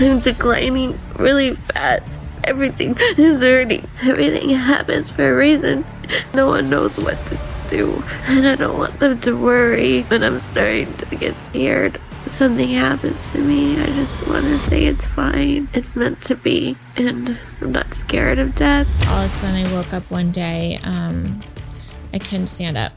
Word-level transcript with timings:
I'm 0.00 0.20
declining 0.20 0.98
really 1.16 1.54
fast. 1.54 2.20
Everything 2.42 2.96
is 3.16 3.42
hurting. 3.42 3.88
Everything 4.02 4.50
happens 4.50 5.10
for 5.10 5.32
a 5.32 5.36
reason. 5.36 5.84
No 6.34 6.48
one 6.48 6.68
knows 6.68 6.98
what 6.98 7.24
to 7.26 7.38
do. 7.68 8.02
And 8.26 8.46
I 8.46 8.56
don't 8.56 8.76
want 8.76 8.98
them 8.98 9.20
to 9.20 9.32
worry. 9.32 10.04
And 10.10 10.24
I'm 10.24 10.40
starting 10.40 10.92
to 10.96 11.16
get 11.16 11.36
scared. 11.50 12.00
If 12.26 12.32
something 12.32 12.70
happens 12.70 13.32
to 13.32 13.38
me, 13.38 13.80
I 13.80 13.86
just 13.86 14.26
want 14.28 14.44
to 14.44 14.58
say 14.58 14.86
it's 14.86 15.06
fine. 15.06 15.68
It's 15.72 15.94
meant 15.94 16.22
to 16.22 16.34
be. 16.36 16.76
And 16.96 17.38
I'm 17.60 17.72
not 17.72 17.94
scared 17.94 18.38
of 18.38 18.54
death. 18.54 18.88
All 19.08 19.20
of 19.22 19.26
a 19.26 19.30
sudden, 19.30 19.64
I 19.64 19.72
woke 19.72 19.92
up 19.92 20.10
one 20.10 20.30
day. 20.30 20.78
Um, 20.84 21.40
I 22.12 22.18
couldn't 22.18 22.48
stand 22.48 22.76
up. 22.76 22.92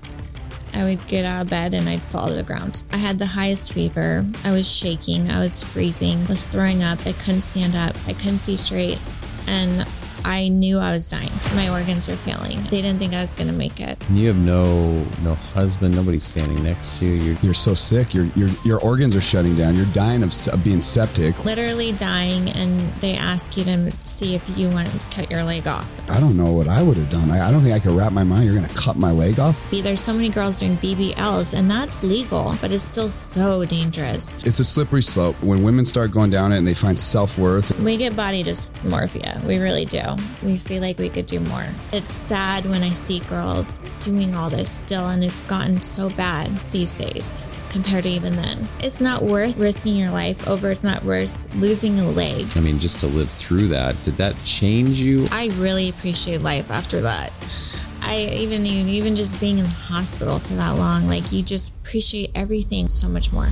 I 0.77 0.83
would 0.83 1.05
get 1.07 1.25
out 1.25 1.41
of 1.41 1.49
bed 1.49 1.73
and 1.73 1.89
I'd 1.89 2.03
fall 2.03 2.27
to 2.27 2.33
the 2.33 2.43
ground. 2.43 2.83
I 2.91 2.97
had 2.97 3.17
the 3.17 3.25
highest 3.25 3.73
fever. 3.73 4.23
I 4.43 4.51
was 4.51 4.71
shaking. 4.71 5.27
I 5.31 5.39
was 5.39 5.63
freezing. 5.63 6.19
I 6.25 6.27
was 6.27 6.43
throwing 6.43 6.83
up. 6.83 6.99
I 7.07 7.13
couldn't 7.13 7.41
stand 7.41 7.75
up. 7.75 7.95
I 8.05 8.13
couldn't 8.13 8.37
see 8.37 8.55
straight. 8.55 8.99
And 9.47 9.87
I 10.29 10.49
knew 10.49 10.77
I 10.77 10.91
was 10.91 11.07
dying. 11.07 11.29
My 11.55 11.69
organs 11.69 12.07
were 12.09 12.17
failing. 12.17 12.61
They 12.63 12.81
didn't 12.81 12.99
think 12.99 13.13
I 13.13 13.21
was 13.21 13.33
going 13.33 13.47
to 13.47 13.53
make 13.55 13.79
it. 13.79 13.97
And 14.09 14.19
you 14.19 14.27
have 14.27 14.37
no 14.37 14.91
no 15.23 15.35
husband, 15.35 15.95
Nobody's 15.95 16.23
standing 16.23 16.61
next 16.63 16.99
to 16.99 17.05
you. 17.05 17.13
You're, 17.13 17.35
You're 17.41 17.53
so 17.53 17.73
sick. 17.73 18.13
Your 18.13 18.25
your 18.35 18.49
your 18.65 18.79
organs 18.81 19.15
are 19.15 19.21
shutting 19.21 19.55
down. 19.55 19.75
You're 19.75 19.85
dying 19.93 20.23
of, 20.23 20.33
of 20.53 20.63
being 20.63 20.81
septic. 20.81 21.43
Literally 21.45 21.93
dying, 21.93 22.49
and 22.49 22.79
they 22.95 23.15
ask 23.15 23.55
you 23.57 23.63
to 23.63 23.91
see 24.05 24.35
if 24.35 24.43
you 24.57 24.69
want 24.69 24.89
to 24.89 24.99
cut 25.15 25.31
your 25.31 25.43
leg 25.43 25.65
off. 25.67 25.87
I 26.09 26.19
don't 26.19 26.35
know 26.35 26.51
what 26.51 26.67
I 26.67 26.83
would 26.83 26.97
have 26.97 27.09
done. 27.09 27.31
I, 27.31 27.47
I 27.47 27.51
don't 27.51 27.61
think 27.61 27.73
I 27.75 27.79
could 27.79 27.93
wrap 27.97 28.11
my 28.11 28.23
mind. 28.25 28.45
You're 28.45 28.55
gonna 28.55 28.67
cut 28.75 28.97
my 28.97 29.11
leg 29.11 29.39
off. 29.39 29.55
Be- 29.71 29.81
There's 29.81 30.01
so 30.01 30.11
many 30.13 30.29
girls 30.29 30.57
doing 30.59 30.75
BBLs, 30.77 31.57
and 31.57 31.71
that's 31.71 32.03
legal, 32.03 32.53
but 32.61 32.71
it's 32.71 32.83
still 32.83 33.09
so 33.09 33.63
dangerous. 33.65 34.35
It's 34.45 34.59
a 34.59 34.65
slippery 34.65 35.01
slope. 35.03 35.41
When 35.41 35.63
women 35.63 35.85
start 35.85 36.11
going 36.11 36.31
down 36.31 36.51
it 36.51 36.57
and 36.57 36.67
they 36.67 36.73
find 36.73 36.97
self 36.97 37.37
worth, 37.37 37.77
We 37.79 37.95
get 37.97 38.15
body 38.15 38.43
dysmorphia. 38.43 39.41
We 39.45 39.57
really 39.59 39.85
do. 39.85 40.01
We 40.43 40.57
feel 40.57 40.81
like 40.81 40.99
we 40.99 41.09
could 41.09 41.25
do 41.25 41.39
more. 41.39 41.67
It's 41.93 42.15
sad 42.15 42.65
when 42.65 42.83
I 42.83 42.93
see 42.93 43.19
girls 43.19 43.79
doing 43.99 44.35
all 44.35 44.49
this 44.49 44.69
still, 44.69 45.07
and 45.07 45.23
it's 45.23 45.41
gotten 45.41 45.81
so 45.81 46.09
bad 46.09 46.47
these 46.71 46.93
days 46.93 47.45
compared 47.69 48.03
to 48.03 48.09
even 48.09 48.35
then. 48.35 48.67
It's 48.79 49.01
not 49.01 49.23
worth 49.23 49.57
risking 49.57 49.95
your 49.95 50.11
life 50.11 50.47
over, 50.47 50.71
it's 50.71 50.83
not 50.83 51.03
worth 51.03 51.55
losing 51.55 51.99
a 51.99 52.05
leg. 52.09 52.45
I 52.55 52.59
mean, 52.59 52.79
just 52.79 52.99
to 53.01 53.07
live 53.07 53.29
through 53.29 53.67
that, 53.67 54.01
did 54.03 54.17
that 54.17 54.35
change 54.43 55.01
you? 55.01 55.27
I 55.31 55.49
really 55.57 55.89
appreciate 55.89 56.41
life 56.41 56.69
after 56.71 57.01
that. 57.01 57.31
I 58.01 58.29
even 58.33 58.65
even 58.65 59.15
just 59.15 59.39
being 59.39 59.57
in 59.57 59.65
the 59.65 59.69
hospital 59.69 60.39
for 60.39 60.53
that 60.53 60.71
long, 60.71 61.07
like 61.07 61.31
you 61.31 61.43
just 61.43 61.75
appreciate 61.75 62.31
everything 62.33 62.87
so 62.87 63.09
much 63.09 63.33
more. 63.33 63.49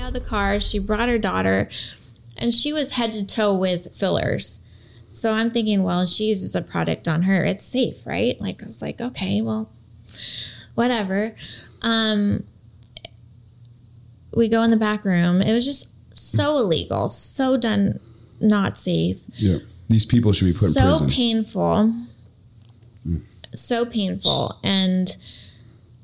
Out 0.00 0.14
of 0.16 0.22
the 0.22 0.26
car, 0.26 0.58
she 0.58 0.78
brought 0.78 1.08
her 1.08 1.18
daughter, 1.18 1.68
and 2.38 2.52
she 2.54 2.72
was 2.72 2.96
head 2.96 3.12
to 3.12 3.26
toe 3.26 3.54
with 3.54 3.96
fillers. 3.96 4.60
So 5.12 5.32
I'm 5.34 5.50
thinking, 5.50 5.82
well, 5.82 6.06
she 6.06 6.24
uses 6.24 6.54
a 6.54 6.62
product 6.62 7.08
on 7.08 7.22
her, 7.22 7.44
it's 7.44 7.64
safe, 7.64 8.06
right? 8.06 8.40
Like 8.40 8.62
I 8.62 8.66
was 8.66 8.80
like, 8.82 9.00
okay, 9.00 9.40
well, 9.42 9.68
whatever. 10.74 11.34
Um, 11.82 12.44
we 14.36 14.48
go 14.48 14.62
in 14.62 14.70
the 14.70 14.76
back 14.76 15.04
room. 15.04 15.40
It 15.42 15.52
was 15.52 15.64
just 15.64 15.88
so 16.16 16.56
illegal, 16.58 17.10
so 17.10 17.56
done, 17.56 17.98
not 18.40 18.78
safe 18.78 19.20
yeah, 19.34 19.58
these 19.88 20.06
people 20.06 20.32
should 20.32 20.44
be 20.46 20.52
put 20.52 20.68
in 20.68 20.74
prison. 20.74 21.08
so 21.08 21.08
painful 21.08 21.92
so 23.52 23.84
painful 23.84 24.56
and 24.62 25.16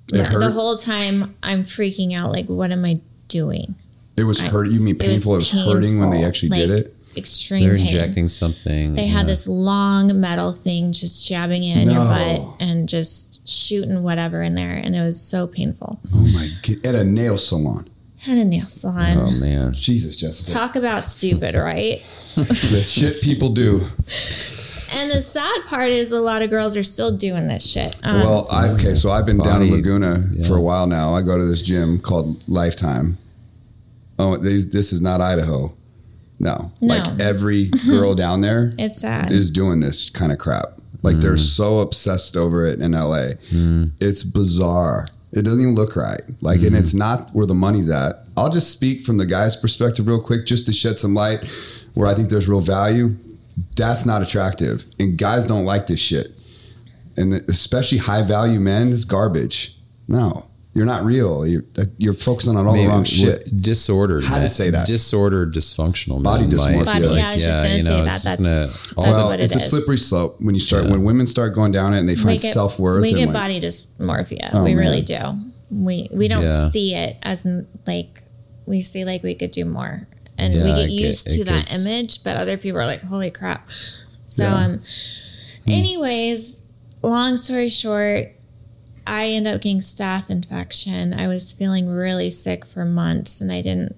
the 0.09 0.51
whole 0.51 0.77
time 0.77 1.35
i'm 1.45 1.63
freaking 1.63 2.13
out 2.13 2.33
like 2.33 2.47
what 2.47 2.73
am 2.73 2.85
i 2.85 2.97
doing 3.29 3.75
It 4.17 4.25
was 4.25 4.41
I- 4.41 4.49
hurt. 4.49 4.69
You 4.71 4.81
mean 4.81 4.97
it 4.97 4.99
was 5.03 5.09
painful? 5.09 5.35
It 5.35 5.39
was, 5.39 5.51
hurting 5.53 5.99
when 5.99 6.11
they 6.11 6.17
painful, 6.17 6.29
actually 6.29 6.49
did 6.51 6.71
it. 6.71 6.95
extreme 7.17 7.63
They're 7.63 7.77
pain 7.77 7.87
injecting 7.87 8.29
something. 8.29 8.95
they 8.95 9.05
yeah. 9.07 9.13
had 9.19 9.27
this 9.29 9.47
long 9.49 10.21
metal 10.21 10.53
thing 10.53 10.93
just 10.93 11.27
jabbing 11.29 11.63
it 11.63 11.77
in 11.77 11.91
your 11.91 12.05
butt 12.05 12.41
and 12.61 12.89
just 12.89 13.49
shooting 13.49 14.03
whatever 14.03 14.43
in 14.43 14.55
there 14.55 14.75
and 14.83 14.97
it 14.97 15.01
was 15.01 15.21
so 15.21 15.47
painful 15.47 16.01
Oh 16.13 16.31
my! 16.35 16.49
god! 16.67 16.85
At 16.87 16.95
a 16.97 17.05
nail 17.05 17.39
salon. 17.39 17.87
had 18.21 18.39
a 18.39 18.45
nail 18.45 18.65
salon 18.67 19.17
Oh 19.19 19.31
man. 19.41 19.73
Jesus, 19.75 20.17
Jessica. 20.17 20.51
talk 20.59 20.75
about 20.77 21.07
stupid 21.07 21.55
right 21.55 22.03
the 22.35 22.85
shit 22.85 23.23
people 23.23 23.51
do. 23.51 23.81
and 24.97 25.11
the 25.13 25.21
sad 25.23 25.63
part 25.69 25.91
is 25.91 26.11
a 26.11 26.21
lot 26.21 26.43
of 26.43 26.51
girls 26.51 26.77
are 26.77 26.83
still 26.83 27.17
doing 27.17 27.47
this 27.47 27.65
shit 27.71 27.95
um, 28.07 28.21
Well, 28.23 28.47
I, 28.51 28.69
okay, 28.71 28.95
so 28.95 29.11
I've 29.13 29.27
been 29.27 29.39
down 29.39 29.63
in 29.63 29.71
Laguna 29.71 30.21
yeah. 30.33 30.47
for 30.49 30.57
a 30.57 30.61
while 30.61 30.87
now. 30.89 31.15
I 31.15 31.23
go 31.23 31.39
to 31.39 31.45
this 31.45 31.63
gym 31.63 31.99
called 32.01 32.43
Lifetime. 32.49 33.19
Oh, 34.19 34.37
these, 34.37 34.71
this 34.71 34.93
is 34.93 35.01
not 35.01 35.21
Idaho. 35.21 35.73
No, 36.41 36.73
No. 36.81 36.95
like 36.95 37.21
every 37.21 37.71
girl 37.87 38.15
down 38.15 38.41
there 38.41 38.71
it's 38.77 39.01
sad 39.01 39.31
is 39.31 39.51
doing 39.51 39.81
this 39.81 40.11
kind 40.11 40.33
of 40.33 40.39
crap. 40.39 40.67
Like 41.03 41.17
they're 41.17 41.35
mm. 41.35 41.39
so 41.39 41.81
obsessed 41.81 42.37
over 42.37 42.67
it 42.67 42.81
in 42.81 42.93
LA. 42.93 43.35
Mm. 43.53 43.91
It's 44.01 44.25
bizarre. 44.25 45.07
It 45.33 45.45
doesn't 45.45 45.61
even 45.61 45.75
look 45.75 45.97
right. 45.97 46.23
Like, 46.41 46.63
and 46.63 46.75
it's 46.75 46.95
mm. 46.95 47.01
not 47.01 47.31
where 47.33 47.45
the 47.45 47.55
money's 47.55 47.91
at. 47.91 48.17
I'll 48.37 48.51
just 48.51 48.73
speak 48.73 49.03
from 49.03 49.19
the 49.19 49.27
guy's 49.27 49.55
perspective 49.55 50.07
real 50.07 50.21
quick, 50.21 50.47
just 50.47 50.67
to 50.67 50.73
shed 50.73 50.99
some 50.99 51.13
light 51.15 51.45
where 51.95 52.09
I 52.09 52.15
think 52.15 52.31
there's 52.31 52.49
real 52.49 52.61
value. 52.61 53.17
That's 53.77 54.07
not 54.07 54.23
attractive, 54.23 54.85
and 54.99 55.17
guys 55.17 55.47
don't 55.47 55.65
like 55.65 55.87
this 55.87 56.01
shit. 56.01 56.29
And 57.17 57.35
especially 57.49 57.99
high 57.99 58.23
value 58.23 58.59
men 58.59 58.89
is 58.89 59.05
garbage. 59.05 59.77
No, 60.09 60.45
you're 60.75 60.87
not 60.87 61.05
real. 61.05 61.47
You're 61.47 61.65
you're 61.99 62.15
focusing 62.15 62.57
on 62.57 62.67
all 62.67 62.73
Maybe 62.73 62.85
the 62.85 62.89
wrong 62.91 62.99
what- 63.01 63.07
shit. 63.09 63.61
Disordered. 63.63 64.25
How 64.25 64.39
to 64.41 64.49
say 64.49 64.71
that? 64.71 64.87
Disordered, 64.87 65.55
dysfunctional. 65.55 66.23
Body 66.23 66.47
men, 66.47 66.57
dysmorphia. 66.57 66.85
Body- 66.85 67.07
yeah, 67.17 67.29
I 67.31 67.35
was 67.35 67.45
just 67.45 67.63
gonna 67.63 67.79
say 67.81 67.83
know, 67.85 68.05
that. 68.05 68.23
That's- 68.23 68.37
gonna- 68.37 68.67
that's 68.67 68.95
well, 68.97 69.27
what 69.29 69.41
it 69.41 69.45
it's 69.45 69.55
a 69.57 69.61
slippery 69.61 69.99
slope 69.99 70.37
when 70.41 70.55
you 70.55 70.61
start 70.61 70.85
Yeah. 70.85 70.91
when 70.93 71.05
women 71.05 71.27
start 71.27 71.55
going 71.55 71.73
down 71.73 71.95
it 71.95 72.01
and 72.01 72.09
they 72.09 72.17
find 72.17 72.41
self 72.41 72.79
worth. 72.79 73.03
We 73.03 73.11
and 73.11 73.19
get 73.19 73.27
like, 73.29 73.35
body 73.35 73.61
dysmorphia. 73.61 74.51
Oh, 74.53 74.65
we 74.65 74.75
man. 74.75 74.85
really 74.85 75.03
do. 75.03 75.19
We 75.71 76.09
we 76.13 76.29
don't 76.29 76.43
Yeah. 76.43 76.69
see 76.71 76.95
it 76.95 77.17
as 77.23 77.47
like 77.87 78.23
we 78.67 78.81
see 78.83 79.05
like 79.05 79.23
we 79.23 79.35
could 79.35 79.51
do 79.53 79.65
more, 79.65 80.09
and 80.39 80.55
we 80.55 80.61
Yeah, 80.61 80.77
get 80.77 80.89
get- 80.89 80.91
used 80.91 81.27
it 81.29 81.31
to 81.39 81.45
that 81.45 81.67
gets- 81.67 81.85
image. 81.87 82.25
But 82.25 82.37
other 82.37 82.57
people 82.57 82.81
are 82.81 82.87
like, 82.87 83.03
"Holy 83.03 83.31
crap!" 83.31 83.69
So, 84.27 84.43
Yeah. 84.43 84.55
um, 84.65 84.81
anyways, 85.67 86.63
long 87.03 87.37
story 87.37 87.69
short, 87.69 88.33
I 89.07 89.29
ended 89.29 89.55
up 89.55 89.63
getting 89.63 89.81
staph 89.81 90.31
infection. 90.31 91.13
I 91.13 91.29
was 91.29 91.53
feeling 91.53 91.89
really 91.89 92.31
sick 92.31 92.65
for 92.65 92.85
months, 92.85 93.41
and 93.41 93.53
I 93.53 93.63
didn't. 93.63 93.97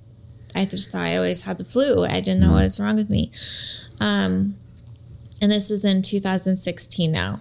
I 0.54 0.64
just 0.64 0.90
thought 0.90 1.06
I 1.06 1.16
always 1.16 1.42
had 1.42 1.58
the 1.58 1.64
flu. 1.64 2.04
I 2.04 2.20
didn't 2.20 2.40
know 2.40 2.52
what 2.52 2.64
was 2.64 2.80
wrong 2.80 2.96
with 2.96 3.10
me. 3.10 3.30
Um, 4.00 4.54
and 5.40 5.52
this 5.52 5.70
is 5.70 5.84
in 5.84 6.02
2016 6.02 7.12
now. 7.12 7.40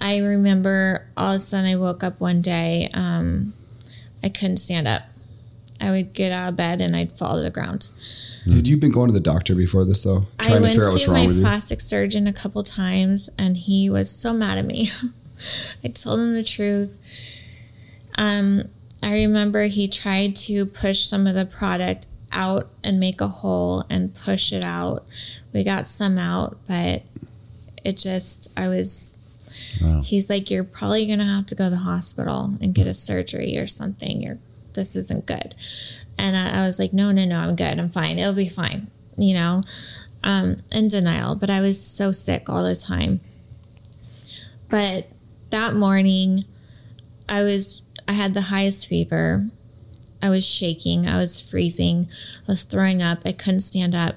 I 0.00 0.18
remember 0.18 1.06
all 1.16 1.32
of 1.32 1.36
a 1.36 1.40
sudden 1.40 1.70
I 1.70 1.76
woke 1.76 2.02
up 2.02 2.20
one 2.20 2.40
day. 2.40 2.88
Um, 2.94 3.52
I 4.24 4.30
couldn't 4.30 4.56
stand 4.56 4.88
up. 4.88 5.02
I 5.80 5.90
would 5.90 6.14
get 6.14 6.32
out 6.32 6.50
of 6.50 6.56
bed 6.56 6.80
and 6.80 6.94
I'd 6.94 7.12
fall 7.18 7.36
to 7.36 7.42
the 7.42 7.50
ground. 7.50 7.90
Had 8.46 8.66
you 8.66 8.76
been 8.76 8.92
going 8.92 9.08
to 9.08 9.12
the 9.12 9.20
doctor 9.20 9.54
before 9.54 9.84
this 9.84 10.04
though? 10.04 10.24
I 10.38 10.58
went 10.58 10.74
to 10.74 11.10
my 11.10 11.26
plastic 11.40 11.80
surgeon 11.80 12.26
a 12.26 12.32
couple 12.32 12.62
times 12.62 13.30
and 13.38 13.56
he 13.56 13.88
was 13.88 14.10
so 14.10 14.32
mad 14.32 14.58
at 14.58 14.64
me. 14.64 14.88
I 15.84 15.88
told 15.88 16.20
him 16.20 16.34
the 16.34 16.44
truth. 16.44 16.98
Um, 18.16 18.64
I 19.02 19.12
remember 19.14 19.62
he 19.64 19.88
tried 19.88 20.36
to 20.36 20.66
push 20.66 21.04
some 21.04 21.26
of 21.26 21.34
the 21.34 21.46
product 21.46 22.06
out 22.32 22.66
and 22.84 23.00
make 23.00 23.20
a 23.20 23.26
hole 23.28 23.84
and 23.90 24.14
push 24.14 24.52
it 24.52 24.62
out. 24.64 25.04
We 25.52 25.64
got 25.64 25.86
some 25.86 26.18
out, 26.18 26.58
but 26.68 27.02
it 27.84 27.96
just, 27.96 28.52
I 28.58 28.68
was, 28.68 29.16
Wow. 29.80 30.02
he's 30.02 30.28
like, 30.28 30.50
you're 30.50 30.64
probably 30.64 31.06
going 31.06 31.20
to 31.20 31.24
have 31.24 31.46
to 31.46 31.54
go 31.54 31.64
to 31.64 31.70
the 31.70 31.76
hospital 31.76 32.56
and 32.60 32.74
get 32.74 32.86
a 32.86 32.92
surgery 32.94 33.56
or 33.56 33.66
something. 33.66 34.20
You're, 34.20 34.38
this 34.74 34.94
isn't 34.96 35.26
good. 35.26 35.54
And 36.18 36.36
I, 36.36 36.62
I 36.62 36.66
was 36.66 36.78
like, 36.78 36.92
no, 36.92 37.12
no, 37.12 37.24
no, 37.24 37.38
I'm 37.38 37.56
good. 37.56 37.78
I'm 37.78 37.88
fine. 37.88 38.18
It'll 38.18 38.34
be 38.34 38.48
fine. 38.48 38.88
You 39.16 39.34
know, 39.34 39.62
um, 40.24 40.56
in 40.72 40.88
denial, 40.88 41.34
but 41.34 41.48
I 41.50 41.60
was 41.60 41.82
so 41.82 42.12
sick 42.12 42.48
all 42.50 42.62
the 42.64 42.74
time. 42.74 43.20
But 44.68 45.06
that 45.50 45.74
morning, 45.74 46.44
I 47.28 47.42
was, 47.42 47.82
I 48.08 48.12
had 48.12 48.34
the 48.34 48.42
highest 48.42 48.88
fever. 48.88 49.48
I 50.22 50.30
was 50.30 50.46
shaking. 50.46 51.06
I 51.06 51.16
was 51.16 51.40
freezing. 51.40 52.08
I 52.46 52.52
was 52.52 52.62
throwing 52.62 53.02
up. 53.02 53.20
I 53.24 53.32
couldn't 53.32 53.60
stand 53.60 53.94
up. 53.94 54.16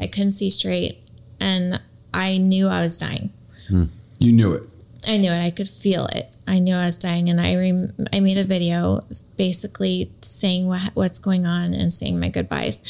I 0.00 0.06
couldn't 0.06 0.32
see 0.32 0.50
straight. 0.50 0.98
And 1.40 1.80
I 2.12 2.38
knew 2.38 2.68
I 2.68 2.82
was 2.82 2.98
dying. 2.98 3.30
Hmm. 3.68 3.84
You 4.18 4.32
knew 4.32 4.52
it. 4.52 4.68
I 5.06 5.16
knew 5.16 5.30
it. 5.30 5.44
I 5.44 5.50
could 5.50 5.68
feel 5.68 6.06
it. 6.06 6.34
I 6.48 6.58
knew 6.60 6.74
I 6.74 6.86
was 6.86 6.96
dying, 6.96 7.28
and 7.28 7.38
I 7.40 7.56
rem- 7.56 7.92
I 8.10 8.20
made 8.20 8.38
a 8.38 8.44
video 8.44 9.00
basically 9.36 10.10
saying 10.22 10.66
what, 10.66 10.80
what's 10.94 11.18
going 11.18 11.44
on 11.44 11.74
and 11.74 11.92
saying 11.92 12.18
my 12.18 12.30
goodbyes. 12.30 12.82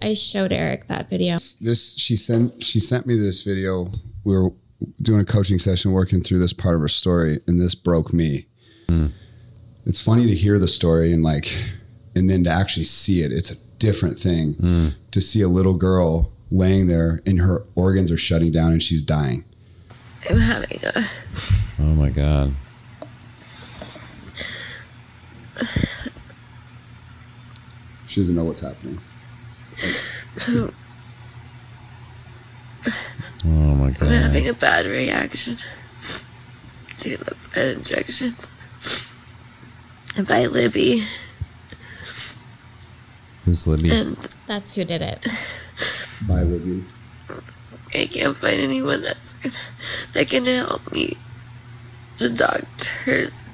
I 0.00 0.14
showed 0.14 0.52
Eric 0.52 0.86
that 0.86 1.10
video. 1.10 1.34
This 1.60 1.96
she 1.98 2.16
sent 2.16 2.62
she 2.62 2.78
sent 2.78 3.06
me 3.06 3.16
this 3.16 3.42
video. 3.42 3.90
We 4.24 4.38
were 4.38 4.52
doing 5.00 5.20
a 5.20 5.24
coaching 5.24 5.58
session 5.58 5.92
working 5.92 6.20
through 6.20 6.38
this 6.38 6.52
part 6.52 6.74
of 6.74 6.80
her 6.80 6.88
story 6.88 7.38
and 7.46 7.58
this 7.58 7.74
broke 7.74 8.12
me. 8.12 8.46
It's 9.86 10.02
funny 10.02 10.26
to 10.26 10.34
hear 10.34 10.58
the 10.58 10.68
story 10.68 11.12
and 11.12 11.22
like 11.22 11.46
and 12.14 12.28
then 12.28 12.44
to 12.44 12.50
actually 12.50 12.84
see 12.84 13.22
it. 13.22 13.32
It's 13.32 13.50
a 13.50 13.56
different 13.78 14.18
thing 14.18 14.94
to 15.10 15.20
see 15.20 15.42
a 15.42 15.48
little 15.48 15.74
girl 15.74 16.30
laying 16.50 16.86
there 16.88 17.20
and 17.26 17.40
her 17.40 17.62
organs 17.74 18.10
are 18.10 18.16
shutting 18.18 18.50
down 18.50 18.72
and 18.72 18.82
she's 18.82 19.02
dying. 19.02 19.44
I'm 20.28 20.38
having 20.38 20.78
a 20.84 21.04
Oh 21.80 21.94
my 21.94 22.10
god. 22.10 22.52
She 28.06 28.20
doesn't 28.20 28.34
know 28.34 28.44
what's 28.44 28.60
happening. 28.60 28.98
Oh. 30.48 30.70
Oh 33.44 33.48
my 33.48 33.90
god. 33.90 34.02
I'm 34.02 34.08
having 34.08 34.48
a 34.48 34.54
bad 34.54 34.86
reaction 34.86 35.56
to 36.98 37.16
the 37.16 37.36
blood 37.54 37.76
injections. 37.76 38.56
By 40.28 40.46
Libby 40.46 41.06
Who's 43.44 43.66
Libby? 43.66 43.90
and 43.90 44.16
That's 44.46 44.74
who 44.74 44.84
did 44.84 45.02
it. 45.02 45.26
Bye, 46.28 46.42
Libby. 46.42 46.84
I 47.92 48.06
can't 48.06 48.36
find 48.36 48.60
anyone 48.60 49.02
that's 49.02 49.38
gonna, 49.38 49.54
that 50.12 50.28
can 50.28 50.44
help 50.44 50.92
me. 50.92 51.16
The 52.18 52.28
doctors 52.28 53.48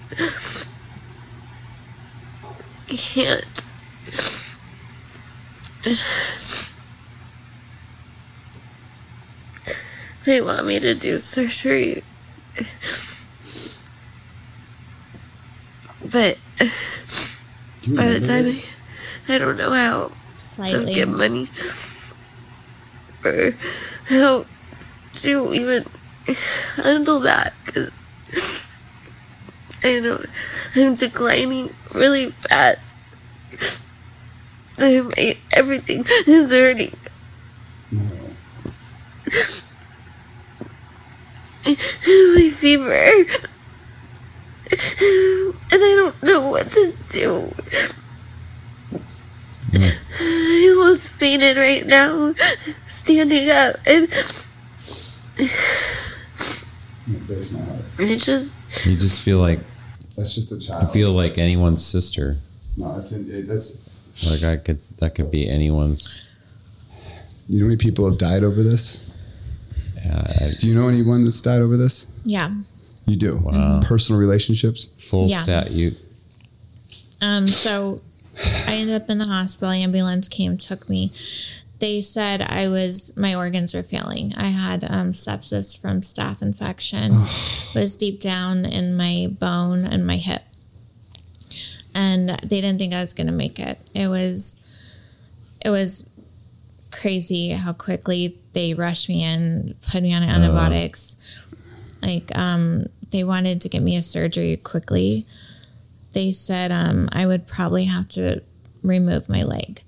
can't. 2.88 3.62
They 10.26 10.40
want 10.40 10.66
me 10.66 10.80
to 10.80 10.92
do 10.94 11.18
surgery. 11.18 12.02
But 16.02 16.38
by 17.88 18.08
the 18.08 18.20
time? 18.20 18.46
I, 19.28 19.34
I 19.34 19.38
don't 19.38 19.56
know 19.56 19.70
how 19.70 20.08
to 20.08 20.12
Slightly. 20.38 20.94
get 20.94 21.08
money 21.08 21.48
or 23.24 23.54
how 24.08 24.46
to 25.14 25.54
even 25.54 25.84
handle 26.74 27.20
that 27.20 27.54
because 27.64 28.04
I 29.84 30.00
know 30.00 30.24
I'm 30.74 30.96
declining 30.96 31.72
really 31.94 32.30
fast. 32.32 32.96
I'm, 34.78 35.12
everything 35.52 36.04
is 36.26 36.50
hurting. 36.50 36.96
My 41.66 42.50
fever. 42.54 42.92
And 45.72 45.82
I 45.82 45.94
don't 45.96 46.22
know 46.22 46.50
what 46.50 46.70
to 46.70 46.92
do. 47.10 47.52
I 50.18 50.74
almost 50.76 51.08
fainted 51.10 51.56
right 51.56 51.84
now, 51.86 52.34
standing 52.86 53.50
up, 53.50 53.76
and 53.86 54.08
It 55.38 57.26
breaks 57.26 57.52
my 57.52 57.60
heart. 57.60 57.80
it 57.98 58.20
just 58.22 58.86
You 58.86 58.96
just 58.96 59.20
feel 59.22 59.38
like 59.38 59.60
That's 60.16 60.34
just 60.34 60.50
a 60.52 60.54
you 60.56 60.60
child. 60.62 60.92
feel 60.92 61.12
like 61.12 61.36
anyone's 61.38 61.84
sister. 61.84 62.36
no, 62.76 62.96
that's 62.96 63.12
it, 63.12 63.46
that's. 63.46 63.84
Like 64.42 64.44
I 64.50 64.56
could 64.62 64.80
that 64.98 65.14
could 65.14 65.30
be 65.30 65.46
anyone's. 65.48 66.30
You 67.48 67.58
know 67.58 67.64
how 67.64 67.68
many 67.68 67.76
people 67.76 68.06
have 68.10 68.18
died 68.18 68.42
over 68.44 68.62
this? 68.62 69.05
Uh, 70.10 70.50
Do 70.60 70.66
you 70.68 70.74
know 70.74 70.88
anyone 70.88 71.24
that's 71.24 71.40
died 71.42 71.60
over 71.60 71.76
this? 71.76 72.06
Yeah. 72.24 72.52
You 73.06 73.16
do. 73.16 73.38
Wow. 73.42 73.80
Personal 73.82 74.20
relationships. 74.20 74.86
full 74.98 75.28
Yeah. 75.28 75.38
stat. 75.38 75.70
You 75.70 75.92
Um, 77.22 77.46
so 77.46 78.00
I 78.66 78.74
ended 78.76 79.00
up 79.00 79.08
in 79.08 79.18
the 79.18 79.24
hospital. 79.26 79.70
Ambulance 79.70 80.28
came, 80.28 80.56
took 80.56 80.88
me. 80.88 81.12
They 81.78 82.00
said 82.00 82.40
I 82.42 82.68
was 82.68 83.14
my 83.16 83.34
organs 83.34 83.74
were 83.74 83.82
failing. 83.82 84.32
I 84.36 84.46
had 84.48 84.82
um, 84.84 85.10
sepsis 85.12 85.78
from 85.80 86.00
staph 86.00 86.40
infection. 86.42 87.12
was 87.74 87.94
deep 87.96 88.18
down 88.18 88.64
in 88.64 88.96
my 88.96 89.28
bone 89.30 89.84
and 89.84 90.06
my 90.06 90.16
hip, 90.16 90.42
and 91.94 92.30
they 92.42 92.60
didn't 92.60 92.78
think 92.78 92.94
I 92.94 93.00
was 93.00 93.12
going 93.14 93.26
to 93.26 93.32
make 93.32 93.58
it. 93.58 93.78
It 93.94 94.08
was, 94.08 94.58
it 95.64 95.70
was 95.70 96.06
crazy 97.00 97.50
how 97.50 97.72
quickly 97.72 98.36
they 98.52 98.74
rushed 98.74 99.08
me 99.08 99.22
in, 99.24 99.74
put 99.90 100.02
me 100.02 100.14
on 100.14 100.22
antibiotics. 100.22 101.16
Like 102.02 102.36
um, 102.36 102.86
they 103.12 103.24
wanted 103.24 103.60
to 103.62 103.68
get 103.68 103.82
me 103.82 103.96
a 103.96 104.02
surgery 104.02 104.56
quickly 104.56 105.26
they 106.12 106.32
said 106.32 106.72
um, 106.72 107.10
I 107.12 107.26
would 107.26 107.46
probably 107.46 107.84
have 107.84 108.08
to 108.10 108.42
remove 108.82 109.28
my 109.28 109.42
leg. 109.42 109.82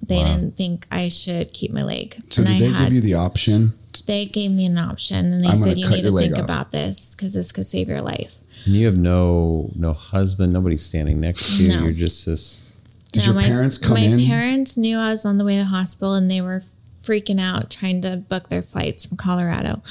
They 0.00 0.16
Wow. 0.18 0.36
didn't 0.36 0.56
think 0.56 0.86
I 0.88 1.08
should 1.08 1.52
keep 1.52 1.72
my 1.72 1.82
leg. 1.82 2.14
So 2.30 2.42
and 2.42 2.46
did 2.48 2.56
I 2.56 2.60
they 2.60 2.66
had, 2.72 2.84
give 2.84 2.92
you 2.94 3.00
the 3.00 3.14
option? 3.14 3.72
they 4.06 4.24
gave 4.26 4.52
me 4.52 4.66
an 4.66 4.78
option 4.78 5.32
and 5.32 5.42
they 5.44 5.48
I'm 5.48 5.56
said 5.56 5.76
you 5.78 5.88
need 5.90 6.02
to 6.02 6.16
think 6.16 6.38
off." 6.38 6.44
about 6.44 6.70
this 6.70 7.14
because 7.16 7.34
this 7.34 7.50
could 7.50 7.66
save 7.66 7.88
your 7.88 8.02
life. 8.02 8.36
and 8.66 8.74
you 8.76 8.86
have 8.86 8.96
no 8.96 9.70
no 9.74 9.92
husband. 9.94 10.52
Nobody's 10.52 10.84
standing 10.84 11.20
next 11.20 11.56
to 11.56 11.62
you. 11.64 11.68
No. 11.70 11.82
You're 11.84 11.92
just 11.92 12.24
this. 12.24 12.71
Did 13.12 13.20
Now, 13.20 13.26
your 13.26 13.34
my, 13.34 13.42
parents 13.44 13.78
come 13.78 13.94
my 13.94 14.00
in? 14.00 14.26
parents 14.26 14.76
knew 14.76 14.96
I 14.98 15.10
was 15.10 15.24
on 15.26 15.38
the 15.38 15.44
way 15.44 15.56
to 15.56 15.62
the 15.62 15.68
hospital 15.68 16.14
and 16.14 16.30
they 16.30 16.40
were 16.40 16.62
freaking 17.02 17.40
out 17.40 17.70
trying 17.70 18.00
to 18.02 18.16
book 18.16 18.48
their 18.48 18.62
flights 18.62 19.04
from 19.06 19.16
Colorado. 19.18 19.82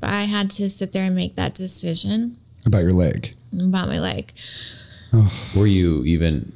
But 0.00 0.10
I 0.10 0.22
had 0.22 0.50
to 0.52 0.68
sit 0.68 0.92
there 0.92 1.04
and 1.04 1.14
make 1.14 1.36
that 1.36 1.54
decision 1.54 2.36
about 2.66 2.82
your 2.82 2.92
leg. 2.92 3.34
about 3.52 3.88
my 3.88 3.98
leg. 4.00 4.32
Were 5.56 5.66
you 5.66 6.04
even 6.04 6.52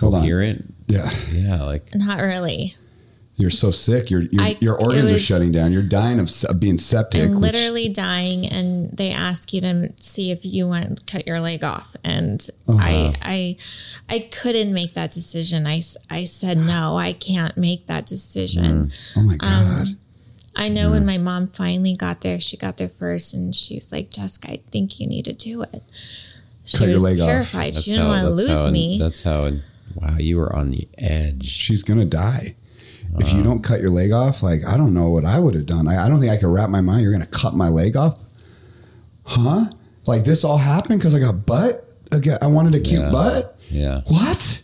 Hold 0.00 0.14
on. 0.14 0.20
coherent? 0.20 0.72
Yeah. 0.86 1.08
Yeah, 1.32 1.62
like 1.64 1.94
Not 1.94 2.20
really. 2.20 2.74
You're 3.42 3.50
so 3.50 3.72
sick. 3.72 4.08
Your 4.08 4.22
your, 4.22 4.40
I- 4.42 4.56
your 4.60 4.78
organs 4.80 5.10
it 5.10 5.16
are 5.16 5.18
shutting 5.18 5.50
down. 5.50 5.72
You're 5.72 5.82
dying 5.82 6.20
of, 6.20 6.30
of 6.48 6.60
being 6.60 6.78
septic. 6.78 7.22
I'm 7.24 7.32
which- 7.40 7.52
literally 7.52 7.88
dying, 7.88 8.46
and 8.46 8.96
they 8.96 9.10
ask 9.10 9.52
you 9.52 9.60
to 9.62 9.92
see 10.00 10.30
if 10.30 10.44
you 10.44 10.68
want 10.68 10.96
to 10.98 11.04
cut 11.12 11.26
your 11.26 11.40
leg 11.40 11.64
off. 11.64 11.96
And 12.04 12.38
Oh, 12.68 12.78
I, 12.80 13.12
I, 13.20 13.56
I 14.08 14.18
couldn't 14.30 14.72
make 14.72 14.94
that 14.94 15.10
decision. 15.10 15.66
I 15.66 15.82
I 16.08 16.22
said 16.22 16.56
no, 16.56 16.96
I 16.96 17.14
can't 17.14 17.56
make 17.56 17.88
that 17.88 18.06
decision. 18.06 18.92
oh 19.16 19.22
my 19.24 19.36
god. 19.38 19.88
Um, 19.88 19.98
I 20.54 20.68
know 20.68 20.92
when 20.92 21.04
my 21.04 21.18
mom 21.18 21.48
finally 21.48 21.96
got 21.96 22.20
there, 22.20 22.38
she 22.38 22.56
got 22.56 22.76
there 22.76 22.88
first, 22.90 23.34
and 23.34 23.52
she's 23.56 23.90
like, 23.90 24.10
"Jessica, 24.10 24.52
I 24.52 24.56
think 24.70 25.00
you 25.00 25.08
need 25.08 25.24
to 25.24 25.32
do 25.32 25.62
it." 25.62 25.82
She 26.64 26.78
Cut 26.78 26.88
your 26.88 26.98
was 26.98 27.04
leg 27.18 27.20
off. 27.20 27.26
terrified. 27.28 27.74
She 27.74 27.90
didn't 27.90 28.06
want 28.06 28.22
to 28.24 28.28
that's 28.36 28.42
lose 28.48 28.58
how. 28.66 28.70
me. 28.70 28.98
That's 29.00 29.22
how. 29.24 29.50
Wow, 29.96 30.16
you 30.18 30.36
were 30.38 30.54
on 30.54 30.70
the 30.70 30.86
edge. 30.96 31.44
She's 31.46 31.82
gonna 31.82 32.04
die. 32.04 32.54
If 33.18 33.32
you 33.34 33.42
don't 33.42 33.62
cut 33.62 33.80
your 33.80 33.90
leg 33.90 34.10
off, 34.12 34.42
like 34.42 34.60
I 34.66 34.76
don't 34.76 34.94
know 34.94 35.10
what 35.10 35.24
I 35.24 35.38
would 35.38 35.54
have 35.54 35.66
done. 35.66 35.86
I, 35.86 36.06
I 36.06 36.08
don't 36.08 36.18
think 36.20 36.32
I 36.32 36.38
could 36.38 36.48
wrap 36.48 36.70
my 36.70 36.80
mind. 36.80 37.02
You're 37.02 37.12
gonna 37.12 37.26
cut 37.26 37.54
my 37.54 37.68
leg 37.68 37.96
off, 37.96 38.18
huh? 39.24 39.66
Like 40.06 40.24
this 40.24 40.44
all 40.44 40.56
happened 40.58 40.98
because 41.00 41.14
I 41.14 41.20
got 41.20 41.44
butt. 41.46 41.84
I, 42.12 42.18
I 42.42 42.46
wanted 42.46 42.74
a 42.74 42.80
cute 42.80 43.00
Yeah. 43.00 43.10
butt. 43.10 43.56
Yeah. 43.70 44.00
What? 44.06 44.62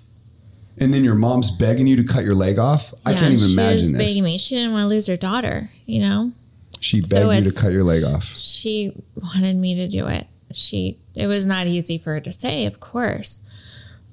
And 0.80 0.94
then 0.94 1.02
your 1.04 1.14
mom's 1.14 1.50
begging 1.50 1.86
you 1.86 1.96
to 1.96 2.04
cut 2.04 2.24
your 2.24 2.34
leg 2.34 2.58
off. 2.58 2.94
I 3.04 3.12
can't 3.12 3.32
even 3.34 3.38
she 3.48 3.52
imagine 3.54 3.76
was 3.78 3.92
this. 3.92 4.06
begging 4.06 4.24
me. 4.24 4.38
She 4.38 4.54
didn't 4.56 4.72
want 4.72 4.82
to 4.82 4.88
lose 4.88 5.06
her 5.08 5.16
daughter. 5.16 5.68
You 5.86 6.00
know. 6.00 6.32
She 6.80 7.00
begged 7.00 7.08
So 7.08 7.30
you 7.30 7.42
to 7.50 7.60
cut 7.60 7.72
your 7.72 7.82
leg 7.84 8.04
off. 8.04 8.24
she 8.24 8.92
wanted 9.16 9.56
me 9.56 9.74
to 9.76 9.88
do 9.88 10.06
it. 10.06 10.26
She 10.52 10.96
it 11.14 11.26
was 11.26 11.44
not 11.46 11.66
easy 11.66 11.98
for 11.98 12.14
her 12.14 12.20
to 12.20 12.32
say, 12.32 12.64
of 12.66 12.80
course. 12.80 13.42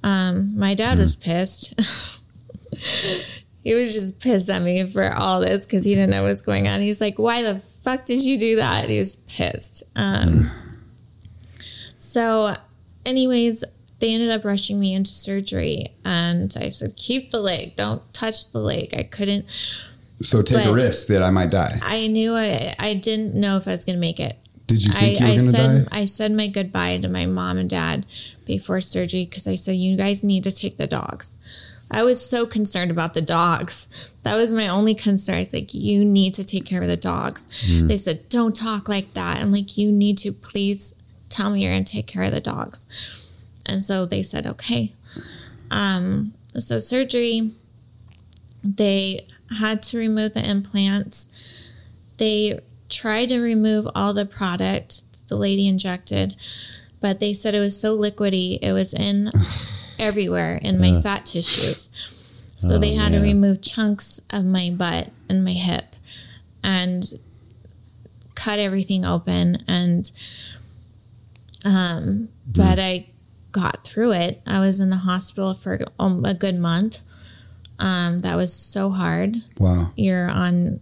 Um, 0.03 0.57
my 0.57 0.73
dad 0.73 0.97
was 0.97 1.15
pissed. 1.15 1.79
he 3.65 3.73
was 3.73 3.91
just 3.93 4.21
pissed 4.21 4.47
at 4.51 4.61
me 4.61 4.85
for 4.85 5.11
all 5.11 5.39
this 5.39 5.65
because 5.65 5.83
he 5.83 5.95
didn't 5.95 6.11
know 6.11 6.21
what's 6.21 6.43
going 6.43 6.67
on. 6.67 6.79
He's 6.81 7.01
like, 7.01 7.17
"Why 7.17 7.41
the 7.41 7.55
fuck 7.55 8.05
did 8.05 8.23
you 8.23 8.37
do 8.37 8.55
that?" 8.57 8.89
He 8.89 8.99
was 8.99 9.15
pissed. 9.27 9.83
Um, 9.95 10.51
So, 11.97 12.53
anyways, 13.05 13.65
they 13.99 14.13
ended 14.13 14.29
up 14.29 14.45
rushing 14.45 14.79
me 14.79 14.93
into 14.93 15.09
surgery, 15.11 15.87
and 16.05 16.55
I 16.57 16.69
said, 16.69 16.95
"Keep 16.95 17.31
the 17.31 17.39
leg. 17.39 17.75
Don't 17.75 18.01
touch 18.13 18.51
the 18.51 18.59
leg." 18.59 18.93
I 18.95 19.01
couldn't. 19.03 19.45
So 20.21 20.41
take 20.43 20.65
a 20.65 20.71
risk 20.71 21.07
that 21.07 21.23
I 21.23 21.31
might 21.31 21.49
die. 21.49 21.73
I 21.81 22.07
knew 22.07 22.35
I. 22.35 22.73
I 22.79 22.93
didn't 22.93 23.33
know 23.33 23.57
if 23.57 23.67
I 23.67 23.71
was 23.71 23.83
going 23.83 23.97
to 23.97 23.99
make 23.99 24.19
it. 24.19 24.37
Did 24.67 24.83
you 24.85 24.91
I, 24.95 24.99
think 24.99 25.19
you 25.19 25.25
were 25.25 25.31
I 25.31 25.37
gonna 25.37 25.51
said 25.51 25.89
die? 25.89 25.97
I 26.01 26.05
said 26.05 26.31
my 26.31 26.47
goodbye 26.47 26.99
to 26.99 27.09
my 27.09 27.25
mom 27.25 27.57
and 27.57 27.69
dad 27.69 28.05
before 28.45 28.79
surgery 28.81 29.25
because 29.25 29.47
I 29.47 29.55
said 29.55 29.75
you 29.75 29.97
guys 29.97 30.23
need 30.23 30.43
to 30.43 30.51
take 30.51 30.77
the 30.77 30.87
dogs. 30.87 31.37
I 31.91 32.03
was 32.03 32.23
so 32.23 32.45
concerned 32.45 32.91
about 32.91 33.13
the 33.13 33.21
dogs. 33.21 34.13
That 34.23 34.35
was 34.35 34.51
my 34.51 34.67
only 34.67 34.95
concern. 34.95 35.37
It's 35.37 35.53
like 35.53 35.73
you 35.73 36.03
need 36.03 36.33
to 36.33 36.43
take 36.43 36.65
care 36.65 36.81
of 36.81 36.87
the 36.87 36.97
dogs. 36.97 37.47
They 37.87 37.97
said 37.97 38.27
don't 38.29 38.55
talk 38.55 38.89
like 38.89 39.13
that. 39.13 39.39
I'm 39.39 39.51
like 39.51 39.77
you 39.77 39.91
need 39.91 40.17
to 40.19 40.31
please 40.31 40.93
tell 41.29 41.51
me 41.51 41.63
you're 41.63 41.71
going 41.71 41.83
to 41.83 41.93
take 41.93 42.07
care 42.07 42.23
of 42.23 42.31
the 42.31 42.41
dogs. 42.41 43.43
And 43.67 43.83
so 43.83 44.05
they 44.05 44.23
said 44.23 44.45
okay. 44.47 44.93
Um, 45.71 46.33
so 46.53 46.79
surgery. 46.79 47.51
They 48.63 49.27
had 49.59 49.83
to 49.83 49.97
remove 49.97 50.33
the 50.33 50.49
implants. 50.49 51.29
They 52.17 52.59
tried 52.89 53.29
to 53.29 53.39
remove 53.39 53.87
all 53.93 54.13
the 54.13 54.25
product 54.25 55.03
the 55.27 55.35
lady 55.35 55.67
injected, 55.67 56.35
but 57.01 57.19
they 57.19 57.33
said 57.33 57.53
it 57.53 57.59
was 57.59 57.79
so 57.79 57.97
liquidy, 57.97 58.59
it 58.61 58.73
was 58.73 58.93
in 58.93 59.31
everywhere 59.99 60.59
in 60.61 60.79
my 60.79 61.01
fat 61.01 61.25
tissues. 61.25 61.89
So 62.57 62.75
Oh, 62.75 62.77
they 62.79 62.93
had 62.95 63.11
to 63.11 63.19
remove 63.19 63.61
chunks 63.61 64.19
of 64.31 64.45
my 64.45 64.71
butt 64.75 65.09
and 65.29 65.43
my 65.43 65.51
hip 65.51 65.95
and 66.63 67.05
cut 68.33 68.59
everything 68.59 69.05
open 69.05 69.63
and 69.67 70.11
um 71.63 72.29
but 72.47 72.79
I 72.79 73.07
got 73.51 73.83
through 73.83 74.11
it. 74.13 74.41
I 74.45 74.59
was 74.59 74.79
in 74.79 74.89
the 74.89 74.97
hospital 74.97 75.53
for 75.53 75.79
a 75.99 76.33
good 76.33 76.55
month. 76.55 77.01
Um 77.79 78.21
that 78.21 78.35
was 78.35 78.53
so 78.53 78.89
hard. 78.91 79.37
Wow. 79.59 79.91
You're 79.95 80.29
on 80.29 80.79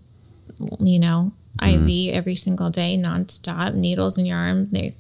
you 0.79 1.00
know, 1.00 1.34
IV 1.62 2.13
every 2.13 2.36
single 2.36 2.70
day 2.70 2.98
nonstop, 2.98 3.74
needles 3.74 4.17
in 4.17 4.25
your 4.25 4.38
arm. 4.38 4.70
They're 4.70 4.91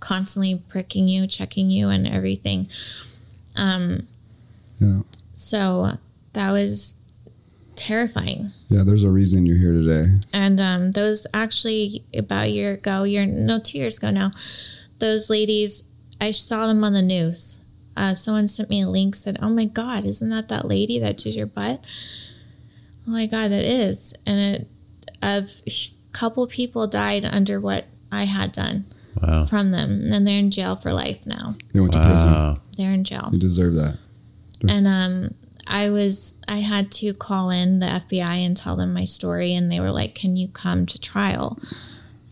constantly 0.00 0.60
pricking 0.68 1.08
you, 1.08 1.26
checking 1.26 1.70
you 1.70 1.88
and 1.88 2.06
everything. 2.06 2.68
Um 3.58 4.06
Yeah. 4.80 5.00
so 5.34 5.86
that 6.34 6.52
was 6.52 6.96
terrifying. 7.74 8.50
Yeah. 8.68 8.82
There's 8.84 9.04
a 9.04 9.10
reason 9.10 9.46
you're 9.46 9.56
here 9.56 9.72
today. 9.72 10.16
And 10.34 10.60
um, 10.60 10.92
those 10.92 11.26
actually 11.32 12.04
about 12.16 12.46
a 12.46 12.50
year 12.50 12.74
ago, 12.74 13.04
year 13.04 13.26
no 13.26 13.58
two 13.58 13.78
years 13.78 13.98
ago 13.98 14.10
now, 14.10 14.32
those 14.98 15.30
ladies, 15.30 15.84
I 16.20 16.32
saw 16.32 16.66
them 16.66 16.82
on 16.84 16.92
the 16.92 17.02
news. 17.02 17.60
Uh, 17.96 18.14
someone 18.14 18.46
sent 18.48 18.70
me 18.70 18.82
a 18.82 18.88
link, 18.88 19.16
said, 19.16 19.36
"Oh 19.42 19.50
my 19.50 19.64
God, 19.64 20.04
isn't 20.04 20.30
that 20.30 20.48
that 20.48 20.64
lady 20.64 20.98
that 21.00 21.16
did 21.18 21.34
your 21.34 21.46
butt?" 21.46 21.82
Oh 23.06 23.10
my 23.10 23.26
God, 23.26 23.50
that 23.50 23.64
is. 23.64 24.14
And 24.26 24.38
it, 24.56 24.70
a 25.22 25.48
couple 26.12 26.46
people 26.46 26.86
died 26.86 27.24
under 27.24 27.58
what 27.60 27.86
I 28.12 28.24
had 28.24 28.52
done 28.52 28.84
Wow. 29.22 29.44
from 29.46 29.70
them, 29.70 30.12
and 30.12 30.26
they're 30.26 30.38
in 30.38 30.50
jail 30.50 30.76
for 30.76 30.92
life 30.92 31.26
now. 31.26 31.54
They 31.72 31.80
went 31.80 31.92
to 31.92 32.00
prison. 32.00 32.56
They're 32.76 32.92
in 32.92 33.04
jail. 33.04 33.28
You 33.32 33.38
deserve 33.38 33.74
that. 33.74 33.98
and 34.68 34.86
um 34.88 35.34
i 35.70 35.88
was 35.90 36.34
i 36.48 36.56
had 36.56 36.90
to 36.90 37.12
call 37.12 37.50
in 37.50 37.78
the 37.78 37.86
fbi 37.86 38.44
and 38.46 38.56
tell 38.56 38.74
them 38.74 38.92
my 38.94 39.04
story 39.04 39.52
and 39.54 39.70
they 39.70 39.78
were 39.78 39.90
like 39.90 40.14
can 40.14 40.34
you 40.34 40.48
come 40.48 40.84
to 40.86 40.98
trial 41.00 41.58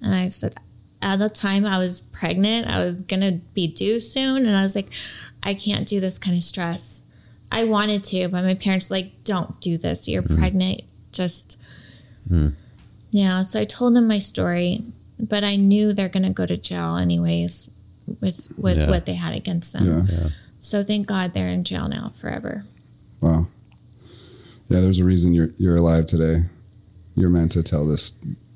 and 0.03 0.15
i 0.15 0.27
said 0.27 0.55
at 1.03 1.19
the 1.19 1.29
time 1.29 1.65
i 1.67 1.77
was 1.79 2.01
pregnant 2.01 2.67
i 2.67 2.83
was 2.85 3.01
gonna 3.03 3.33
be 3.55 3.67
due 3.69 4.01
soon 4.01 4.39
and 4.47 4.57
i 4.57 4.63
was 4.63 4.75
like 4.75 4.89
i 5.45 5.53
can't 5.55 5.87
do 5.87 6.01
this 6.01 6.19
kind 6.19 6.37
of 6.37 6.43
stress 6.43 7.05
i 7.53 7.63
wanted 7.63 8.03
to 8.03 8.27
but 8.29 8.43
my 8.43 8.55
parents 8.55 8.89
were 8.91 8.97
like 8.97 9.13
don't 9.23 9.61
do 9.61 9.77
this 9.79 10.09
you're 10.09 10.23
pregnant 10.23 10.81
just 11.13 11.59
yeah 13.11 13.43
so 13.43 13.61
i 13.61 13.65
told 13.65 13.95
them 13.95 14.09
my 14.09 14.19
story 14.19 14.83
but 15.19 15.43
i 15.45 15.57
knew 15.57 15.93
they're 15.93 16.09
gonna 16.09 16.31
go 16.33 16.47
to 16.47 16.57
jail 16.57 16.97
anyways 16.97 17.71
with 18.21 18.49
with 18.57 18.79
Yeah. 18.81 18.89
what 18.91 19.07
they 19.07 19.15
had 19.15 19.35
against 19.35 19.73
them 19.73 19.85
Yeah. 19.87 20.05
Yeah. 20.19 20.29
so 20.61 20.83
thank 20.83 21.07
God 21.07 21.33
they're 21.35 21.49
in 21.49 21.65
jail 21.65 21.89
now 21.89 22.11
forever. 22.17 22.65
Wow. 23.21 23.49
Yeah. 24.69 24.81
There's 24.81 25.01
a 25.01 25.05
reason 25.05 25.35
you're 25.35 25.51
you're 25.59 25.77
alive 25.77 26.07
today. 26.07 26.45
You're 27.17 27.31
meant 27.31 27.53
to 27.53 27.63
tell 27.63 27.87
this. 27.87 28.13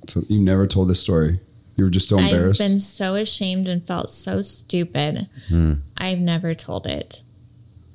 To, 0.09 0.21
you 0.29 0.41
never 0.41 0.67
told 0.67 0.89
this 0.89 1.01
story. 1.01 1.39
You 1.77 1.85
were 1.85 1.91
just 1.91 2.09
so 2.09 2.19
embarrassed. 2.19 2.61
I've 2.61 2.69
been 2.69 2.79
so 2.79 3.15
ashamed 3.15 3.67
and 3.69 3.85
felt 3.85 4.11
so 4.11 4.43
stupid. 4.43 5.29
Hmm. 5.49 5.75
I've 5.99 6.19
never 6.21 6.53
told 6.55 6.87
it. 6.87 7.23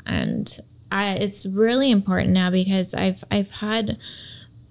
And 0.05 0.59
I 0.91 1.15
it's 1.19 1.45
really 1.45 1.91
important 1.91 2.31
now 2.31 2.49
because 2.51 2.93
I've 2.93 3.23
I've 3.31 3.51
had 3.51 3.97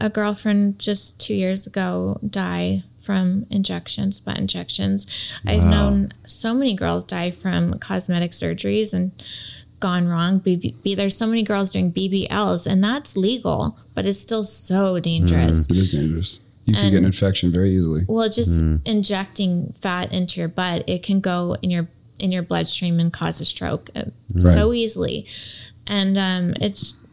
a 0.01 0.09
girlfriend 0.11 0.79
just 0.79 1.19
2 1.19 1.35
years 1.35 1.67
ago 1.67 2.19
die 2.29 2.83
from 3.05 3.47
injections, 3.51 4.21
butt 4.21 4.39
injections. 4.39 5.07
I've 5.47 5.63
known 5.65 6.13
so 6.27 6.55
many 6.55 6.75
girls 6.75 7.05
die 7.05 7.31
from 7.31 7.79
cosmetic 7.79 8.31
surgeries 8.33 8.93
and 8.95 9.13
gone 9.81 10.09
wrong. 10.09 10.41
BB, 10.41 10.97
there's 10.97 11.17
so 11.17 11.27
many 11.27 11.43
girls 11.43 11.71
doing 11.71 11.93
BBLs 11.93 12.67
and 12.67 12.83
that's 12.83 13.17
legal, 13.17 13.79
but 13.95 14.07
it's 14.07 14.19
still 14.21 14.45
so 14.45 14.99
dangerous. 14.99 15.69
it 15.71 15.77
is 15.77 15.93
dangerous. 15.93 16.41
You 16.67 16.75
can 16.75 16.91
get 16.91 16.99
an 16.99 17.05
infection 17.05 17.53
very 17.53 17.73
easily. 17.73 18.05
Well, 18.09 18.29
just 18.31 18.63
injecting 18.87 19.73
fat 19.73 20.15
into 20.15 20.41
your 20.41 20.49
butt, 20.49 20.85
it 20.89 21.03
can 21.03 21.21
go 21.21 21.57
in 21.63 21.71
your 21.71 21.89
in 22.19 22.33
your 22.33 22.43
bloodstream 22.43 23.01
and 23.01 23.13
cause 23.13 23.41
a 23.41 23.45
stroke 23.45 23.91
uh, 23.95 24.05
so 24.39 24.73
easily, 24.73 25.27
and 25.87 26.17
um, 26.17 26.55
it's 26.63 27.05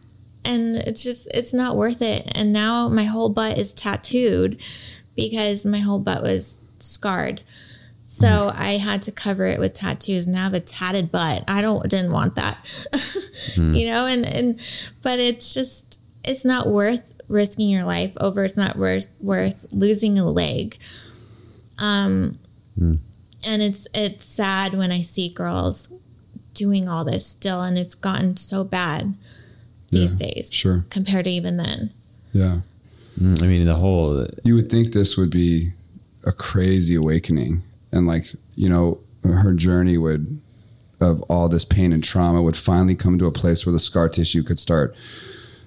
and 0.44 0.76
it's 0.76 1.02
just 1.04 1.28
it's 1.36 1.52
not 1.52 1.76
worth 1.76 2.00
it. 2.00 2.32
And 2.34 2.52
now 2.52 2.88
my 2.88 3.04
whole 3.04 3.28
butt 3.28 3.58
is 3.58 3.74
tattooed 3.74 4.58
because 5.16 5.64
my 5.66 5.78
whole 5.78 5.98
butt 6.00 6.22
was 6.22 6.58
scarred. 6.78 7.42
So 8.04 8.50
I 8.54 8.72
had 8.76 9.00
to 9.02 9.12
cover 9.12 9.46
it 9.46 9.58
with 9.58 9.72
tattoos. 9.72 10.28
Now 10.28 10.40
I 10.40 10.44
have 10.44 10.54
a 10.54 10.60
tatted 10.60 11.10
butt. 11.10 11.44
I 11.48 11.62
don't 11.62 11.88
didn't 11.88 12.12
want 12.12 12.34
that, 12.34 12.58
you 13.56 13.88
know. 13.88 14.06
And 14.06 14.26
and 14.26 14.60
but 15.02 15.18
it's 15.18 15.54
just 15.54 15.98
it's 16.24 16.44
not 16.44 16.66
worth 16.66 17.14
risking 17.28 17.70
your 17.70 17.84
life 17.84 18.12
over. 18.20 18.44
It's 18.44 18.56
not 18.56 18.76
worth 18.76 19.14
worth 19.20 19.66
losing 19.72 20.18
a 20.18 20.26
leg. 20.26 20.76
Um, 21.78 22.38
and 22.78 23.62
it's 23.62 23.88
it's 23.94 24.24
sad 24.26 24.74
when 24.74 24.92
I 24.92 25.00
see 25.00 25.28
girls 25.30 25.88
doing 26.54 26.88
all 26.88 27.04
this 27.04 27.26
still, 27.26 27.62
and 27.62 27.78
it's 27.78 27.94
gotten 27.94 28.36
so 28.36 28.62
bad 28.62 29.14
these 29.90 30.14
days 30.14 30.50
Sure. 30.52 30.84
compared 30.90 31.24
to 31.24 31.30
even 31.30 31.56
then. 31.56 31.90
Yeah. 32.32 32.58
Mm, 33.20 33.42
I 33.42 33.46
mean, 33.46 33.66
the 33.66 33.74
whole 33.74 34.26
You 34.44 34.54
would 34.56 34.70
think 34.70 34.92
this 34.92 35.16
would 35.16 35.30
be 35.30 35.72
a 36.24 36.32
crazy 36.32 36.94
awakening, 36.94 37.62
and 37.92 38.06
like 38.06 38.24
you 38.56 38.68
know, 38.68 38.98
her 39.24 39.54
journey 39.54 39.98
would 39.98 40.40
of 41.00 41.20
all 41.22 41.48
this 41.48 41.64
pain 41.64 41.92
and 41.92 42.02
trauma 42.04 42.40
would 42.42 42.56
finally 42.56 42.94
come 42.94 43.18
to 43.18 43.26
a 43.26 43.32
place 43.32 43.66
where 43.66 43.72
the 43.72 43.80
scar 43.80 44.08
tissue 44.08 44.42
could 44.42 44.58
start 44.60 44.94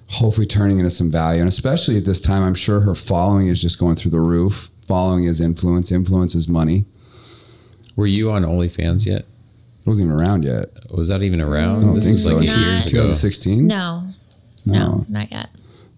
hopefully 0.08 0.46
turning 0.46 0.78
into 0.78 0.90
some 0.90 1.10
value. 1.10 1.40
And 1.40 1.48
especially 1.48 1.98
at 1.98 2.04
this 2.06 2.22
time, 2.22 2.42
I'm 2.42 2.54
sure 2.54 2.80
her 2.80 2.94
following 2.94 3.48
is 3.48 3.60
just 3.60 3.78
going 3.78 3.96
through 3.96 4.12
the 4.12 4.20
roof. 4.20 4.70
Following 4.86 5.24
is 5.24 5.40
influence. 5.40 5.92
Influence 5.92 6.34
is 6.34 6.48
money. 6.48 6.84
Were 7.96 8.06
you 8.06 8.30
on 8.30 8.42
OnlyFans 8.44 9.04
yet? 9.04 9.20
It 9.22 9.86
wasn't 9.86 10.08
even 10.08 10.20
around 10.20 10.44
yet. 10.44 10.66
Was 10.90 11.08
that 11.08 11.22
even 11.22 11.40
around? 11.40 11.78
I 11.78 11.80
don't 11.82 11.94
this 11.94 12.04
think 12.04 12.14
was 12.14 12.24
so. 12.24 12.36
like 12.36 12.46
Not- 12.46 12.54
two 12.54 12.60
years 12.60 12.86
ago. 12.86 12.92
2016. 13.02 13.66
No, 13.66 14.06
no, 14.64 15.04
not 15.08 15.30
yet. 15.30 15.50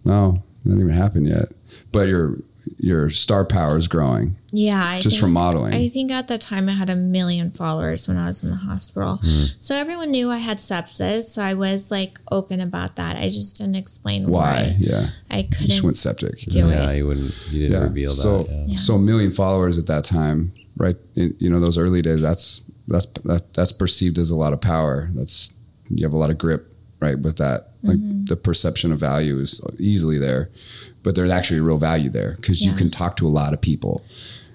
No, 0.05 0.43
that 0.65 0.71
didn't 0.71 0.81
even 0.83 0.95
happen 0.95 1.27
yet. 1.27 1.47
But 1.93 2.09
your 2.09 2.37
your 2.77 3.09
star 3.09 3.47
power 3.47 3.79
is 3.79 3.89
growing 3.89 4.37
Yeah, 4.51 4.83
I 4.85 4.97
just 5.01 5.17
think, 5.17 5.21
from 5.23 5.33
modeling. 5.33 5.73
I 5.73 5.89
think 5.89 6.11
at 6.11 6.29
the 6.29 6.37
time 6.37 6.69
I 6.69 6.73
had 6.73 6.91
a 6.91 6.97
million 6.97 7.51
followers 7.51 8.07
when 8.07 8.19
I 8.19 8.27
was 8.27 8.45
in 8.45 8.51
the 8.51 8.57
hospital. 8.57 9.17
Hmm. 9.23 9.45
So 9.59 9.75
everyone 9.75 10.11
knew 10.11 10.31
I 10.31 10.37
had 10.37 10.59
sepsis. 10.59 11.23
So 11.31 11.41
I 11.41 11.55
was 11.55 11.91
like 11.91 12.19
open 12.31 12.61
about 12.61 12.97
that. 12.97 13.17
I 13.17 13.23
just 13.31 13.57
didn't 13.57 13.77
explain 13.77 14.29
Why? 14.29 14.41
why. 14.53 14.75
Yeah, 14.79 15.07
I 15.31 15.39
you 15.39 15.45
just 15.45 15.63
couldn't 15.67 15.85
went 15.85 15.97
septic. 15.97 16.39
do 16.41 16.59
yeah, 16.69 16.91
it. 16.91 16.99
you 16.99 17.07
wouldn't. 17.07 17.35
You 17.51 17.61
didn't 17.69 17.73
Yeah. 17.81 17.89
reveal 17.89 18.11
so 18.11 18.43
that. 18.43 18.53
Yeah. 18.53 18.65
Yeah. 18.67 18.77
so 18.77 18.95
a 18.97 18.99
million 18.99 19.31
followers 19.31 19.79
at 19.79 19.87
that 19.87 20.05
time, 20.05 20.53
right? 20.77 20.97
In, 21.17 21.35
you 21.39 21.49
know 21.49 21.61
those 21.61 21.79
early 21.79 22.03
days. 22.03 22.21
That's 22.21 22.71
that's 22.87 23.07
that, 23.25 23.55
that's 23.55 23.73
perceived 23.73 24.19
as 24.19 24.29
a 24.31 24.37
lot 24.37 24.53
of 24.53 24.61
power. 24.61 25.09
That's 25.15 25.55
you 25.89 26.05
have 26.05 26.13
a 26.13 26.19
lot 26.19 26.29
of 26.31 26.37
grip, 26.37 26.71
right? 27.01 27.19
With 27.19 27.39
that, 27.39 27.68
like 27.83 27.97
Mm-hmm. 27.97 28.25
the 28.25 28.37
perception 28.37 28.93
of 28.93 28.99
value 28.99 29.39
is 29.39 29.61
easily 29.79 30.19
there, 30.19 30.51
but 31.03 31.15
there's 31.15 31.31
actually 31.31 31.61
real 31.61 31.79
value 31.79 32.11
there 32.11 32.35
because 32.37 32.65
you 32.65 32.73
can 32.73 32.91
talk 32.91 33.17
to 33.19 33.27
a 33.27 33.29
lot 33.29 33.53
of 33.53 33.61
people. 33.61 34.05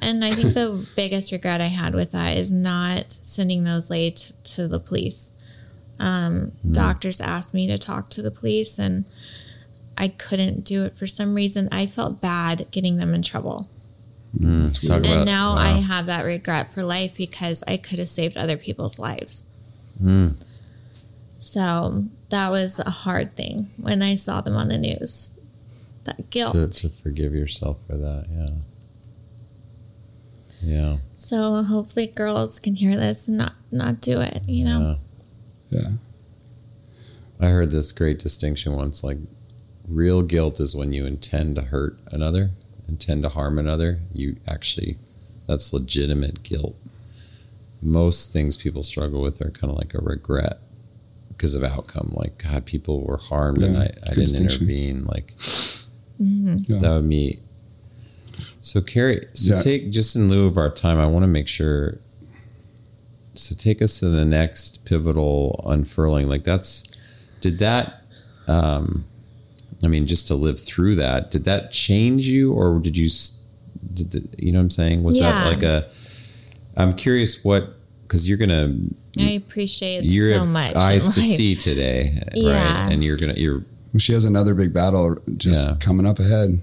And 0.02 0.26
I 0.26 0.32
think 0.32 0.54
the 0.54 0.86
biggest 0.96 1.32
regret 1.32 1.62
I 1.62 1.68
had 1.68 1.94
with 1.94 2.12
that 2.12 2.38
is 2.38 2.52
not 2.52 3.14
sending 3.22 3.64
those 3.64 3.90
late 3.90 4.34
to 4.44 4.68
the 4.68 4.80
police. 4.80 5.32
Um, 6.00 6.52
Doctors 6.70 7.22
asked 7.22 7.54
me 7.54 7.68
to 7.68 7.78
talk 7.78 8.10
to 8.10 8.22
the 8.22 8.32
police, 8.32 8.78
and 8.78 9.06
I 9.98 10.10
couldn't 10.10 10.66
do 10.66 10.84
it 10.84 10.96
for 10.96 11.08
some 11.08 11.34
reason. 11.34 11.70
I 11.72 11.86
felt 11.86 12.20
bad 12.20 12.68
getting 12.72 12.98
them 12.98 13.14
in 13.14 13.22
trouble. 13.22 13.70
Mm, 14.38 14.74
talk 14.82 15.00
about 15.00 15.18
and 15.18 15.26
now 15.26 15.54
wow. 15.56 15.62
I 15.62 15.68
have 15.80 16.08
that 16.08 16.24
regret 16.26 16.68
for 16.68 16.84
life 16.84 17.16
because 17.16 17.64
I 17.68 17.78
could 17.78 18.00
have 18.00 18.10
saved 18.10 18.36
other 18.36 18.58
people's 18.58 18.98
lives. 18.98 19.46
Mm. 20.02 20.44
So 21.38 22.06
that 22.34 22.50
was 22.50 22.80
a 22.80 22.90
hard 22.90 23.34
thing 23.34 23.70
when 23.78 24.02
I 24.02 24.16
saw 24.16 24.42
them 24.42 24.56
on 24.56 24.68
the 24.68 24.78
news. 24.78 25.40
That 26.06 26.30
guilt. 26.30 26.54
to, 26.54 26.68
to 26.68 26.90
forgive 26.90 27.34
yourself 27.34 27.78
for 27.88 27.96
that. 27.96 28.26
Yeah. 28.30 28.50
Yeah. 30.62 30.98
So 31.16 31.64
hopefully 31.64 32.08
girls 32.08 32.60
can 32.60 32.76
hear 32.76 32.96
this 32.96 33.28
and 33.28 33.38
not 33.38 33.54
not 33.72 34.02
do 34.02 34.20
it, 34.20 34.42
you 34.48 34.66
know. 34.66 34.98
Yeah. 35.70 35.80
Yeah. 35.80 35.90
I 37.40 37.50
heard 37.50 37.72
this 37.72 37.92
great 37.92 38.20
distinction 38.20 38.76
once 38.76 39.04
like 39.04 39.18
real 39.88 40.22
guilt 40.22 40.60
is 40.60 40.76
when 40.76 40.94
you 40.94 41.06
intend 41.06 41.56
to 41.56 41.64
hurt 41.64 41.98
another, 42.12 42.50
intend 42.88 43.24
to 43.24 43.30
harm 43.30 43.60
another. 43.60 44.00
You 44.14 44.38
actually, 44.48 44.98
that's 45.48 45.74
legitimate 45.74 46.44
guilt. 46.44 46.76
Most 47.82 48.34
things 48.34 48.58
people 48.58 48.82
struggle 48.84 49.22
with 49.22 49.42
are 49.42 49.52
kind 49.52 49.72
of 49.72 49.78
like 49.78 49.94
a 49.94 50.00
regret 50.00 50.58
because 51.44 51.56
of 51.56 51.64
outcome. 51.66 52.10
Like, 52.16 52.42
God, 52.42 52.66
people 52.66 53.02
were 53.04 53.18
harmed 53.18 53.62
and 53.64 53.78
I, 53.78 53.92
I 54.08 54.14
didn't 54.14 54.40
intervene. 54.40 55.04
Like, 55.04 55.34
hmm 56.18 56.56
Yeah. 56.68 56.78
that 56.80 56.90
would 56.92 57.10
be. 57.10 57.40
So, 58.62 58.80
Carrie, 58.80 59.28
so 59.34 59.56
Yeah. 59.56 59.60
take 59.62 59.92
just 59.92 60.16
in 60.16 60.30
lieu 60.30 60.48
of 60.48 60.58
our 60.58 60.70
time, 60.70 61.00
I 61.00 61.06
want 61.06 61.24
to 61.24 61.28
make 61.28 61.50
sure. 61.50 61.98
So, 63.34 63.56
take 63.56 63.82
us 63.82 64.00
to 64.00 64.06
the 64.10 64.24
next 64.24 64.86
pivotal 64.86 65.66
unfurling. 65.68 66.30
Like, 66.30 66.46
that's, 66.46 66.88
did 67.42 67.60
that, 67.60 68.04
um, 68.48 69.04
I 69.84 69.88
mean, 69.88 70.08
just 70.08 70.30
to 70.30 70.36
live 70.36 70.58
through 70.58 70.96
that, 70.96 71.30
did 71.30 71.44
that 71.44 71.72
change 71.74 72.30
you, 72.30 72.54
or 72.54 72.80
did 72.80 72.96
you? 72.96 73.10
Did 73.94 74.12
the, 74.12 74.26
you 74.40 74.54
know 74.54 74.60
what 74.60 74.64
I'm 74.64 74.70
saying? 74.70 75.04
Was 75.04 75.20
that 75.20 75.46
like 75.46 75.62
a? 75.62 75.90
I'm 76.78 76.94
curious 76.96 77.44
what 77.44 77.74
because 78.14 78.30
you're 78.30 78.38
gonna 78.38 78.76
I 79.20 79.32
appreciate 79.32 80.04
you 80.04 80.28
so 80.28 80.40
have 80.40 80.48
much. 80.50 80.76
eyes 80.76 81.04
to 81.16 81.20
see 81.22 81.56
today, 81.56 82.12
Yeah. 82.36 82.84
right? 82.84 82.94
And 82.94 83.04
you're 83.04 83.18
gonna 83.18 83.34
you're 83.34 83.64
She 83.98 84.14
has 84.14 84.26
another 84.26 84.54
big 84.54 84.72
battle 84.72 85.18
just 85.38 85.68
Yeah. 85.68 85.76
coming 85.80 86.06
up 86.06 86.20
ahead. 86.20 86.60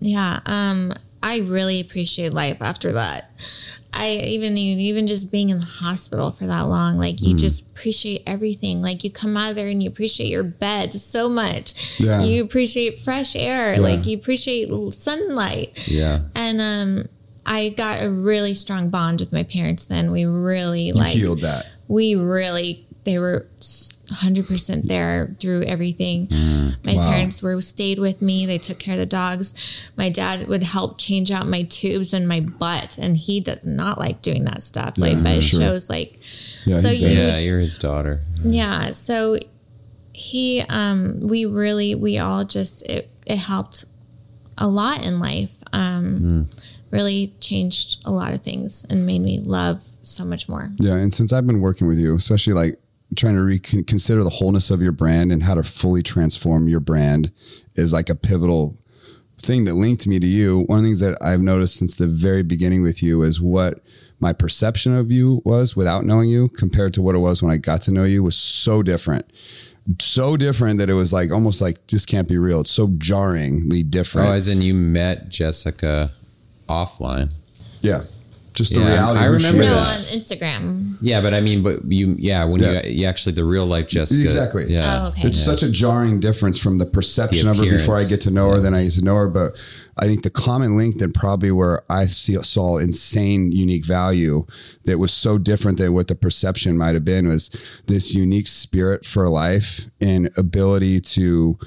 Yeah, 0.00 0.40
um, 0.46 0.92
I 1.22 1.38
really 1.40 1.80
appreciate 1.80 2.32
life 2.34 2.58
after 2.60 2.92
that. 2.92 3.30
I 3.94 4.16
even 4.26 4.56
even 4.58 5.06
just 5.06 5.30
being 5.32 5.48
in 5.50 5.60
the 5.60 5.66
hospital 5.66 6.30
for 6.30 6.46
that 6.46 6.62
long, 6.62 6.98
like 6.98 7.16
Mm. 7.16 7.28
you 7.28 7.34
just 7.36 7.64
appreciate 7.66 8.22
everything. 8.26 8.82
Like 8.82 9.02
you 9.04 9.10
come 9.10 9.36
out 9.36 9.50
of 9.50 9.56
there 9.56 9.68
and 9.68 9.82
you 9.82 9.88
appreciate 9.88 10.28
your 10.28 10.42
bed 10.44 10.92
so 10.92 11.28
much. 11.30 11.98
Yeah. 12.00 12.22
You 12.22 12.42
appreciate 12.42 12.98
fresh 13.00 13.34
air. 13.36 13.74
Yeah. 13.74 13.80
Like 13.80 14.06
you 14.06 14.16
appreciate 14.18 14.68
sunlight. 14.92 15.88
yeah. 15.88 16.20
And 16.34 16.60
um, 16.60 17.08
I 17.44 17.70
got 17.70 18.02
a 18.02 18.08
really 18.10 18.54
strong 18.54 18.88
bond 18.88 19.20
with 19.20 19.32
my 19.32 19.42
parents. 19.42 19.86
Then 19.86 20.10
we 20.12 20.24
really 20.24 20.82
You 20.88 20.94
like 20.94 21.12
healed 21.14 21.40
that. 21.40 21.66
we 21.88 22.14
really 22.14 22.86
they 23.04 23.18
were 23.18 23.46
100% 23.60 24.82
there 24.88 25.34
through 25.40 25.62
everything 25.62 26.28
my 26.84 26.94
Wow. 26.94 27.10
parents 27.10 27.42
were 27.42 27.60
stayed 27.62 27.98
with 27.98 28.20
me 28.22 28.46
they 28.46 28.58
took 28.58 28.78
care 28.78 28.94
of 28.94 29.00
the 29.00 29.06
dogs 29.06 29.54
my 29.96 30.08
dad 30.10 30.46
would 30.48 30.62
help 30.62 30.98
change 30.98 31.30
out 31.30 31.46
my 31.48 31.62
tubes 31.62 32.12
and 32.12 32.28
my 32.28 32.40
butt 32.40 32.98
and 33.00 33.16
he 33.16 33.40
does 33.40 33.64
not 33.64 33.98
like 33.98 34.20
doing 34.22 34.44
that 34.44 34.62
stuff 34.62 34.98
like 34.98 35.14
Yeah, 35.14 35.22
but 35.22 35.32
it 35.38 35.42
sure. 35.42 35.60
shows 35.60 35.88
like 35.90 36.18
Yeah, 36.64 36.78
So 36.78 36.90
you- 36.90 37.08
Yeah, 37.08 37.38
you're 37.38 37.58
his 37.60 37.78
daughter. 37.78 38.20
yeah 38.44 38.86
so 38.92 39.36
he 40.12 40.62
um 40.68 41.20
we 41.20 41.46
really 41.46 41.94
we 41.94 42.18
all 42.18 42.44
just 42.44 42.82
it, 42.88 43.08
it 43.26 43.38
helped 43.38 43.86
a 44.58 44.68
lot 44.68 45.04
in 45.06 45.18
life 45.18 45.50
um 45.72 46.46
really 46.92 47.34
changed 47.40 48.02
a 48.04 48.12
lot 48.12 48.32
of 48.32 48.42
things 48.42 48.86
and 48.88 49.06
made 49.06 49.20
me 49.20 49.40
love 49.40 49.82
so 50.02 50.24
much 50.24 50.48
more 50.48 50.70
Yeah, 50.78 50.96
and 50.96 51.12
since 51.12 51.32
I've 51.32 51.46
been 51.46 51.60
working 51.60 51.88
with 51.88 51.98
you, 51.98 52.14
especially 52.14 52.52
like 52.52 52.76
trying 53.16 53.34
to 53.34 53.42
reconsider 53.42 54.22
the 54.22 54.30
wholeness 54.30 54.70
of 54.70 54.80
your 54.80 54.92
brand 54.92 55.32
and 55.32 55.42
how 55.42 55.54
to 55.54 55.62
fully 55.62 56.02
transform 56.02 56.68
your 56.68 56.80
brand 56.80 57.32
is 57.74 57.92
like 57.92 58.08
a 58.08 58.14
pivotal 58.14 58.76
thing 59.38 59.64
that 59.64 59.74
linked 59.74 60.06
me 60.06 60.18
to 60.18 60.26
you. 60.26 60.64
One 60.66 60.78
of 60.78 60.84
the 60.84 60.88
things 60.88 61.00
that 61.00 61.18
I've 61.20 61.40
noticed 61.40 61.76
since 61.76 61.96
the 61.96 62.06
very 62.06 62.42
beginning 62.42 62.82
with 62.82 63.02
you 63.02 63.22
is 63.22 63.40
what 63.40 63.80
my 64.20 64.32
perception 64.32 64.96
of 64.96 65.10
you 65.10 65.42
was 65.44 65.76
without 65.76 66.04
knowing 66.04 66.28
you 66.28 66.48
compared 66.48 66.94
to 66.94 67.02
what 67.02 67.14
it 67.14 67.18
was 67.18 67.42
when 67.42 67.52
I 67.52 67.56
got 67.56 67.82
to 67.82 67.92
know 67.92 68.04
you 68.04 68.22
was 68.22 68.36
so 68.36 68.82
different. 68.82 69.30
So 70.00 70.36
different 70.36 70.78
that 70.78 70.88
it 70.88 70.94
was 70.94 71.12
like 71.12 71.32
almost 71.32 71.60
like 71.60 71.86
this 71.88 72.06
can't 72.06 72.28
be 72.28 72.38
real. 72.38 72.60
It's 72.60 72.70
so 72.70 72.94
jarringly 72.98 73.82
different. 73.82 74.28
Oh, 74.28 74.32
as 74.32 74.48
in 74.48 74.62
you 74.62 74.74
met 74.74 75.28
Jessica 75.28 76.12
offline. 76.72 77.32
yeah. 77.82 78.00
Just 78.54 78.74
the 78.74 78.80
Yeah, 78.80 78.92
reality. 78.92 79.20
I 79.20 79.26
of 79.28 79.32
who 79.32 79.38
she 79.38 79.46
remember 79.46 79.64
no 79.74 79.78
on 79.78 79.86
instagram 80.18 80.96
Yeah, 81.00 81.22
but 81.22 81.32
I 81.32 81.40
mean, 81.40 81.62
but 81.62 81.90
you, 81.90 82.16
yeah, 82.18 82.44
when 82.44 82.60
Yeah. 82.60 82.84
you, 82.84 83.00
you 83.00 83.06
actually 83.06 83.32
the 83.32 83.46
real 83.46 83.64
life 83.64 83.88
Jessica, 83.88 84.22
Exactly. 84.24 84.64
Yeah, 84.68 85.04
Oh, 85.04 85.08
okay. 85.08 85.28
It's 85.28 85.38
such 85.42 85.62
a 85.62 85.70
jarring 85.72 86.20
difference 86.20 86.58
from 86.58 86.76
the 86.76 86.84
perception 86.84 87.46
The 87.46 87.50
of 87.52 87.56
her 87.56 87.64
before 87.78 87.96
I 87.96 88.04
get 88.04 88.20
to 88.22 88.30
know 88.30 88.50
her 88.50 88.56
Yeah. 88.56 88.62
than 88.64 88.74
I 88.74 88.82
used 88.82 88.98
to 88.98 89.04
know 89.04 89.16
her. 89.16 89.28
But 89.30 89.52
I 89.98 90.04
think 90.06 90.22
the 90.22 90.28
common 90.48 90.76
link 90.76 90.98
that 90.98 91.14
probably 91.14 91.50
where 91.50 91.80
I 91.88 92.04
see, 92.06 92.34
saw 92.42 92.76
insane 92.76 93.52
unique 93.52 93.86
value 93.86 94.44
that 94.84 94.98
was 94.98 95.12
so 95.14 95.38
different 95.38 95.78
than 95.78 95.94
what 95.94 96.08
the 96.08 96.14
perception 96.14 96.76
might 96.76 96.94
have 96.94 97.06
been 97.06 97.26
was 97.28 97.48
this 97.86 98.14
unique 98.14 98.48
spirit 98.48 99.06
for 99.06 99.30
life 99.30 99.88
and 99.98 100.28
ability 100.36 101.00
to 101.16 101.58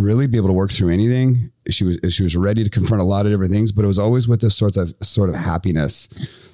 really 0.00 0.26
be 0.26 0.36
able 0.36 0.48
to 0.48 0.54
work 0.54 0.70
through 0.70 0.90
anything. 0.90 1.52
She 1.70 1.84
was 1.84 1.98
she 2.10 2.22
was 2.22 2.36
ready 2.36 2.64
to 2.64 2.70
confront 2.70 3.00
a 3.02 3.04
lot 3.04 3.26
of 3.26 3.32
different 3.32 3.52
things, 3.52 3.72
but 3.72 3.84
it 3.84 3.88
was 3.88 3.98
always 3.98 4.26
with 4.26 4.40
this 4.40 4.56
sort 4.56 4.76
of 4.76 4.92
sort 5.00 5.28
of 5.28 5.36
happiness, 5.36 6.08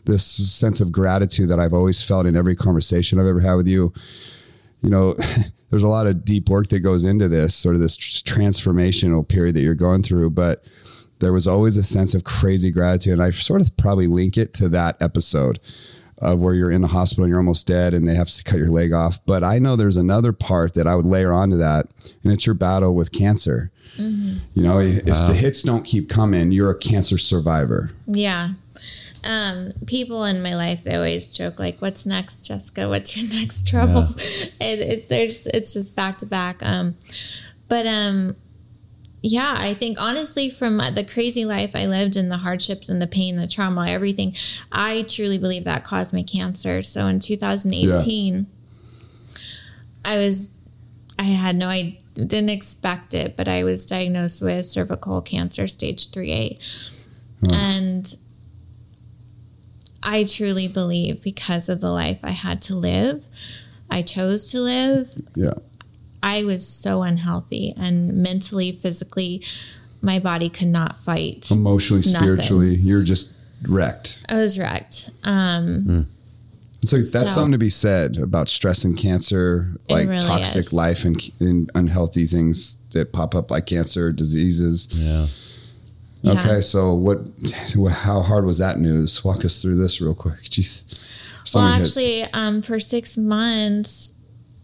this 0.04 0.24
sense 0.24 0.80
of 0.80 0.92
gratitude 0.92 1.48
that 1.48 1.58
I've 1.58 1.72
always 1.72 2.02
felt 2.02 2.26
in 2.26 2.36
every 2.36 2.56
conversation 2.56 3.18
I've 3.18 3.26
ever 3.26 3.40
had 3.40 3.54
with 3.54 3.68
you 3.68 3.92
you 4.80 4.90
know, 4.90 5.14
there's 5.70 5.82
a 5.82 5.88
lot 5.88 6.06
of 6.06 6.24
deep 6.24 6.48
work 6.48 6.68
that 6.68 6.80
goes 6.80 7.04
into 7.04 7.28
this 7.28 7.54
sort 7.54 7.74
of 7.74 7.80
this 7.80 7.96
transformational 7.96 9.28
period 9.28 9.56
that 9.56 9.62
you're 9.62 9.74
going 9.74 10.02
through, 10.02 10.30
but 10.30 10.64
there 11.18 11.32
was 11.32 11.46
always 11.46 11.76
a 11.76 11.82
sense 11.82 12.14
of 12.14 12.24
crazy 12.24 12.70
gratitude. 12.70 13.14
And 13.14 13.22
I 13.22 13.30
sort 13.30 13.60
of 13.60 13.76
probably 13.76 14.06
link 14.06 14.36
it 14.36 14.52
to 14.54 14.68
that 14.70 15.00
episode 15.02 15.58
of 16.18 16.40
where 16.40 16.54
you're 16.54 16.70
in 16.70 16.82
the 16.82 16.88
hospital 16.88 17.24
and 17.24 17.30
you're 17.30 17.40
almost 17.40 17.66
dead 17.66 17.92
and 17.94 18.08
they 18.08 18.14
have 18.14 18.28
to 18.28 18.44
cut 18.44 18.58
your 18.58 18.68
leg 18.68 18.92
off. 18.92 19.18
But 19.26 19.44
I 19.44 19.58
know 19.58 19.76
there's 19.76 19.96
another 19.96 20.32
part 20.32 20.74
that 20.74 20.86
I 20.86 20.94
would 20.94 21.06
layer 21.06 21.32
onto 21.32 21.56
that, 21.58 21.86
and 22.24 22.32
it's 22.32 22.46
your 22.46 22.54
battle 22.54 22.94
with 22.94 23.12
cancer. 23.12 23.70
You 23.98 24.62
know, 24.62 24.78
if 24.80 25.04
the 25.04 25.32
hits 25.32 25.62
don't 25.62 25.84
keep 25.84 26.08
coming, 26.08 26.52
you're 26.52 26.70
a 26.70 26.78
cancer 26.78 27.16
survivor. 27.16 27.92
Yeah. 28.06 28.50
Um, 29.24 29.72
people 29.86 30.24
in 30.24 30.42
my 30.42 30.54
life 30.54 30.84
they 30.84 30.94
always 30.94 31.36
joke 31.36 31.58
like, 31.58 31.80
"What's 31.80 32.06
next, 32.06 32.46
Jessica? 32.46 32.88
What's 32.88 33.16
your 33.16 33.28
next 33.40 33.66
trouble?" 33.66 34.04
It, 34.04 34.52
it, 34.60 35.08
there's 35.08 35.46
it's 35.48 35.72
just 35.72 35.96
back 35.96 36.18
to 36.18 36.26
back. 36.26 36.64
Um, 36.64 36.96
but 37.68 37.86
um, 37.86 38.36
yeah, 39.22 39.56
I 39.58 39.74
think 39.74 40.00
honestly, 40.00 40.50
from 40.50 40.78
the 40.78 41.04
crazy 41.04 41.44
life 41.44 41.74
I 41.74 41.86
lived 41.86 42.16
and 42.16 42.30
the 42.30 42.38
hardships 42.38 42.88
and 42.88 43.02
the 43.02 43.06
pain, 43.06 43.36
the 43.36 43.46
trauma, 43.46 43.86
everything, 43.88 44.34
I 44.70 45.04
truly 45.08 45.38
believe 45.38 45.64
that 45.64 45.84
caused 45.84 46.14
my 46.14 46.22
cancer. 46.22 46.82
So 46.82 47.06
in 47.08 47.18
2018, 47.18 48.46
I 50.04 50.16
was, 50.16 50.50
I 51.18 51.24
had 51.24 51.56
no, 51.56 51.68
I 51.68 51.98
didn't 52.14 52.50
expect 52.50 53.14
it, 53.14 53.36
but 53.36 53.48
I 53.48 53.64
was 53.64 53.84
diagnosed 53.84 54.42
with 54.42 54.66
cervical 54.66 55.20
cancer, 55.22 55.66
stage 55.66 56.10
3A. 56.10 56.58
And 57.52 58.16
I 60.02 60.24
truly 60.24 60.68
believe 60.68 61.22
because 61.22 61.68
of 61.68 61.80
the 61.80 61.90
life 61.90 62.20
I 62.22 62.30
had 62.30 62.62
to 62.62 62.76
live, 62.76 63.26
I 63.90 64.02
chose 64.02 64.50
to 64.52 64.60
live. 64.60 65.10
Yeah. 65.34 65.50
I 66.26 66.44
was 66.44 66.66
so 66.66 67.02
unhealthy 67.02 67.72
and 67.76 68.12
mentally, 68.14 68.72
physically, 68.72 69.42
my 70.02 70.18
body 70.18 70.48
could 70.48 70.68
not 70.68 70.96
fight. 70.98 71.50
Emotionally, 71.50 72.02
Nothing. 72.04 72.22
spiritually, 72.22 72.74
you're 72.74 73.02
just 73.02 73.36
wrecked. 73.68 74.24
I 74.28 74.34
was 74.34 74.58
wrecked. 74.58 75.10
Um, 75.24 76.06
So 76.84 76.96
that's 76.96 77.10
So- 77.10 77.26
something 77.26 77.52
to 77.52 77.58
be 77.58 77.70
said 77.70 78.16
about 78.18 78.48
stress 78.48 78.84
and 78.84 78.96
cancer, 78.96 79.72
like 79.88 80.08
really 80.08 80.20
toxic 80.20 80.66
is. 80.66 80.72
life 80.72 81.04
and, 81.04 81.16
and 81.40 81.70
unhealthy 81.74 82.26
things 82.26 82.76
that 82.92 83.12
pop 83.12 83.34
up, 83.34 83.50
like 83.50 83.66
cancer, 83.66 84.12
diseases. 84.12 84.88
yeah. 84.92 85.26
yeah. 86.22 86.32
Okay, 86.32 86.60
so 86.60 86.94
what? 86.94 87.18
How 87.90 88.20
hard 88.20 88.44
was 88.44 88.58
that 88.58 88.78
news? 88.78 89.24
Walk 89.24 89.44
us 89.44 89.60
through 89.62 89.76
this 89.78 90.00
real 90.00 90.14
quick. 90.14 90.40
Jeez. 90.44 90.84
So 91.44 91.58
Well, 91.58 91.68
actually, 91.68 92.24
um, 92.32 92.62
for 92.62 92.78
six 92.78 93.16
months, 93.16 94.12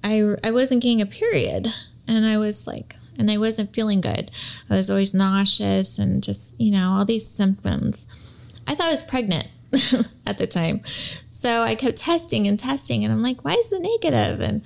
I 0.03 0.35
I 0.45 0.51
wasn't 0.51 0.83
getting 0.83 1.01
a 1.01 1.07
period, 1.07 1.69
and 2.07 2.25
I 2.25 2.37
was 2.37 2.67
like, 2.67 2.97
and 3.19 3.31
I 3.31 3.39
wasn't 3.39 3.75
feeling 3.75 4.01
good. 4.01 4.31
I 4.71 4.75
was 4.75 4.91
always 4.91 5.15
nauseous 5.15 5.99
and 5.99 6.23
just 6.23 6.61
you 6.61 6.73
know 6.73 6.91
all 6.97 7.05
these 7.05 7.27
symptoms. 7.29 8.07
I 8.67 8.75
thought 8.75 8.89
I 8.89 8.93
was 8.93 9.03
pregnant 9.03 9.49
at 10.27 10.39
the 10.39 10.47
time, 10.47 10.83
so 10.85 11.63
I 11.63 11.75
kept 11.75 11.99
testing 11.99 12.47
and 12.47 12.59
testing, 12.59 13.05
and 13.05 13.13
I'm 13.13 13.23
like, 13.23 13.45
why 13.45 13.55
is 13.55 13.73
it 13.73 13.83
negative? 13.83 14.41
And 14.41 14.63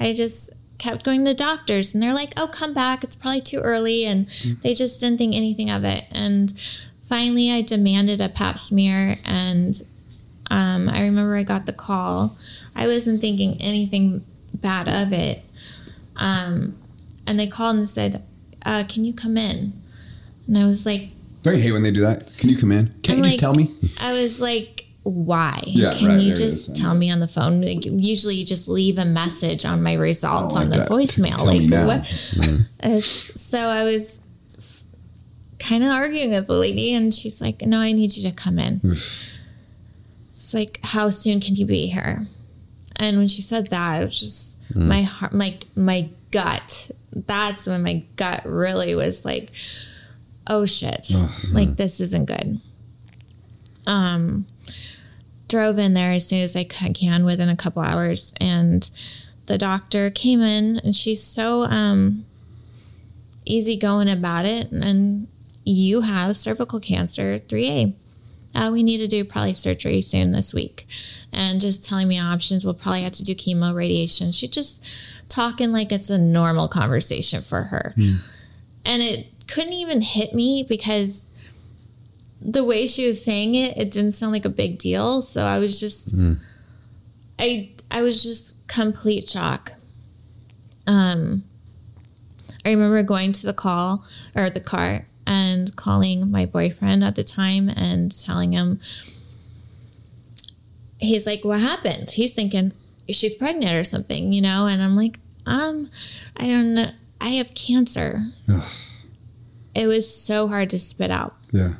I 0.00 0.12
just 0.12 0.52
kept 0.78 1.04
going 1.04 1.24
to 1.24 1.34
doctors, 1.34 1.94
and 1.94 2.02
they're 2.02 2.14
like, 2.14 2.30
oh, 2.36 2.48
come 2.48 2.74
back. 2.74 3.02
It's 3.04 3.16
probably 3.16 3.40
too 3.40 3.60
early, 3.60 4.04
and 4.04 4.26
they 4.62 4.74
just 4.74 5.00
didn't 5.00 5.18
think 5.18 5.34
anything 5.34 5.70
of 5.70 5.84
it. 5.84 6.04
And 6.10 6.52
finally, 7.08 7.50
I 7.50 7.62
demanded 7.62 8.20
a 8.20 8.28
Pap 8.28 8.58
smear, 8.58 9.16
and 9.24 9.80
um, 10.50 10.88
I 10.88 11.02
remember 11.02 11.36
I 11.36 11.42
got 11.42 11.66
the 11.66 11.72
call. 11.72 12.36
I 12.76 12.86
wasn't 12.86 13.20
thinking 13.20 13.56
anything 13.60 14.24
bad 14.64 14.88
of 14.88 15.12
it. 15.12 15.42
Um, 16.16 16.76
and 17.26 17.38
they 17.38 17.46
called 17.46 17.76
and 17.76 17.88
said, 17.88 18.22
uh, 18.64 18.82
Can 18.88 19.04
you 19.04 19.12
come 19.14 19.36
in? 19.36 19.72
And 20.48 20.58
I 20.58 20.64
was 20.64 20.84
like, 20.86 21.10
Don't 21.42 21.56
you 21.56 21.62
hate 21.62 21.72
when 21.72 21.82
they 21.84 21.90
do 21.92 22.00
that? 22.00 22.34
Can 22.38 22.48
you 22.50 22.56
come 22.56 22.72
in? 22.72 22.86
Can't 23.02 23.10
I'm 23.10 23.18
you 23.18 23.24
just 23.24 23.34
like- 23.34 23.40
tell 23.40 23.54
me? 23.54 23.68
I 24.00 24.20
was 24.20 24.40
like, 24.40 24.80
why? 25.04 25.60
Yeah, 25.66 25.92
Can 25.98 26.08
right, 26.08 26.20
you 26.22 26.34
just 26.34 26.74
tell 26.76 26.94
me 26.94 27.10
on 27.10 27.20
the 27.20 27.28
phone? 27.28 27.60
Like, 27.60 27.84
usually, 27.84 28.36
you 28.36 28.44
just 28.46 28.68
leave 28.68 28.96
a 28.96 29.04
message 29.04 29.66
on 29.66 29.82
my 29.82 29.92
results 29.92 30.56
I 30.56 30.62
on 30.62 30.70
like 30.70 30.72
the 30.72 30.78
that. 30.80 30.88
voicemail. 30.90 31.36
Tell 31.36 31.46
like, 31.46 31.70
what? 31.86 32.60
Uh, 32.84 33.00
so 33.00 33.58
I 33.58 33.82
was 33.84 34.22
kind 35.58 35.82
of 35.84 35.90
arguing 35.90 36.30
with 36.30 36.46
the 36.46 36.54
lady, 36.54 36.94
and 36.94 37.12
she's 37.12 37.40
like, 37.42 37.60
"No, 37.66 37.80
I 37.80 37.92
need 37.92 38.16
you 38.16 38.28
to 38.30 38.34
come 38.34 38.58
in." 38.58 38.80
it's 40.30 40.54
like, 40.54 40.80
"How 40.82 41.10
soon 41.10 41.40
can 41.40 41.54
you 41.54 41.66
be 41.66 41.86
here?" 41.88 42.22
And 43.00 43.18
when 43.18 43.28
she 43.28 43.42
said 43.42 43.68
that, 43.68 44.00
it 44.00 44.04
was 44.04 44.20
just 44.20 44.58
my 44.74 45.02
heart, 45.02 45.32
like 45.32 45.64
my 45.76 46.08
gut. 46.30 46.90
That's 47.12 47.66
when 47.66 47.82
my 47.82 48.04
gut 48.16 48.42
really 48.44 48.94
was 48.94 49.24
like, 49.24 49.50
"Oh 50.48 50.64
shit! 50.64 51.10
Like 51.52 51.76
this 51.76 52.00
isn't 52.00 52.26
good." 52.26 52.60
Um, 53.86 54.46
drove 55.48 55.78
in 55.78 55.92
there 55.92 56.12
as 56.12 56.26
soon 56.26 56.40
as 56.40 56.56
I 56.56 56.64
can 56.64 57.24
within 57.24 57.48
a 57.48 57.56
couple 57.56 57.82
hours, 57.82 58.32
and 58.40 58.88
the 59.46 59.58
doctor 59.58 60.10
came 60.10 60.40
in, 60.40 60.78
and 60.84 60.94
she's 60.94 61.22
so 61.22 61.64
um 61.64 62.24
easy 63.44 63.76
going 63.76 64.08
about 64.08 64.46
it. 64.46 64.70
And 64.72 65.28
you 65.64 66.02
have 66.02 66.36
cervical 66.36 66.80
cancer 66.80 67.38
3A. 67.38 67.94
Uh, 68.56 68.70
we 68.72 68.82
need 68.82 68.98
to 68.98 69.08
do 69.08 69.24
probably 69.24 69.54
surgery 69.54 70.00
soon 70.00 70.30
this 70.30 70.54
week. 70.54 70.86
And 71.32 71.60
just 71.60 71.84
telling 71.88 72.06
me 72.08 72.20
options. 72.20 72.64
We'll 72.64 72.74
probably 72.74 73.02
have 73.02 73.12
to 73.12 73.24
do 73.24 73.34
chemo, 73.34 73.74
radiation. 73.74 74.30
She 74.32 74.46
just 74.46 75.28
talking 75.28 75.72
like 75.72 75.90
it's 75.90 76.10
a 76.10 76.18
normal 76.18 76.68
conversation 76.68 77.42
for 77.42 77.64
her. 77.64 77.92
And 78.86 79.02
it 79.02 79.26
couldn't 79.48 79.72
even 79.72 80.00
hit 80.00 80.34
me 80.34 80.64
because 80.68 81.26
the 82.40 82.62
way 82.62 82.86
she 82.86 83.06
was 83.06 83.24
saying 83.24 83.54
it, 83.54 83.76
it 83.76 83.90
didn't 83.90 84.12
sound 84.12 84.32
like 84.32 84.44
a 84.44 84.50
big 84.50 84.78
deal. 84.78 85.20
So 85.20 85.44
I 85.44 85.58
was 85.58 85.80
just, 85.80 86.14
I, 87.38 87.70
I 87.90 88.02
was 88.02 88.22
just 88.22 88.66
complete 88.68 89.26
shock. 89.26 89.70
Um, 90.86 91.44
I 92.64 92.70
remember 92.70 93.02
going 93.02 93.32
to 93.32 93.46
the 93.46 93.54
call 93.54 94.04
or 94.36 94.50
the 94.50 94.60
car 94.60 95.06
and 95.26 95.74
calling 95.76 96.30
my 96.30 96.46
boyfriend 96.46 97.04
at 97.04 97.16
the 97.16 97.24
time 97.24 97.68
and 97.68 98.10
telling 98.24 98.52
him, 98.52 98.80
he's 100.98 101.26
like, 101.26 101.44
what 101.44 101.60
happened? 101.60 102.10
He's 102.10 102.34
thinking 102.34 102.72
she's 103.08 103.34
pregnant 103.34 103.74
or 103.74 103.84
something, 103.84 104.32
you 104.32 104.42
know? 104.42 104.66
And 104.66 104.82
I'm 104.82 104.96
like, 104.96 105.18
um, 105.46 105.90
I 106.36 106.46
don't 106.46 106.74
know. 106.74 106.86
I 107.20 107.28
have 107.28 107.54
cancer. 107.54 108.20
Ugh. 108.48 108.72
It 109.74 109.86
was 109.86 110.14
so 110.14 110.48
hard 110.48 110.70
to 110.70 110.78
spit 110.78 111.10
out. 111.10 111.34
Yeah. 111.52 111.74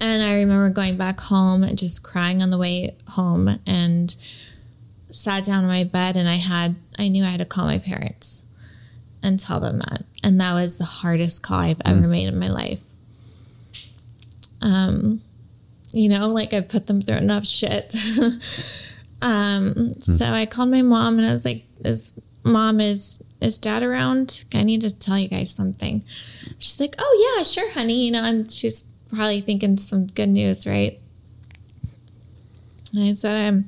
And 0.00 0.22
I 0.22 0.36
remember 0.36 0.70
going 0.70 0.96
back 0.96 1.20
home 1.20 1.62
and 1.62 1.76
just 1.76 2.02
crying 2.02 2.42
on 2.42 2.50
the 2.50 2.58
way 2.58 2.96
home 3.08 3.48
and 3.66 4.14
sat 5.10 5.44
down 5.44 5.64
on 5.64 5.68
my 5.68 5.84
bed 5.84 6.16
and 6.16 6.28
I 6.28 6.36
had 6.36 6.76
I 6.98 7.08
knew 7.08 7.24
I 7.24 7.28
had 7.28 7.40
to 7.40 7.46
call 7.46 7.66
my 7.66 7.78
parents 7.78 8.44
and 9.22 9.38
tell 9.38 9.60
them 9.60 9.78
that. 9.78 10.04
And 10.22 10.40
that 10.40 10.54
was 10.54 10.78
the 10.78 10.84
hardest 10.84 11.42
call 11.42 11.60
I've 11.60 11.80
ever 11.84 12.06
made 12.06 12.28
in 12.28 12.38
my 12.38 12.48
life. 12.48 12.82
Um 14.62 15.22
you 15.92 16.08
know, 16.08 16.28
like 16.28 16.54
I 16.54 16.60
put 16.60 16.86
them 16.86 17.00
through 17.00 17.16
enough 17.16 17.46
shit. 17.46 17.94
um 19.22 19.90
so 19.90 20.26
I 20.26 20.46
called 20.46 20.70
my 20.70 20.82
mom 20.82 21.18
and 21.18 21.26
I 21.26 21.32
was 21.32 21.44
like, 21.44 21.64
Is 21.80 22.12
mom 22.44 22.80
is 22.80 23.22
is 23.40 23.58
dad 23.58 23.82
around? 23.82 24.44
I 24.54 24.62
need 24.62 24.82
to 24.82 24.96
tell 24.96 25.18
you 25.18 25.28
guys 25.28 25.50
something. 25.50 26.02
She's 26.58 26.80
like, 26.80 26.94
Oh 26.98 27.34
yeah, 27.36 27.42
sure, 27.42 27.70
honey, 27.72 28.06
you 28.06 28.12
know, 28.12 28.24
and 28.24 28.50
she's 28.50 28.82
probably 29.08 29.40
thinking 29.40 29.76
some 29.76 30.06
good 30.06 30.28
news, 30.28 30.66
right? 30.66 30.98
And 32.92 33.08
I 33.08 33.12
said, 33.12 33.36
I'm, 33.36 33.66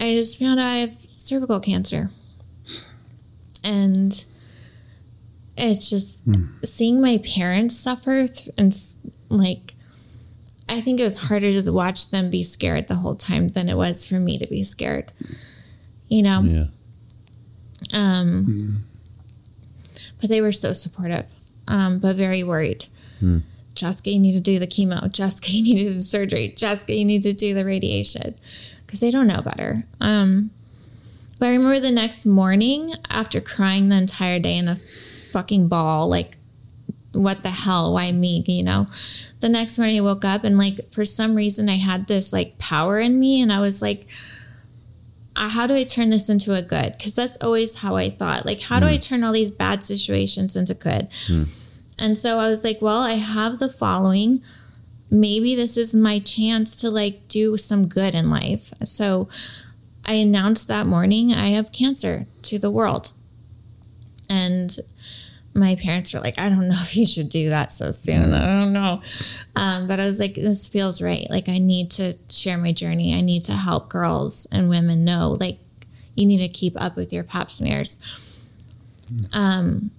I 0.00 0.14
just 0.14 0.40
found 0.40 0.58
out 0.60 0.66
I 0.66 0.76
have 0.76 0.92
cervical 0.92 1.60
cancer. 1.60 2.10
And 3.62 4.24
it's 5.56 5.88
just 5.88 6.24
seeing 6.64 7.00
my 7.00 7.18
parents 7.18 7.76
suffer 7.76 8.26
th- 8.26 8.50
and 8.58 8.76
like, 9.28 9.74
I 10.68 10.80
think 10.80 11.00
it 11.00 11.04
was 11.04 11.28
harder 11.28 11.52
to 11.52 11.72
watch 11.72 12.10
them 12.10 12.30
be 12.30 12.42
scared 12.42 12.88
the 12.88 12.96
whole 12.96 13.14
time 13.14 13.48
than 13.48 13.68
it 13.68 13.76
was 13.76 14.06
for 14.06 14.20
me 14.20 14.38
to 14.38 14.46
be 14.46 14.64
scared. 14.64 15.12
You 16.08 16.22
know? 16.22 16.40
Yeah. 16.42 16.66
Um, 17.92 18.84
but 20.20 20.30
they 20.30 20.40
were 20.40 20.52
so 20.52 20.72
supportive, 20.72 21.34
um, 21.68 21.98
but 21.98 22.16
very 22.16 22.42
worried. 22.42 22.86
Hmm. 23.20 23.38
Jessica, 23.74 24.10
you 24.10 24.18
need 24.18 24.32
to 24.32 24.40
do 24.40 24.58
the 24.58 24.66
chemo. 24.66 25.10
Jessica, 25.12 25.50
you 25.50 25.62
need 25.62 25.78
to 25.78 25.84
do 25.84 25.94
the 25.94 26.00
surgery. 26.00 26.48
Jessica, 26.56 26.94
you 26.94 27.04
need 27.04 27.22
to 27.22 27.32
do 27.32 27.54
the 27.54 27.64
radiation 27.64 28.34
because 28.84 29.00
they 29.00 29.10
don't 29.10 29.26
know 29.26 29.42
better. 29.42 29.84
Um, 30.00 30.50
but 31.38 31.46
I 31.46 31.52
remember 31.52 31.80
the 31.80 31.92
next 31.92 32.24
morning 32.24 32.94
after 33.10 33.40
crying 33.40 33.90
the 33.90 33.98
entire 33.98 34.38
day 34.38 34.56
in 34.56 34.68
a 34.68 34.76
fucking 35.32 35.68
ball, 35.68 36.08
like, 36.08 36.36
what 37.12 37.42
the 37.42 37.50
hell? 37.50 37.94
Why 37.94 38.12
me? 38.12 38.44
You 38.46 38.64
know? 38.64 38.86
The 39.40 39.48
next 39.48 39.78
morning 39.78 39.98
I 39.98 40.02
woke 40.02 40.24
up 40.24 40.44
and, 40.44 40.58
like, 40.58 40.92
for 40.92 41.04
some 41.04 41.34
reason 41.34 41.68
I 41.68 41.76
had 41.76 42.06
this, 42.06 42.32
like, 42.32 42.58
power 42.58 42.98
in 42.98 43.18
me. 43.18 43.40
And 43.40 43.52
I 43.52 43.60
was 43.60 43.80
like, 43.80 44.06
uh, 45.34 45.50
how 45.50 45.66
do 45.66 45.74
I 45.74 45.84
turn 45.84 46.10
this 46.10 46.28
into 46.30 46.54
a 46.54 46.62
good? 46.62 46.92
Because 46.96 47.14
that's 47.14 47.36
always 47.42 47.76
how 47.80 47.96
I 47.96 48.08
thought. 48.08 48.46
Like, 48.46 48.62
how 48.62 48.80
do 48.80 48.86
I 48.86 48.96
turn 48.96 49.22
all 49.22 49.32
these 49.32 49.50
bad 49.50 49.82
situations 49.82 50.56
into 50.56 50.74
good? 50.74 51.08
And 51.98 52.16
so 52.18 52.38
I 52.38 52.48
was 52.48 52.64
like, 52.64 52.80
well, 52.80 53.02
I 53.02 53.14
have 53.14 53.58
the 53.58 53.68
following. 53.68 54.42
Maybe 55.10 55.54
this 55.54 55.76
is 55.76 55.94
my 55.94 56.18
chance 56.18 56.76
to 56.76 56.90
like 56.90 57.28
do 57.28 57.56
some 57.56 57.86
good 57.86 58.14
in 58.14 58.28
life. 58.28 58.72
So 58.84 59.28
I 60.04 60.14
announced 60.14 60.68
that 60.68 60.86
morning 60.86 61.32
I 61.32 61.48
have 61.48 61.72
cancer 61.72 62.26
to 62.42 62.58
the 62.58 62.70
world. 62.70 63.12
And 64.28 64.76
my 65.56 65.74
parents 65.76 66.12
were 66.12 66.20
like, 66.20 66.38
I 66.38 66.48
don't 66.48 66.68
know 66.68 66.78
if 66.80 66.96
you 66.96 67.06
should 67.06 67.28
do 67.28 67.48
that 67.50 67.72
so 67.72 67.90
soon. 67.90 68.32
I 68.32 68.46
don't 68.46 68.72
know. 68.72 69.00
Um, 69.56 69.88
but 69.88 69.98
I 69.98 70.04
was 70.04 70.20
like, 70.20 70.34
this 70.34 70.68
feels 70.68 71.00
right. 71.00 71.26
Like, 71.30 71.48
I 71.48 71.58
need 71.58 71.90
to 71.92 72.14
share 72.28 72.58
my 72.58 72.72
journey. 72.72 73.14
I 73.14 73.22
need 73.22 73.42
to 73.44 73.52
help 73.52 73.88
girls 73.88 74.46
and 74.52 74.68
women 74.68 75.04
know, 75.04 75.36
like, 75.40 75.58
you 76.14 76.26
need 76.26 76.38
to 76.38 76.48
keep 76.48 76.80
up 76.80 76.96
with 76.96 77.12
your 77.12 77.24
pap 77.24 77.50
smears. 77.50 77.98
Um, 79.32 79.90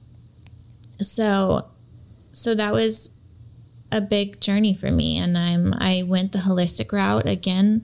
so, 1.00 1.68
so 2.34 2.56
that 2.56 2.72
was 2.72 3.12
a 3.92 4.02
big 4.02 4.40
journey 4.42 4.76
for 4.76 4.92
me. 4.92 5.18
And 5.18 5.38
I'm, 5.38 5.74
I 5.74 6.04
went 6.06 6.32
the 6.32 6.40
holistic 6.40 6.92
route 6.92 7.28
again. 7.28 7.84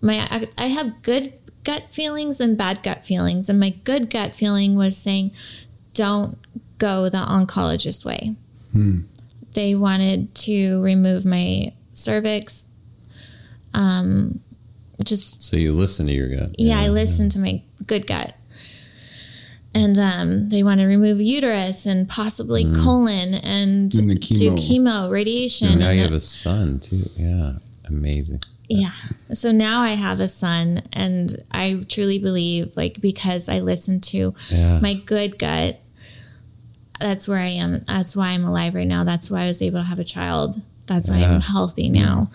My, 0.00 0.26
I, 0.30 0.48
I 0.58 0.66
have 0.66 1.02
good 1.02 1.32
gut 1.64 1.90
feelings 1.90 2.40
and 2.40 2.58
bad 2.58 2.82
gut 2.82 3.04
feelings. 3.04 3.48
And 3.48 3.60
my 3.60 3.70
good 3.84 4.10
gut 4.10 4.34
feeling 4.34 4.76
was 4.76 4.96
saying, 4.96 5.32
don't 5.94 6.38
go 6.86 7.08
the 7.08 7.18
oncologist 7.18 8.04
way. 8.04 8.34
They 9.54 9.74
wanted 9.74 10.34
to 10.46 10.82
remove 10.82 11.24
my 11.26 11.72
cervix. 11.92 12.66
Um, 13.74 14.40
just 15.04 15.42
So 15.42 15.56
you 15.56 15.72
listen 15.72 16.06
to 16.06 16.12
your 16.12 16.28
gut. 16.28 16.50
yeah, 16.58 16.78
I 16.80 16.88
listened 16.88 17.30
to 17.32 17.38
my 17.38 17.62
good 17.86 18.06
gut. 18.06 18.34
And 19.74 19.98
um, 19.98 20.48
they 20.50 20.62
want 20.62 20.80
to 20.80 20.86
remove 20.86 21.18
uterus 21.20 21.86
and 21.86 22.06
possibly 22.08 22.64
colon 22.84 23.34
and, 23.34 23.94
And 23.94 24.10
the 24.10 24.14
do 24.16 24.50
chemo. 24.52 24.58
chemo, 24.58 25.10
radiation. 25.10 25.68
And 25.68 25.80
now 25.80 25.88
and 25.90 25.96
you 25.98 26.02
the- 26.04 26.08
have 26.10 26.16
a 26.16 26.20
son 26.20 26.78
too. 26.80 27.04
Yeah. 27.16 27.52
Amazing. 27.88 28.42
Yeah. 28.68 28.92
So 29.32 29.50
now 29.52 29.82
I 29.82 29.90
have 30.06 30.18
a 30.20 30.28
son, 30.28 30.80
and 30.94 31.28
I 31.52 31.84
truly 31.88 32.18
believe, 32.18 32.74
like, 32.76 33.00
because 33.02 33.48
I 33.50 33.58
listened 33.60 34.02
to 34.14 34.34
Yeah. 34.50 34.78
my 34.80 34.94
good 34.94 35.38
gut, 35.38 35.78
that's 37.02 37.28
where 37.28 37.38
I 37.38 37.48
am. 37.48 37.80
That's 37.86 38.16
why 38.16 38.28
I'm 38.30 38.44
alive 38.44 38.74
right 38.74 38.86
now. 38.86 39.04
That's 39.04 39.30
why 39.30 39.42
I 39.42 39.46
was 39.48 39.60
able 39.62 39.78
to 39.80 39.84
have 39.84 39.98
a 39.98 40.04
child. 40.04 40.60
That's 40.86 41.10
why 41.10 41.18
Yeah. 41.18 41.34
I'm 41.34 41.40
healthy 41.40 41.88
now. 41.88 42.30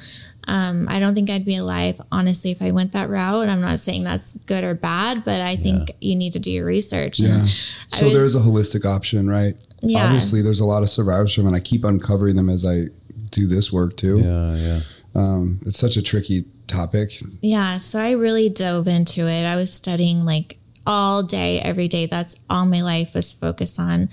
Um, 0.49 0.88
I 0.89 0.99
don't 1.01 1.13
think 1.13 1.30
I'd 1.30 1.43
be 1.43 1.58
alive, 1.58 1.99
honestly, 2.10 2.51
if 2.51 2.62
I 2.62 2.71
went 2.71 2.93
that 2.93 3.10
route. 3.10 3.49
I'm 3.49 3.60
not 3.60 3.80
saying 3.80 4.06
that's 4.06 4.34
good 4.45 4.63
or 4.63 4.75
bad, 4.75 5.25
but 5.25 5.41
I 5.41 5.58
think 5.58 5.91
you 5.99 6.15
need 6.15 6.32
to 6.34 6.39
do 6.39 6.49
your 6.49 6.65
research. 6.65 7.19
Yeah. 7.19 7.43
So 7.89 8.06
was- 8.06 8.13
there's 8.13 8.36
a 8.36 8.39
holistic 8.39 8.86
option, 8.86 9.30
right? 9.30 9.56
Yeah. 9.82 10.06
Obviously, 10.06 10.41
there's 10.41 10.62
a 10.62 10.65
lot 10.65 10.84
of 10.84 10.89
survivors 10.89 11.34
from, 11.34 11.47
and 11.47 11.56
I 11.56 11.60
keep 11.60 11.84
uncovering 11.84 12.36
them 12.38 12.49
as 12.49 12.65
I 12.65 12.86
do 13.32 13.45
this 13.47 13.73
work 13.73 13.97
too. 13.97 14.19
Yeah. 14.19 14.56
Yeah. 14.56 14.80
Um, 15.15 15.60
it's 15.65 15.77
such 15.77 15.97
a 15.97 16.01
tricky 16.01 16.45
topic. 16.67 17.12
Yeah, 17.41 17.77
so 17.80 17.99
I 17.99 18.12
really 18.12 18.49
dove 18.49 18.88
into 18.88 19.27
it. 19.27 19.43
I 19.45 19.56
was 19.58 19.73
studying 19.73 20.23
like 20.25 20.58
all 20.88 21.21
day, 21.21 21.60
every 21.60 21.88
day. 21.88 22.06
That's 22.08 22.41
all 22.50 22.65
my 22.65 22.82
life 22.82 23.13
was 23.13 23.34
focused 23.34 23.80
on. 23.80 24.10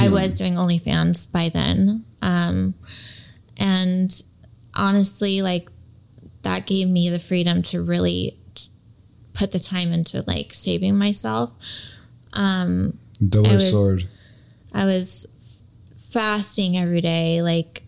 I 0.00 0.08
was 0.08 0.32
doing 0.32 0.54
OnlyFans 0.54 1.30
by 1.30 1.50
then. 1.50 2.04
Um, 2.22 2.74
and 3.58 4.10
honestly, 4.74 5.42
like 5.42 5.68
that 6.42 6.66
gave 6.66 6.88
me 6.88 7.10
the 7.10 7.18
freedom 7.18 7.60
to 7.62 7.82
really 7.82 8.36
put 9.34 9.52
the 9.52 9.58
time 9.60 9.92
into 9.92 10.24
like 10.26 10.54
saving 10.54 10.96
myself. 10.96 11.52
Um, 12.32 12.98
double 13.28 13.50
I 13.50 13.54
was- 13.54 13.70
sword. 13.70 14.08
I 14.72 14.84
was 14.84 15.26
fasting 15.96 16.76
every 16.76 17.00
day, 17.00 17.40
like 17.42 17.82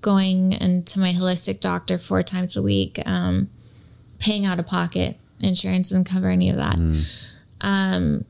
going 0.00 0.52
into 0.52 1.00
my 1.00 1.10
holistic 1.10 1.58
doctor 1.60 1.98
four 1.98 2.22
times 2.22 2.56
a 2.56 2.62
week, 2.62 3.00
um, 3.06 3.48
paying 4.18 4.46
out 4.46 4.58
of 4.58 4.66
pocket. 4.66 5.16
Insurance 5.40 5.90
didn't 5.90 6.08
cover 6.08 6.28
any 6.28 6.48
of 6.50 6.56
that. 6.56 6.76
Um, 7.60 8.24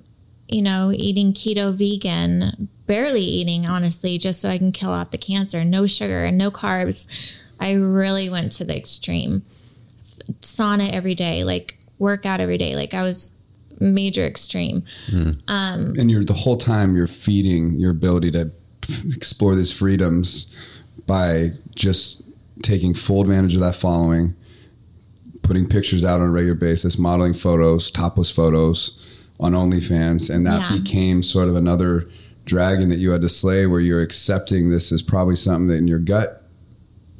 you 0.49 0.62
know, 0.62 0.91
eating 0.95 1.33
keto 1.33 1.75
vegan, 1.75 2.69
barely 2.87 3.21
eating, 3.21 3.67
honestly, 3.67 4.17
just 4.19 4.41
so 4.41 4.49
I 4.49 4.59
can 4.59 4.73
kill 4.73 4.91
off 4.91 5.11
the 5.11 5.19
cancer. 5.19 5.64
No 5.64 5.87
sugar 5.87 6.25
and 6.25 6.38
no 6.38 6.51
carbs. 6.51 7.45
I 7.61 7.75
really 7.75 8.31
went 8.31 8.53
to 8.53 8.64
the 8.64 8.77
extreme. 8.77 9.43
Sauna 10.41 10.91
every 10.91 11.14
day, 11.14 11.45
like 11.45 11.79
workout 11.99 12.41
every 12.41 12.59
day. 12.59 12.77
Like 12.77 12.95
I 12.95 13.03
was 13.03 13.35
major 13.81 14.25
extreme. 14.25 14.85
Um, 15.49 15.95
and 15.99 16.11
you're 16.11 16.25
the 16.25 16.33
whole 16.33 16.57
time 16.57 16.97
you're 16.97 17.07
feeding 17.07 17.77
your 17.77 17.91
ability 17.91 18.31
to 18.33 18.51
explore 19.14 19.55
these 19.55 19.77
freedoms 19.77 20.55
by 21.07 21.49
just 21.75 22.25
taking 22.62 22.95
full 22.95 23.21
advantage 23.21 23.55
of 23.55 23.61
that 23.61 23.77
following 23.77 24.35
putting 25.43 25.67
pictures 25.67 26.05
out 26.05 26.21
on 26.21 26.29
a 26.29 26.31
regular 26.31 26.55
basis 26.59 26.99
modeling 26.99 27.33
photos 27.33 27.91
topless 27.91 28.31
photos 28.31 29.08
on 29.40 29.53
onlyfans 29.53 30.35
and 30.35 30.46
that 30.46 30.70
Yeah. 30.70 30.79
became 30.79 31.22
sort 31.22 31.48
of 31.48 31.55
another 31.57 32.07
dragon 32.44 32.88
that 32.88 32.98
you 32.98 33.11
had 33.11 33.20
to 33.22 33.29
slay 33.29 33.66
where 33.66 33.81
you're 33.81 34.01
accepting 34.03 34.70
this 34.70 34.90
is 34.90 35.03
probably 35.03 35.37
something 35.37 35.68
that 35.68 35.77
in 35.77 35.87
your 35.87 35.98
gut 35.98 36.42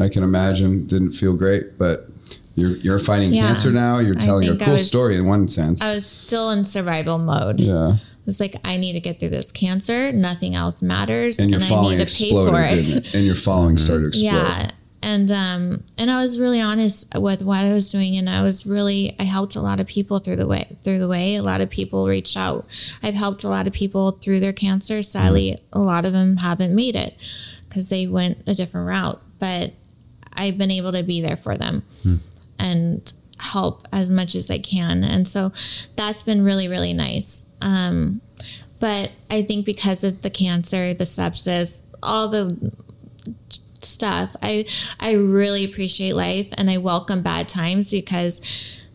I 0.01 0.09
can 0.09 0.23
imagine 0.23 0.87
didn't 0.87 1.13
feel 1.13 1.33
great, 1.35 1.77
but 1.79 2.09
you're 2.55 2.77
you're 2.77 2.99
fighting 3.01 3.35
Yeah. 3.35 3.49
cancer 3.49 3.71
now. 3.73 3.99
You're 3.99 4.15
telling 4.15 4.49
a 4.49 4.57
cool 4.57 4.75
was- 4.75 4.87
story 4.87 5.17
in 5.17 5.25
one 5.27 5.49
sense. 5.49 5.83
I 5.83 5.95
was 5.95 6.07
still 6.07 6.51
in 6.51 6.65
survival 6.65 7.19
mode. 7.19 7.59
yeah, 7.61 7.97
It's 8.27 8.39
like, 8.41 8.57
I 8.65 8.77
need 8.77 8.93
to 8.93 9.01
get 9.01 9.19
through 9.19 9.31
this 9.31 9.51
cancer. 9.51 10.13
Nothing 10.13 10.55
else 10.55 10.83
matters, 10.83 11.39
and 11.41 11.53
and, 11.55 11.65
I 11.65 11.69
need 11.83 11.99
to 11.99 12.15
pay 12.15 12.31
for 12.31 12.61
it. 12.63 12.89
it? 12.89 13.15
And 13.15 13.25
your 13.25 13.35
following 13.35 13.77
started 13.85 14.03
to 14.13 14.19
explode. 14.19 14.25
Yeah. 14.25 14.71
And 15.03 15.31
um 15.31 15.85
and 15.97 16.11
I 16.11 16.21
was 16.23 16.41
really 16.41 16.61
honest 16.61 17.13
with 17.17 17.43
what 17.43 17.65
I 17.65 17.73
was 17.73 17.91
doing 17.93 18.17
and 18.17 18.29
I 18.29 18.43
was 18.43 18.67
really 18.67 19.15
I 19.19 19.23
helped 19.23 19.55
a 19.57 19.61
lot 19.61 19.79
of 19.81 19.87
people 19.87 20.19
through 20.19 20.37
the 20.37 20.47
way 20.47 20.77
through 20.83 20.99
the 20.99 21.09
way. 21.09 21.37
A 21.37 21.43
lot 21.43 21.61
of 21.61 21.71
people 21.71 22.07
reached 22.07 22.37
out. 22.37 22.67
I've 23.03 23.15
helped 23.15 23.45
a 23.45 23.49
lot 23.49 23.67
of 23.67 23.73
people 23.73 24.13
through 24.13 24.41
their 24.41 24.53
cancer. 24.53 25.03
Sadly, 25.03 25.57
a 25.73 25.79
lot 25.79 26.05
of 26.05 26.13
them 26.13 26.39
haven't 26.39 26.75
made 26.75 26.97
it 26.97 27.17
because 27.69 27.91
they 27.91 28.07
went 28.07 28.43
a 28.49 28.55
different 28.55 28.89
route. 28.89 29.21
But 29.39 29.73
I've 30.35 30.59
been 30.59 30.71
able 30.71 30.93
to 30.93 31.03
be 31.03 31.21
there 31.21 31.37
for 31.37 31.57
them 31.57 31.83
and 32.59 33.13
help 33.41 33.83
as 33.93 34.11
much 34.11 34.35
as 34.35 34.51
I 34.51 34.59
can. 34.59 35.05
And 35.05 35.27
so 35.27 35.51
that's 35.97 36.23
been 36.23 36.43
really, 36.45 36.69
really 36.69 36.93
nice. 36.93 37.45
Um, 37.61 38.21
but 38.81 39.11
I 39.31 39.43
think 39.43 39.67
because 39.67 40.05
of 40.05 40.23
the 40.23 40.31
cancer, 40.31 40.95
the 40.95 41.05
sepsis, 41.05 41.85
all 42.03 42.29
the 42.29 42.73
stuff, 43.85 44.35
I 44.43 44.65
I 45.01 45.13
really 45.15 45.65
appreciate 45.65 46.15
life 46.15 46.49
and 46.59 46.69
I 46.71 46.79
welcome 46.79 47.23
bad 47.23 47.49
times 47.49 47.91
because 47.91 48.87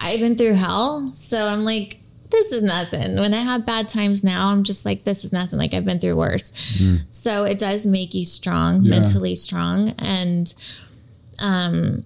I've 0.00 0.20
been 0.20 0.34
through 0.34 0.54
hell. 0.54 1.10
So 1.12 1.46
I'm 1.48 1.64
like, 1.64 1.96
this 2.30 2.52
is 2.52 2.62
nothing. 2.62 3.16
When 3.16 3.32
I 3.34 3.38
have 3.38 3.64
bad 3.66 3.88
times 3.88 4.22
now, 4.22 4.48
I'm 4.48 4.62
just 4.62 4.84
like, 4.84 5.04
this 5.04 5.24
is 5.24 5.32
nothing. 5.32 5.58
Like 5.58 5.74
I've 5.74 5.84
been 5.84 5.98
through 5.98 6.16
worse. 6.16 6.52
So 7.10 7.44
it 7.44 7.58
does 7.58 7.86
make 7.86 8.14
you 8.14 8.24
strong, 8.24 8.84
Yeah. 8.84 8.90
mentally 8.90 9.34
strong, 9.34 9.94
and 9.98 10.52
um, 11.40 12.04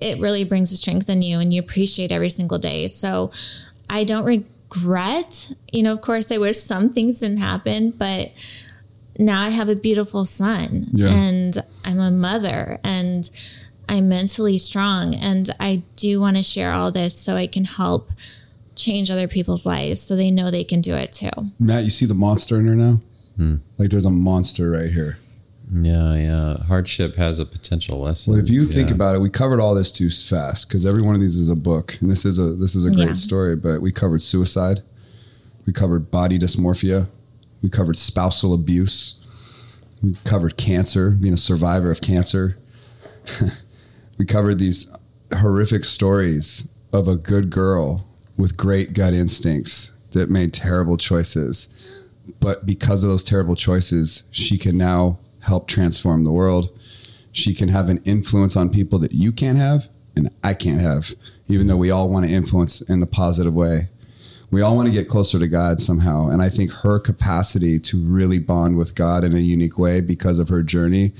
it 0.00 0.18
really 0.20 0.44
brings 0.44 0.70
the 0.70 0.76
strength 0.76 1.08
in 1.08 1.22
you, 1.22 1.40
and 1.40 1.52
you 1.52 1.60
appreciate 1.60 2.12
every 2.12 2.28
single 2.30 2.58
day. 2.58 2.88
So 2.88 3.30
I 3.90 4.04
don't 4.04 4.24
regret. 4.24 5.52
You 5.72 5.82
know, 5.82 5.92
of 5.92 6.00
course, 6.02 6.30
I 6.30 6.38
wish 6.38 6.58
some 6.58 6.90
things 6.90 7.20
didn't 7.20 7.38
happen, 7.38 7.90
but 7.90 8.30
now 9.18 9.42
I 9.42 9.50
have 9.50 9.68
a 9.68 9.76
beautiful 9.76 10.24
son, 10.24 10.86
Yeah. 10.92 11.08
and 11.14 11.58
I'm 11.84 11.98
a 12.00 12.10
mother, 12.10 12.78
and 12.84 13.28
I'm 13.88 14.08
mentally 14.08 14.58
strong, 14.58 15.14
and 15.14 15.50
I 15.58 15.82
do 15.96 16.20
want 16.20 16.36
to 16.36 16.42
share 16.42 16.72
all 16.72 16.90
this 16.90 17.14
so 17.14 17.34
I 17.36 17.46
can 17.46 17.64
help 17.64 18.10
change 18.76 19.10
other 19.10 19.26
people's 19.26 19.66
lives 19.66 20.00
so 20.00 20.14
they 20.14 20.30
know 20.30 20.50
they 20.50 20.62
can 20.64 20.80
do 20.80 20.94
it 20.94 21.12
too. 21.12 21.30
Matt, 21.58 21.84
you 21.84 21.90
see 21.90 22.06
the 22.06 22.14
monster 22.14 22.58
in 22.60 22.66
her 22.66 22.76
now? 22.76 23.00
Hmm. 23.36 23.56
Like 23.76 23.90
there's 23.90 24.04
a 24.04 24.10
monster 24.10 24.70
right 24.70 24.90
here. 24.90 25.18
Yeah, 25.72 26.14
yeah. 26.14 26.56
Hardship 26.64 27.16
has 27.16 27.38
a 27.40 27.44
potential 27.44 27.98
lesson. 28.00 28.32
Well, 28.32 28.42
if 28.42 28.48
you 28.48 28.64
think 28.64 28.90
about 28.90 29.14
it, 29.14 29.20
we 29.20 29.28
covered 29.28 29.60
all 29.60 29.74
this 29.74 29.92
too 29.92 30.08
fast 30.10 30.66
because 30.68 30.86
every 30.86 31.02
one 31.02 31.14
of 31.14 31.20
these 31.20 31.36
is 31.36 31.50
a 31.50 31.56
book, 31.56 31.98
and 32.00 32.10
this 32.10 32.24
is 32.24 32.38
a 32.38 32.54
this 32.54 32.74
is 32.74 32.84
a 32.86 32.90
great 32.90 33.08
Yeah. 33.08 33.12
story. 33.12 33.54
But 33.56 33.82
we 33.82 33.92
covered 33.92 34.22
suicide, 34.22 34.80
we 35.66 35.72
covered 35.74 36.10
body 36.10 36.38
dysmorphia, 36.38 37.08
we 37.62 37.68
covered 37.68 37.96
spousal 37.96 38.54
abuse, 38.54 39.24
we 40.02 40.14
covered 40.24 40.56
cancer, 40.56 41.10
being 41.10 41.34
a 41.34 41.38
survivor 41.38 41.90
of 41.90 42.00
cancer. 42.00 42.56
we 44.18 44.24
covered 44.24 44.58
these 44.58 44.94
horrific 45.36 45.84
stories 45.84 46.72
of 46.92 47.08
a 47.08 47.16
good 47.16 47.50
girl 47.50 48.06
with 48.36 48.56
great 48.56 48.92
gut 48.92 49.12
instincts 49.12 49.90
that 50.12 50.30
made 50.30 50.52
terrible 50.52 50.96
choices. 50.96 51.74
But 52.40 52.64
because 52.64 53.02
of 53.02 53.10
those 53.10 53.24
terrible 53.24 53.56
choices, 53.56 54.28
she 54.30 54.56
can 54.58 54.78
now 54.78 55.18
help 55.40 55.66
transform 55.66 56.24
the 56.24 56.32
world. 56.32 56.70
She 57.32 57.54
can 57.54 57.68
have 57.68 57.88
an 57.88 57.98
influence 58.04 58.56
on 58.56 58.70
people 58.70 58.98
that 59.00 59.12
you 59.12 59.32
can't 59.32 59.58
have 59.58 59.88
and 60.18 60.30
I 60.42 60.54
can't 60.54 60.80
have, 60.80 61.14
even 61.48 61.66
though 61.66 61.76
we 61.76 61.90
all 61.90 62.08
want 62.08 62.26
to 62.26 62.32
influence 62.32 62.80
in 62.82 63.00
the 63.00 63.06
positive 63.06 63.54
way. 63.54 63.88
We 64.50 64.62
all 64.62 64.76
want 64.76 64.88
to 64.88 64.94
get 64.94 65.08
closer 65.08 65.38
to 65.38 65.48
God 65.48 65.80
somehow. 65.80 66.28
And 66.28 66.40
I 66.40 66.48
think 66.48 66.72
her 66.72 66.98
capacity 66.98 67.78
to 67.80 67.98
really 67.98 68.38
bond 68.38 68.76
with 68.76 68.94
God 68.94 69.24
in 69.24 69.34
a 69.34 69.40
unique 69.40 69.78
way 69.78 70.00
because 70.00 70.38
of 70.38 70.48
her 70.48 70.62
journey 70.62 71.12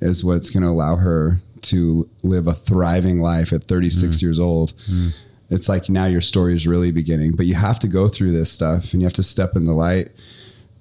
is 0.00 0.24
what's 0.24 0.50
going 0.50 0.64
to 0.64 0.68
allow 0.68 0.96
her 0.96 1.36
to 1.62 2.08
live 2.24 2.48
a 2.48 2.52
thriving 2.52 3.20
life 3.20 3.52
at 3.52 3.64
36 3.64 4.16
mm. 4.16 4.22
years 4.22 4.40
old. 4.40 4.72
Mm. 4.72 5.10
It's 5.48 5.68
like 5.68 5.88
now 5.88 6.06
your 6.06 6.20
story 6.20 6.54
is 6.54 6.66
really 6.66 6.90
beginning, 6.90 7.32
but 7.36 7.46
you 7.46 7.54
have 7.54 7.78
to 7.80 7.88
go 7.88 8.08
through 8.08 8.32
this 8.32 8.50
stuff 8.50 8.92
and 8.92 9.02
you 9.02 9.06
have 9.06 9.12
to 9.14 9.22
step 9.22 9.54
in 9.54 9.66
the 9.66 9.74
light, 9.74 10.08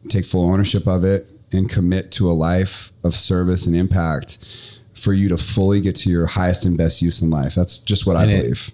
take 0.08 0.26
full 0.26 0.50
ownership 0.52 0.88
of 0.88 1.04
it, 1.04 1.28
and 1.54 1.70
commit 1.70 2.12
to 2.14 2.32
a 2.32 2.34
life 2.34 2.92
of 3.04 3.14
service 3.14 3.68
and 3.68 3.76
impact 3.76 4.80
for 4.94 5.14
you 5.14 5.30
to 5.30 5.38
fully 5.38 5.82
get 5.82 5.96
to 5.98 6.10
your 6.10 6.26
highest 6.26 6.66
and 6.66 6.78
best 6.78 7.02
use 7.02 7.22
in 7.22 7.30
life. 7.30 7.54
That's 7.54 7.80
just 7.80 8.08
what 8.08 8.16
I 8.16 8.26
it- 8.26 8.42
believe. 8.42 8.72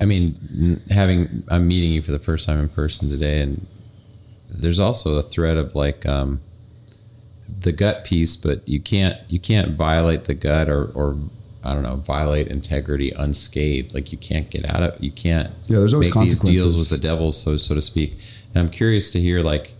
I 0.00 0.04
mean, 0.04 0.80
having 0.90 1.42
I'm 1.48 1.66
meeting 1.66 1.92
you 1.92 2.02
for 2.02 2.12
the 2.12 2.18
first 2.18 2.46
time 2.46 2.60
in 2.60 2.68
person 2.68 3.08
today, 3.08 3.40
and 3.40 3.66
there's 4.50 4.78
also 4.78 5.16
a 5.16 5.22
thread 5.22 5.56
of 5.56 5.74
like 5.74 6.04
um, 6.06 6.40
the 7.60 7.72
gut 7.72 8.04
piece, 8.04 8.36
but 8.36 8.66
you 8.68 8.80
can't 8.80 9.16
you 9.28 9.40
can't 9.40 9.70
violate 9.70 10.24
the 10.24 10.34
gut 10.34 10.68
or 10.68 10.90
or 10.94 11.16
I 11.64 11.74
don't 11.74 11.82
know 11.82 11.96
violate 11.96 12.48
integrity 12.48 13.10
unscathed. 13.10 13.94
Like 13.94 14.12
you 14.12 14.18
can't 14.18 14.50
get 14.50 14.68
out 14.68 14.82
of 14.82 15.02
you 15.02 15.10
can't 15.10 15.48
Yeah, 15.66 15.78
there's 15.78 15.94
always 15.94 16.14
make 16.14 16.24
these 16.24 16.40
deals 16.40 16.78
with 16.78 16.90
the 16.90 17.02
devil, 17.02 17.32
so 17.32 17.56
so 17.56 17.74
to 17.74 17.80
speak. 17.80 18.12
And 18.54 18.62
I'm 18.62 18.70
curious 18.70 19.12
to 19.12 19.20
hear 19.20 19.42
like 19.42 19.72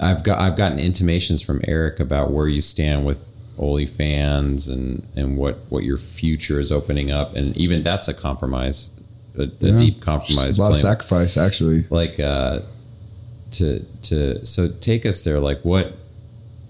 I've 0.00 0.22
got 0.22 0.38
I've 0.38 0.56
gotten 0.56 0.78
intimations 0.78 1.42
from 1.42 1.60
Eric 1.66 2.00
about 2.00 2.30
where 2.30 2.48
you 2.48 2.60
stand 2.60 3.04
with 3.04 3.31
OnlyFans 3.58 4.70
and 4.72 5.02
and 5.16 5.36
what 5.36 5.56
what 5.68 5.84
your 5.84 5.96
future 5.98 6.58
is 6.58 6.70
opening 6.72 7.10
up, 7.10 7.34
and 7.34 7.56
even 7.56 7.82
that's 7.82 8.08
a 8.08 8.14
compromise, 8.14 8.90
a, 9.38 9.42
a 9.42 9.78
deep 9.78 10.00
compromise. 10.00 10.48
It's 10.50 10.58
a 10.58 10.62
lot 10.62 10.70
of 10.72 10.76
sacrifice, 10.76 11.36
actually. 11.36 11.84
like 11.90 12.18
uh, 12.20 12.60
to 13.52 13.80
to 14.02 14.44
so 14.46 14.68
take 14.80 15.04
us 15.06 15.24
there. 15.24 15.40
Like 15.40 15.60
what? 15.62 15.92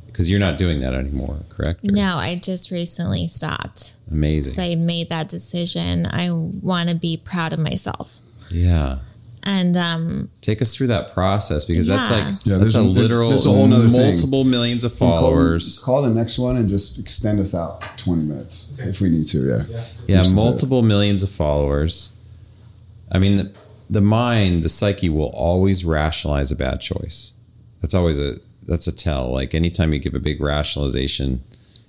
Because 0.07 0.31
you're 0.31 0.41
not 0.41 0.59
doing 0.59 0.81
that 0.81 0.93
anymore, 0.93 1.37
correct? 1.49 1.85
Or- 1.85 1.93
No, 1.93 2.17
I 2.17 2.37
just 2.37 2.71
recently 2.71 3.29
stopped. 3.29 3.97
Amazing. 4.11 4.53
So 4.53 4.63
I 4.63 4.75
made 4.75 5.09
that 5.09 5.27
decision. 5.29 6.07
I 6.07 6.31
want 6.31 6.91
to 6.91 6.95
be 6.95 7.17
proud 7.17 7.53
of 7.55 7.59
myself. 7.61 8.19
yeah. 8.51 8.99
And 9.45 9.77
um, 9.77 10.31
Take 10.41 10.63
us 10.63 10.77
through 10.77 10.87
that 10.89 11.13
process 11.13 11.65
because 11.65 11.87
that's 11.89 12.11
like 12.11 12.23
Yeah, 12.45 12.59
that's 12.59 12.75
there's 12.75 12.77
a 12.77 12.81
a- 12.81 12.83
literal 12.83 13.31
there's 13.31 13.45
a 13.47 13.51
whole 13.51 13.67
nother 13.67 13.89
thing. 13.89 14.13
multiple 14.15 14.45
millions 14.45 14.85
of 14.85 14.93
followers. 14.95 15.83
Call, 15.85 16.03
the 16.03 16.11
next 16.11 16.39
one 16.39 16.57
and 16.57 16.69
just 16.69 16.99
extend 17.01 17.41
us 17.41 17.53
out 17.55 17.81
20 17.99 18.23
minutes 18.23 18.77
if 18.79 19.01
we 19.01 19.09
need 19.11 19.27
to. 19.27 19.39
Yeah. 19.39 19.63
Yeah, 20.07 20.19
Which 20.19 20.29
is 20.29 20.35
multiple 20.35 20.83
millions 20.83 21.23
of 21.25 21.31
followers. 21.31 22.13
I 23.11 23.19
mean, 23.19 23.37
the, 23.39 23.53
the 23.91 24.01
mind, 24.01 24.63
the 24.63 24.69
psyche 24.69 25.09
will 25.09 25.31
always 25.35 25.85
rationalize 25.85 26.53
a 26.53 26.57
bad 26.57 26.81
choice. 26.81 27.35
That's 27.81 27.95
always 27.95 28.21
a 28.21 28.37
that's 28.67 28.87
a 28.87 28.93
tell. 28.93 29.33
Like 29.33 29.55
anytime 29.57 29.93
you 29.93 29.99
give 29.99 30.15
a 30.15 30.21
big 30.21 30.41
rationalization, 30.41 31.41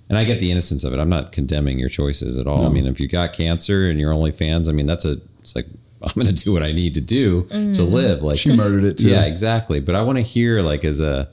and 0.08 0.18
I 0.18 0.24
get 0.24 0.40
the 0.40 0.50
innocence 0.50 0.82
of 0.84 0.92
it. 0.92 0.98
I'm 0.98 1.08
not 1.08 1.30
condemning 1.32 1.78
your 1.78 1.88
choices 1.88 2.36
at 2.38 2.46
all. 2.48 2.66
I 2.66 2.68
mean, 2.68 2.86
if 2.86 3.00
you 3.00 3.06
got 3.08 3.32
cancer 3.32 3.88
and 3.88 3.98
you're 4.00 4.12
only 4.12 4.32
fans, 4.32 4.68
I 4.68 4.72
mean, 4.72 4.86
that's 4.86 5.04
a 5.04 5.16
it's 5.40 5.54
like 5.56 5.66
I'm 6.16 6.22
going 6.22 6.34
to 6.34 6.44
do 6.44 6.52
what 6.52 6.62
I 6.62 6.72
need 6.72 6.94
to 6.94 7.00
do 7.00 7.42
to 7.44 7.54
mm. 7.54 7.92
live. 7.92 8.22
Like 8.22 8.38
She 8.38 8.56
murdered 8.56 8.84
it 8.84 8.98
too. 8.98 9.08
yeah, 9.08 9.24
exactly. 9.24 9.80
But 9.80 9.94
I 9.94 10.02
want 10.02 10.18
to 10.18 10.22
hear 10.22 10.60
like 10.60 10.84
as 10.84 11.00
a 11.00 11.28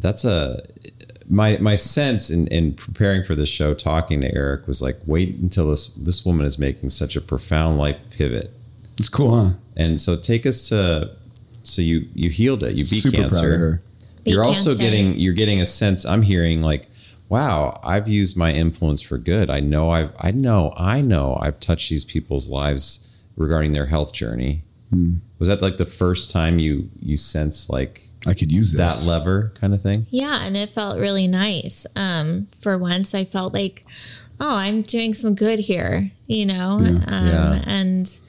that's 0.00 0.24
a 0.24 0.62
my 1.30 1.58
my 1.58 1.74
sense 1.74 2.30
in, 2.30 2.46
in 2.48 2.72
preparing 2.74 3.22
for 3.22 3.34
this 3.34 3.48
show, 3.48 3.74
talking 3.74 4.20
to 4.22 4.34
Eric 4.34 4.66
was 4.66 4.80
like, 4.80 4.96
wait 5.06 5.36
until 5.36 5.70
this 5.70 5.94
this 5.94 6.24
woman 6.24 6.46
is 6.46 6.58
making 6.58 6.90
such 6.90 7.16
a 7.16 7.20
profound 7.20 7.78
life 7.78 8.10
pivot. 8.10 8.50
It's 8.96 9.08
cool, 9.08 9.44
huh? 9.44 9.52
And 9.76 10.00
so 10.00 10.16
take 10.16 10.46
us 10.46 10.68
to 10.70 11.10
so 11.62 11.82
you 11.82 12.06
you 12.14 12.30
healed 12.30 12.62
it, 12.62 12.74
you 12.74 12.84
beat 12.84 13.02
Super 13.02 13.16
proud 13.16 13.26
of 13.26 13.32
cancer. 13.32 13.58
her. 13.58 13.82
beat 14.24 14.34
You're 14.34 14.44
also 14.44 14.70
cancer. 14.70 14.82
getting 14.82 15.14
you're 15.14 15.34
getting 15.34 15.60
a 15.60 15.66
sense. 15.66 16.06
I'm 16.06 16.22
hearing 16.22 16.62
like, 16.62 16.88
wow, 17.28 17.78
I've 17.84 18.08
used 18.08 18.36
my 18.36 18.52
influence 18.52 19.02
for 19.02 19.18
good. 19.18 19.50
I 19.50 19.60
know 19.60 19.90
I've 19.90 20.12
I 20.20 20.30
know 20.30 20.72
I 20.76 21.00
know 21.00 21.38
I've 21.40 21.60
touched 21.60 21.90
these 21.90 22.04
people's 22.04 22.48
lives 22.48 23.07
regarding 23.38 23.72
their 23.72 23.86
health 23.86 24.12
journey. 24.12 24.60
Hmm. 24.90 25.14
Was 25.38 25.48
that 25.48 25.62
like 25.62 25.76
the 25.78 25.86
first 25.86 26.30
time 26.30 26.58
you 26.58 26.90
you 27.00 27.16
sense 27.16 27.70
like 27.70 28.02
I 28.26 28.34
could 28.34 28.50
use 28.52 28.72
that 28.72 29.04
lever 29.06 29.52
kind 29.60 29.72
of 29.72 29.80
thing? 29.80 30.06
Yeah, 30.10 30.40
and 30.42 30.56
it 30.56 30.68
felt 30.70 30.98
really 30.98 31.28
nice. 31.28 31.86
Um, 31.94 32.46
for 32.60 32.76
once, 32.76 33.14
I 33.14 33.24
felt 33.24 33.54
like, 33.54 33.84
oh, 34.40 34.56
I'm 34.56 34.82
doing 34.82 35.14
some 35.14 35.34
good 35.34 35.60
here, 35.60 36.10
you 36.26 36.44
know? 36.44 36.80
Yeah. 36.82 36.90
Um, 37.06 37.26
Yeah. 37.26 37.62
And 37.66 38.20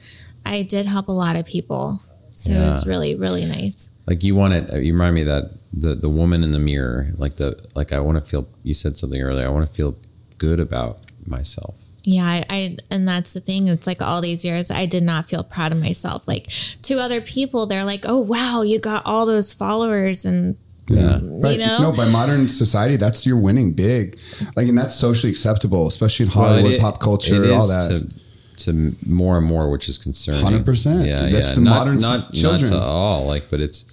I 0.46 0.62
did 0.62 0.86
help 0.86 1.08
a 1.08 1.12
lot 1.12 1.36
of 1.36 1.44
people. 1.44 2.02
So 2.30 2.52
it 2.52 2.56
was 2.70 2.86
really, 2.86 3.14
really 3.14 3.44
nice. 3.44 3.90
Like 4.06 4.22
you 4.22 4.34
want 4.34 4.54
it. 4.54 4.82
You 4.82 4.94
remind 4.94 5.14
me 5.14 5.24
that 5.24 5.50
the 5.74 5.94
the 5.94 6.08
woman 6.08 6.42
in 6.42 6.52
the 6.52 6.58
mirror. 6.58 7.10
Like 7.18 7.36
the 7.36 7.60
like 7.74 7.92
I 7.92 8.00
want 8.00 8.16
to 8.16 8.22
feel. 8.22 8.46
You 8.62 8.74
said 8.74 8.96
something 8.96 9.20
earlier. 9.20 9.44
I 9.46 9.50
want 9.50 9.66
to 9.66 9.72
feel 9.72 9.96
good 10.38 10.58
about 10.58 10.98
myself. 11.26 11.89
Yeah, 12.02 12.24
I, 12.24 12.44
I 12.48 12.76
and 12.90 13.06
that's 13.06 13.34
the 13.34 13.40
thing. 13.40 13.68
It's 13.68 13.86
like 13.86 14.00
all 14.00 14.20
these 14.22 14.44
years, 14.44 14.70
I 14.70 14.86
did 14.86 15.02
not 15.02 15.26
feel 15.28 15.42
proud 15.44 15.72
of 15.72 15.78
myself. 15.78 16.26
Like 16.26 16.46
to 16.82 16.98
other 16.98 17.20
people, 17.20 17.66
they're 17.66 17.84
like, 17.84 18.04
"Oh 18.06 18.20
wow, 18.20 18.62
you 18.62 18.80
got 18.80 19.04
all 19.04 19.26
those 19.26 19.52
followers," 19.52 20.24
and 20.24 20.56
Yeah. 20.88 21.18
Right. 21.22 21.58
you 21.58 21.66
know, 21.66 21.78
No, 21.78 21.92
by 21.92 22.08
modern 22.10 22.48
society, 22.48 22.96
that's 22.96 23.26
you're 23.26 23.38
winning 23.38 23.72
big. 23.74 24.18
Like, 24.56 24.66
and 24.68 24.76
that's 24.78 24.94
socially 24.94 25.30
acceptable, 25.30 25.86
especially 25.86 26.24
in 26.26 26.32
Hollywood, 26.32 26.64
Well, 26.64 26.72
it- 26.72 26.80
pop 26.80 27.00
culture, 27.00 27.44
it 27.44 27.50
all 27.50 27.68
that. 27.68 28.08
To, 28.56 28.64
to 28.64 28.90
more 29.08 29.36
and 29.38 29.46
more, 29.46 29.70
which 29.70 29.88
is 29.88 29.96
concerning. 29.98 30.44
100%. 30.44 31.06
Yeah, 31.06 31.28
That's 31.28 31.50
yeah. 31.50 31.54
the 31.54 31.60
not, 31.62 31.78
modern 31.78 32.00
not, 32.00 32.32
children. 32.32 32.70
Not 32.70 32.78
to 32.78 32.82
all, 32.82 33.24
like, 33.26 33.44
but 33.50 33.60
it's 33.60 33.84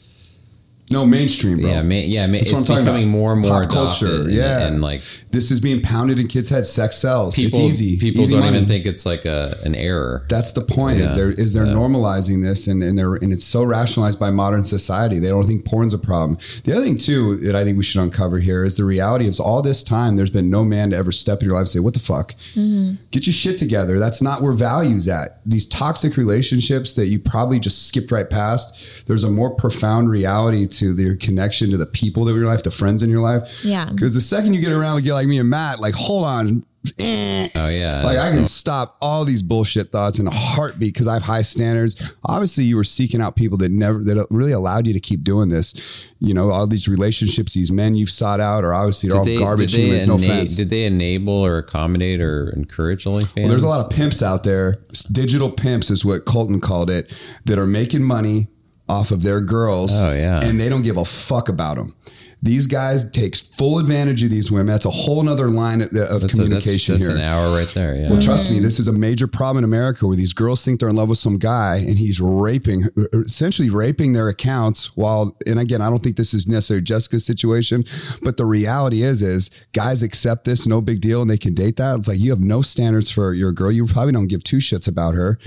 no 0.90 1.06
mainstream, 1.06 1.60
bro. 1.60 1.70
yeah, 1.70 1.82
ma- 1.84 1.94
yeah. 1.96 2.28
Ma- 2.28 2.38
it's 2.38 2.52
becoming 2.64 2.88
about. 3.04 3.06
more 3.08 3.34
and 3.34 3.42
more 3.42 3.62
Pop 3.64 3.72
culture, 3.72 4.08
adopted, 4.08 4.34
yeah. 4.34 4.66
and, 4.66 4.74
and 4.76 4.82
like 4.82 5.02
This 5.38 5.52
is 5.52 5.62
being 5.62 5.82
pounded 5.84 6.18
in 6.20 6.28
kids' 6.28 6.50
heads. 6.50 6.68
Sex 6.68 6.98
sells. 6.98 7.36
people, 7.36 7.60
it's 7.60 7.80
easy. 7.80 7.98
people 7.98 8.24
Easy 8.24 8.34
don't 8.34 8.42
money. 8.44 8.58
even 8.58 8.68
think 8.68 8.88
it's 8.88 9.06
like 9.06 9.26
a 9.26 9.56
an 9.64 9.76
error. 9.76 10.26
That's 10.30 10.54
the 10.54 10.62
point. 10.62 11.00
Is 11.00 11.12
Yeah. 11.12 11.16
they're 11.16 11.32
is 11.32 11.54
they're 11.54 11.66
Yeah. 11.68 11.74
normalizing 11.74 12.42
this, 12.44 12.66
and 12.68 12.82
and 12.82 12.98
they're 12.98 13.14
and 13.16 13.32
it's 13.32 13.46
so 13.46 13.64
rationalized 13.64 14.20
by 14.20 14.32
modern 14.32 14.64
society. 14.64 15.20
They 15.20 15.30
don't 15.30 15.46
think 15.46 15.64
porn's 15.64 15.94
a 15.94 16.00
problem. 16.00 16.40
The 16.64 16.72
other 16.76 16.84
thing 16.84 16.98
too 16.98 17.38
that 17.44 17.56
I 17.56 17.64
think 17.64 17.78
we 17.78 17.84
should 17.84 18.02
uncover 18.02 18.40
here 18.40 18.64
is 18.66 18.78
the 18.78 18.84
reality 18.86 19.28
of 19.28 19.40
all 19.40 19.62
this 19.62 19.84
time. 19.84 20.16
There's 20.18 20.32
been 20.32 20.50
no 20.50 20.66
man 20.66 20.90
to 20.90 20.96
ever 20.96 21.12
step 21.12 21.42
in 21.42 21.46
your 21.46 21.54
life 21.54 21.62
and 21.68 21.70
say, 21.70 21.80
"What 21.82 21.94
the 21.94 22.00
fuck? 22.00 22.34
Mm-hmm. 22.56 22.96
Get 23.12 23.28
your 23.28 23.34
shit 23.34 23.60
together." 23.60 24.00
That's 24.00 24.22
not 24.24 24.42
where 24.42 24.54
values 24.54 25.08
at. 25.08 25.40
These 25.46 25.68
toxic 25.68 26.18
relationships 26.18 26.96
that 26.96 27.08
you 27.08 27.20
probably 27.20 27.60
just 27.60 27.88
skipped 27.88 28.12
right 28.12 28.30
past. 28.30 29.06
There's 29.08 29.24
a 29.24 29.30
more 29.30 29.52
profound 29.52 30.10
reality 30.10 30.66
to 30.80 30.94
their 30.94 31.16
connection 31.16 31.70
to 31.72 31.78
the 31.78 31.86
people 31.86 32.28
of 32.28 32.36
your 32.36 32.48
life, 32.48 32.64
the 32.64 32.72
friends 32.72 33.04
in 33.04 33.10
your 33.10 33.22
life. 33.22 33.62
Yeah. 33.64 33.86
Because 33.92 34.16
the 34.16 34.22
second 34.22 34.54
you 34.56 34.62
get 34.62 34.72
around 34.72 34.98
a 34.98 35.02
guy 35.02 35.14
like 35.14 35.27
me 35.28 35.40
and 35.40 35.50
Matt, 35.50 35.80
like, 35.80 35.94
hold 35.96 36.26
on. 36.26 36.66
Oh 37.00 37.68
yeah, 37.68 38.02
like 38.06 38.18
I 38.18 38.32
can 38.32 38.46
stop 38.46 38.96
all 39.02 39.26
these 39.26 39.44
bullshit 39.44 39.92
thoughts 39.92 40.20
in 40.20 40.28
a 40.28 40.32
heartbeat 40.32 40.94
because 40.94 41.08
I 41.08 41.16
have 41.16 41.24
high 41.24 41.42
standards. 41.42 42.16
Obviously, 42.24 42.64
you 42.64 42.78
were 42.78 42.86
seeking 42.86 43.22
out 43.22 43.36
people 43.36 43.58
that 43.58 43.72
never 43.72 44.02
that 44.06 44.26
really 44.30 44.54
allowed 44.54 44.88
you 44.88 44.94
to 44.94 45.00
keep 45.02 45.24
doing 45.24 45.50
this. 45.50 46.10
You 46.20 46.34
know, 46.34 46.50
all 46.50 46.66
these 46.66 46.88
relationships, 46.88 47.54
these 47.54 47.74
men 47.74 47.96
you've 47.96 48.10
sought 48.10 48.40
out 48.40 48.64
are 48.64 48.74
obviously 48.74 49.12
all 49.12 49.26
garbage 49.38 49.72
did 49.72 49.82
they 49.82 49.86
humans. 49.86 50.08
No 50.08 50.16
offense. 50.16 50.56
Did 50.56 50.70
they 50.70 50.86
enable 50.86 51.34
or 51.34 51.58
accommodate 51.58 52.22
or 52.22 52.52
encourage 52.52 53.04
OnlyFans? 53.04 53.36
Well, 53.36 53.50
there's 53.50 53.64
a 53.64 53.68
lot 53.68 53.86
of 53.86 53.92
pimps 53.92 54.24
out 54.24 54.46
there. 54.46 54.78
Digital 55.12 55.50
pimps 55.52 55.90
is 55.90 56.06
what 56.06 56.24
Colton 56.24 56.62
called 56.62 56.90
it, 56.90 57.14
that 57.44 57.60
are 57.60 57.68
making 57.68 58.04
money 58.04 58.48
off 58.88 59.12
of 59.12 59.24
their 59.24 59.42
girls. 59.42 59.92
Oh, 59.94 60.14
yeah. 60.14 60.40
and 60.42 60.58
they 60.58 60.70
don't 60.70 60.84
give 60.84 60.96
a 60.96 61.04
fuck 61.04 61.50
about 61.50 61.76
them. 61.76 61.96
These 62.44 62.68
guys 62.68 63.10
takes 63.10 63.42
full 63.42 63.80
advantage 63.80 64.22
of 64.24 64.30
these 64.30 64.52
women. 64.52 64.68
That's 64.68 64.86
a 64.86 64.92
whole 64.92 65.24
nother 65.24 65.50
line 65.50 65.82
of, 65.82 65.88
of 65.88 65.94
That's, 65.94 66.12
a, 66.12 66.20
that's, 66.20 66.34
communication 66.36 66.94
that's 66.94 67.08
here. 67.08 67.16
an 67.16 67.22
hour 67.22 67.58
right 67.58 67.68
there. 67.74 67.96
Yeah. 67.96 68.12
Well, 68.12 68.22
trust 68.22 68.52
me, 68.52 68.60
this 68.60 68.80
is 68.80 68.88
a 68.88 68.94
major 68.94 69.26
problem 69.26 69.58
in 69.58 69.64
America 69.64 70.06
where 70.06 70.16
these 70.16 70.34
girls 70.34 70.64
think 70.64 70.80
they're 70.80 70.90
in 70.90 70.96
love 70.96 71.10
with 71.10 71.18
some 71.18 71.40
guy 71.40 71.78
and 71.78 71.98
he's 71.98 72.22
raping, 72.22 72.84
essentially 73.14 73.72
raping 73.72 74.14
their 74.14 74.30
accounts. 74.30 74.96
While, 74.96 75.36
and 75.48 75.60
again, 75.60 75.82
I 75.82 75.90
don't 75.90 76.02
think 76.02 76.16
this 76.16 76.36
is 76.36 76.48
necessarily 76.48 76.84
Jessica's 76.84 77.26
situation, 77.26 77.84
but 78.24 78.38
the 78.38 78.46
reality 78.46 79.02
is, 79.02 79.24
is 79.24 79.50
guys 79.74 80.04
accept 80.04 80.46
this, 80.46 80.68
no 80.68 80.80
big 80.80 81.02
deal, 81.02 81.22
and 81.24 81.30
they 81.32 81.40
can 81.40 81.56
date 81.56 81.78
that. 81.78 81.98
It's 81.98 82.08
like 82.08 82.20
you 82.20 82.30
have 82.30 82.40
no 82.40 82.62
standards 82.62 83.10
for 83.10 83.34
your 83.34 83.52
girl. 83.52 83.72
You 83.72 83.88
probably 83.88 84.14
don't 84.14 84.28
give 84.28 84.44
two 84.44 84.58
shits 84.58 84.88
about 84.88 85.16
her. 85.16 85.40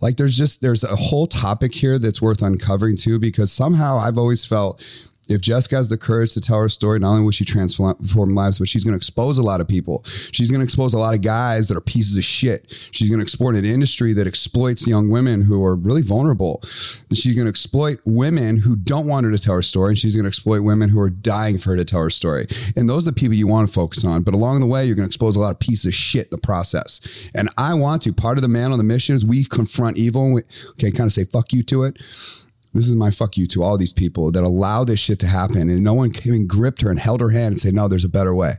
Like 0.00 0.16
there's 0.16 0.36
just 0.36 0.60
there's 0.60 0.84
a 0.84 0.94
whole 0.94 1.26
topic 1.26 1.74
here 1.74 1.98
that's 1.98 2.22
worth 2.22 2.40
uncovering 2.40 2.96
too, 2.96 3.18
because 3.18 3.50
somehow 3.50 3.98
I've 3.98 4.16
always 4.16 4.44
felt 4.46 4.80
if 5.28 5.40
Jessica 5.40 5.76
has 5.76 5.88
the 5.88 5.98
courage 5.98 6.34
to 6.34 6.40
tell 6.40 6.58
her 6.60 6.68
story, 6.68 6.98
not 6.98 7.10
only 7.10 7.24
will 7.24 7.30
she 7.30 7.44
transform 7.44 8.34
lives, 8.34 8.58
but 8.58 8.68
she's 8.68 8.84
going 8.84 8.92
to 8.92 8.96
expose 8.96 9.38
a 9.38 9.42
lot 9.42 9.60
of 9.60 9.68
people. 9.68 10.02
She's 10.04 10.50
going 10.50 10.60
to 10.60 10.64
expose 10.64 10.94
a 10.94 10.98
lot 10.98 11.14
of 11.14 11.22
guys 11.22 11.68
that 11.68 11.76
are 11.76 11.82
pieces 11.82 12.16
of 12.16 12.24
shit. 12.24 12.66
She's 12.92 13.08
going 13.08 13.18
to 13.18 13.22
exploit 13.22 13.54
an 13.54 13.64
industry 13.64 14.12
that 14.14 14.26
exploits 14.26 14.86
young 14.86 15.10
women 15.10 15.42
who 15.42 15.64
are 15.64 15.74
really 15.74 16.02
vulnerable. 16.02 16.60
She's 16.62 17.34
going 17.34 17.46
to 17.46 17.50
exploit 17.50 18.00
women 18.04 18.58
who 18.58 18.76
don't 18.76 19.06
want 19.06 19.24
her 19.24 19.32
to 19.32 19.38
tell 19.38 19.54
her 19.54 19.62
story, 19.62 19.90
and 19.90 19.98
she's 19.98 20.16
going 20.16 20.24
to 20.24 20.28
exploit 20.28 20.60
women 20.60 20.88
who 20.88 21.00
are 21.00 21.10
dying 21.10 21.58
for 21.58 21.70
her 21.70 21.76
to 21.76 21.84
tell 21.84 22.02
her 22.02 22.10
story. 22.10 22.46
And 22.76 22.88
those 22.88 23.06
are 23.06 23.10
the 23.10 23.20
people 23.20 23.34
you 23.34 23.46
want 23.46 23.68
to 23.68 23.74
focus 23.74 24.04
on. 24.04 24.22
But 24.22 24.34
along 24.34 24.60
the 24.60 24.66
way, 24.66 24.86
you're 24.86 24.96
going 24.96 25.06
to 25.06 25.10
expose 25.10 25.36
a 25.36 25.40
lot 25.40 25.52
of 25.52 25.60
pieces 25.60 25.86
of 25.86 25.94
shit 25.94 26.26
in 26.26 26.30
the 26.30 26.38
process. 26.38 27.30
And 27.34 27.48
I 27.58 27.74
want 27.74 28.02
to. 28.02 28.12
Part 28.12 28.38
of 28.38 28.42
the 28.42 28.48
man 28.48 28.72
on 28.72 28.78
the 28.78 28.84
mission 28.84 29.14
is 29.14 29.24
we 29.24 29.44
confront 29.44 29.96
evil. 29.96 30.24
And 30.24 30.34
we, 30.34 30.42
okay, 30.70 30.90
kind 30.90 31.06
of 31.06 31.12
say 31.12 31.24
fuck 31.24 31.52
you 31.52 31.62
to 31.64 31.84
it 31.84 31.98
this 32.74 32.88
is 32.88 32.94
my 32.94 33.10
fuck 33.10 33.36
you 33.36 33.46
to 33.46 33.62
all 33.62 33.76
these 33.78 33.92
people 33.92 34.30
that 34.32 34.44
allow 34.44 34.84
this 34.84 35.00
shit 35.00 35.18
to 35.20 35.26
happen 35.26 35.68
and 35.70 35.82
no 35.82 35.94
one 35.94 36.10
came 36.10 36.34
and 36.34 36.48
gripped 36.48 36.82
her 36.82 36.90
and 36.90 36.98
held 36.98 37.20
her 37.20 37.30
hand 37.30 37.52
and 37.52 37.60
said 37.60 37.74
no 37.74 37.88
there's 37.88 38.04
a 38.04 38.08
better 38.08 38.34
way 38.34 38.54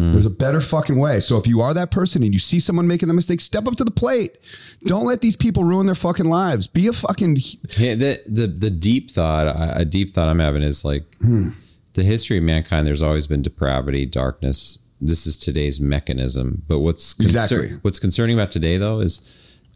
there's 0.00 0.26
a 0.26 0.30
better 0.30 0.60
fucking 0.60 0.96
way 0.96 1.18
so 1.18 1.38
if 1.38 1.46
you 1.48 1.60
are 1.60 1.74
that 1.74 1.90
person 1.90 2.22
and 2.22 2.32
you 2.32 2.38
see 2.38 2.60
someone 2.60 2.86
making 2.86 3.08
the 3.08 3.14
mistake 3.14 3.40
step 3.40 3.66
up 3.66 3.74
to 3.74 3.82
the 3.82 3.90
plate 3.90 4.38
don't 4.84 5.04
let 5.04 5.20
these 5.22 5.34
people 5.34 5.64
ruin 5.64 5.86
their 5.86 5.94
fucking 5.96 6.26
lives 6.26 6.68
be 6.68 6.86
a 6.86 6.92
fucking 6.92 7.34
Yeah, 7.76 7.96
the, 7.96 8.20
the 8.26 8.46
the 8.46 8.70
deep 8.70 9.10
thought, 9.10 9.46
a 9.76 9.84
deep 9.84 10.10
thought 10.10 10.28
I'm 10.28 10.38
having 10.38 10.62
is 10.62 10.84
like 10.84 11.04
Hmm. 11.20 11.48
the 11.94 12.04
history 12.04 12.38
of 12.38 12.44
mankind. 12.44 12.86
There's 12.86 13.02
always 13.02 13.26
been 13.26 13.42
depravity, 13.42 14.06
darkness. 14.06 14.78
This 15.00 15.26
is 15.26 15.36
today's 15.36 15.80
mechanism. 15.80 16.62
But 16.68 16.78
what's 16.78 17.14
concer- 17.14 17.56
Exactly. 17.62 17.78
what's 17.82 17.98
concerning 17.98 18.36
about 18.38 18.52
today 18.52 18.76
though 18.76 19.00
is 19.00 19.20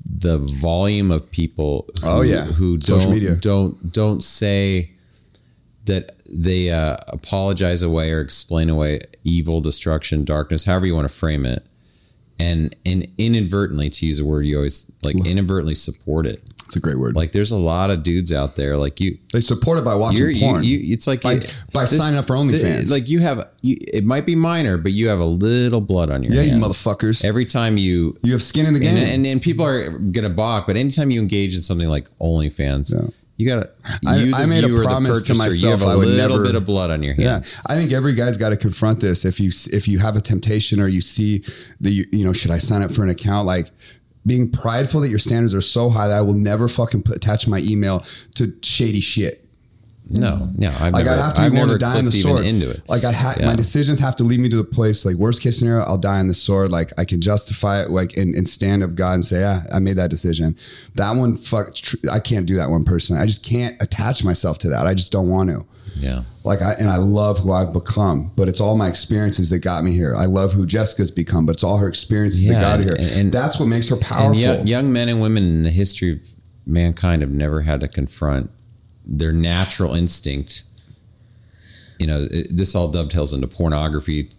the 0.05 0.39
volume 0.39 1.11
of 1.11 1.31
people. 1.31 1.87
Who, 2.01 2.07
Oh, 2.09 2.21
yeah. 2.23 2.45
who 2.45 2.79
don't 2.79 3.01
don't 3.41 3.93
don't 3.93 4.23
say 4.23 4.93
that 5.85 6.13
they 6.29 6.71
uh, 6.71 6.97
apologize 7.09 7.83
away 7.83 8.13
or 8.13 8.21
explain 8.21 8.71
away 8.71 9.01
evil, 9.25 9.61
destruction, 9.61 10.25
darkness, 10.25 10.65
however 10.65 10.87
you 10.87 10.95
want 10.95 11.09
to 11.09 11.15
frame 11.15 11.45
it, 11.45 11.67
and 12.39 12.75
and 12.87 13.07
inadvertently, 13.19 13.89
to 13.91 14.07
use 14.07 14.19
a 14.21 14.25
word 14.25 14.47
you 14.47 14.57
always 14.57 14.91
like, 15.03 15.17
inadvertently 15.27 15.75
support 15.75 16.27
it. 16.27 16.43
It's 16.73 16.77
a 16.79 16.81
great 16.81 16.99
word 16.99 17.15
Like 17.15 17.33
there's 17.33 17.51
a 17.51 17.57
lot 17.57 17.91
of 17.91 18.03
dudes 18.03 18.33
out 18.33 18.57
there 18.57 18.79
like 18.79 18.99
you 18.99 19.19
they 19.31 19.41
support 19.41 19.79
it 19.79 19.85
by 19.85 19.95
watching 19.95 20.21
you're, 20.21 20.31
you, 20.31 20.41
porn 20.41 20.65
you, 20.65 20.79
it's 20.95 21.07
like 21.07 21.21
By- 21.21 21.35
you- 21.35 21.41
by 21.73 21.85
signing 21.85 22.19
up 22.19 22.27
for 22.27 22.35
OnlyFans. 22.35 22.91
Like 22.91 23.09
you 23.09 23.21
have, 23.21 23.47
you, 23.61 23.77
it 23.93 24.05
might 24.05 24.25
be 24.27 24.35
minor, 24.35 24.79
but 24.79 24.93
you 24.93 25.09
have 25.09 25.19
a 25.19 25.25
little 25.25 25.81
blood 25.83 26.11
on 26.11 26.23
your 26.23 26.33
Yeah, 26.33 26.43
you 26.43 26.51
hands. 26.53 26.65
motherfuckers. 26.65 27.25
Every 27.25 27.45
time 27.45 27.77
you, 27.77 28.17
you 28.23 28.33
have 28.33 28.43
skin 28.43 28.65
in 28.67 28.73
the 28.75 28.81
game 28.81 28.97
and, 28.97 29.11
and 29.11 29.27
and 29.27 29.43
people 29.43 29.65
are 29.67 29.91
gonna 29.91 30.31
balk, 30.31 30.67
but 30.67 30.77
anytime 30.77 31.11
you 31.11 31.21
engage 31.21 31.55
in 31.55 31.61
something 31.63 31.89
like 31.89 32.09
OnlyFans, 32.21 32.93
Yeah. 32.95 33.09
you 33.37 33.47
gotta. 33.47 33.71
I- 34.07 34.17
You, 34.17 34.47
made 34.47 34.65
a 34.65 34.69
promise 34.83 35.23
to 35.25 35.35
myself 35.35 35.63
You 35.63 35.69
have 35.71 35.83
a 35.83 35.87
I 35.87 35.97
would 35.97 36.07
little 36.09 36.29
never- 36.39 36.45
bit 36.45 36.55
of 36.55 36.65
blood 36.67 36.91
on 36.91 37.03
your 37.03 37.15
Yeah, 37.17 37.33
hands. 37.33 37.57
I 37.67 37.75
think 37.75 37.93
every 37.93 38.15
guy's 38.15 38.37
got 38.37 38.51
to 38.51 38.57
confront 38.57 39.01
this. 39.01 39.25
If 39.25 39.41
you 39.41 39.51
if 39.73 39.89
you 39.89 39.99
have 39.99 40.17
a 40.17 40.21
temptation 40.21 40.81
or 40.81 40.89
you 40.89 41.01
see 41.01 41.43
the 41.81 41.91
you, 41.91 42.05
you 42.13 42.25
know 42.25 42.33
should 42.33 42.51
I 42.51 42.59
sign 42.59 42.83
up 42.83 42.93
for 42.93 43.03
an 43.03 43.11
account 43.11 43.47
like 43.47 43.71
being 44.27 44.51
prideful 44.51 45.01
that 45.01 45.09
your 45.11 45.19
standards 45.19 45.55
are 45.55 45.61
so 45.61 45.91
high 45.91 46.09
that 46.09 46.19
I 46.19 46.23
will 46.23 46.35
never 46.35 46.69
fucking 46.69 47.03
put, 47.03 47.17
attach 47.17 47.49
my 47.49 47.59
email 47.59 48.01
to 48.37 48.53
shady 48.63 49.01
shit. 49.01 49.39
No, 50.11 50.51
no, 50.57 50.69
I've 50.81 50.93
Like 50.93 51.05
never, 51.07 51.11
I 51.21 51.25
have 51.25 51.35
to 51.35 51.41
I've 51.43 51.53
be 51.53 51.59
willing 51.59 51.73
to 51.73 51.79
die 51.79 51.97
on 51.97 52.05
the 52.05 52.11
sword. 52.13 52.45
into 52.45 52.69
it. 52.71 52.83
Like 52.89 53.05
I 53.05 53.13
ha- 53.13 53.37
Yeah. 53.39 53.47
my 53.47 53.55
decisions 53.57 53.99
have 54.01 54.15
to 54.17 54.25
lead 54.25 54.41
me 54.41 54.49
to 54.51 54.57
the 54.57 54.65
place. 54.65 55.05
Like 55.07 55.15
worst 55.17 55.41
case 55.41 55.59
scenario, 55.59 55.85
I'll 55.85 55.97
die 55.97 56.19
on 56.19 56.29
the 56.29 56.35
sword. 56.35 56.71
Like 56.71 56.91
I 56.99 57.05
can 57.05 57.21
justify 57.21 57.81
it, 57.83 57.91
like 57.91 58.17
and, 58.17 58.35
and 58.35 58.47
stand 58.47 58.83
up 58.83 58.95
God 58.95 59.15
and 59.15 59.25
say, 59.25 59.41
yeah, 59.41 59.63
I 59.73 59.79
made 59.79 59.97
that 59.97 60.11
decision. 60.11 60.55
That 60.97 61.13
one, 61.17 61.37
fuck, 61.37 61.73
tr- 61.75 61.97
I 62.11 62.19
can't 62.19 62.47
do 62.47 62.57
that 62.57 62.69
one 62.69 62.85
person. 62.85 63.17
I 63.17 63.27
just 63.27 63.45
can't 63.45 63.81
attach 63.83 64.23
myself 64.25 64.59
to 64.59 64.69
that. 64.71 64.87
I 64.87 64.93
just 64.95 65.13
don't 65.13 65.31
want 65.31 65.49
to. 65.51 65.65
Yeah, 65.99 66.23
Like 66.45 66.63
I 66.63 66.73
and 66.73 66.89
I 66.89 66.97
love 66.97 67.39
who 67.41 67.53
I've 67.53 67.73
become, 67.73 68.31
but 68.37 68.49
it's 68.49 68.61
all 68.61 68.77
my 68.77 68.89
experiences 68.89 69.51
that 69.51 69.59
got 69.61 69.85
me 69.85 69.93
here. 69.93 70.15
I 70.17 70.25
love 70.27 70.53
who 70.53 70.67
Jessica's 70.67 71.11
become, 71.11 71.47
but 71.47 71.53
it's 71.57 71.65
all 71.65 71.77
her 71.79 71.89
experiences 71.89 72.49
that 72.49 72.55
Yeah, 72.55 72.61
got 72.61 72.79
her 72.81 72.85
here. 72.85 72.95
and- 72.99 73.21
and- 73.21 73.33
That's 73.33 73.59
what 73.61 73.67
makes 73.67 73.89
her 73.91 73.97
powerful. 73.97 74.35
young, 74.41 74.67
young 74.67 74.93
men 74.93 75.09
and 75.09 75.21
women 75.21 75.43
in 75.45 75.63
the 75.63 75.71
history 75.71 76.13
of 76.13 76.21
mankind 76.67 77.23
have 77.23 77.31
never 77.31 77.61
had 77.63 77.81
to 77.81 77.89
confront 77.89 78.51
their 79.07 79.33
natural 79.33 79.95
instinct. 79.95 80.63
You 81.99 82.07
know, 82.07 82.27
it, 82.31 82.49
this 82.57 82.75
all 82.75 82.89
dovetails 82.89 83.33
into 83.33 83.47
pornography, 83.47 84.25
t- 84.25 84.31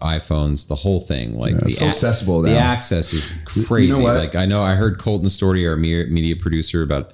iPhones, 0.00 0.66
the 0.66 0.74
whole 0.74 0.98
thing. 0.98 1.38
Like 1.38 1.52
Yeah, 1.52 1.58
the 1.64 1.70
so 1.70 1.86
accessible 1.86 2.42
The 2.42 2.56
access 2.56 3.12
is 3.12 3.32
You 3.56 3.62
know 3.62 3.66
crazy. 3.66 4.02
what? 4.02 4.16
Like 4.16 4.34
I 4.34 4.46
know 4.46 4.60
I 4.62 4.74
heard 4.74 4.98
Colton 4.98 5.28
Story, 5.28 5.66
our 5.66 5.76
media 5.76 6.34
producer, 6.36 6.82
about 6.82 7.12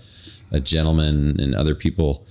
a 0.52 0.60
gentleman 0.60 1.38
and 1.40 1.54
other 1.54 1.74
people. 1.74 2.24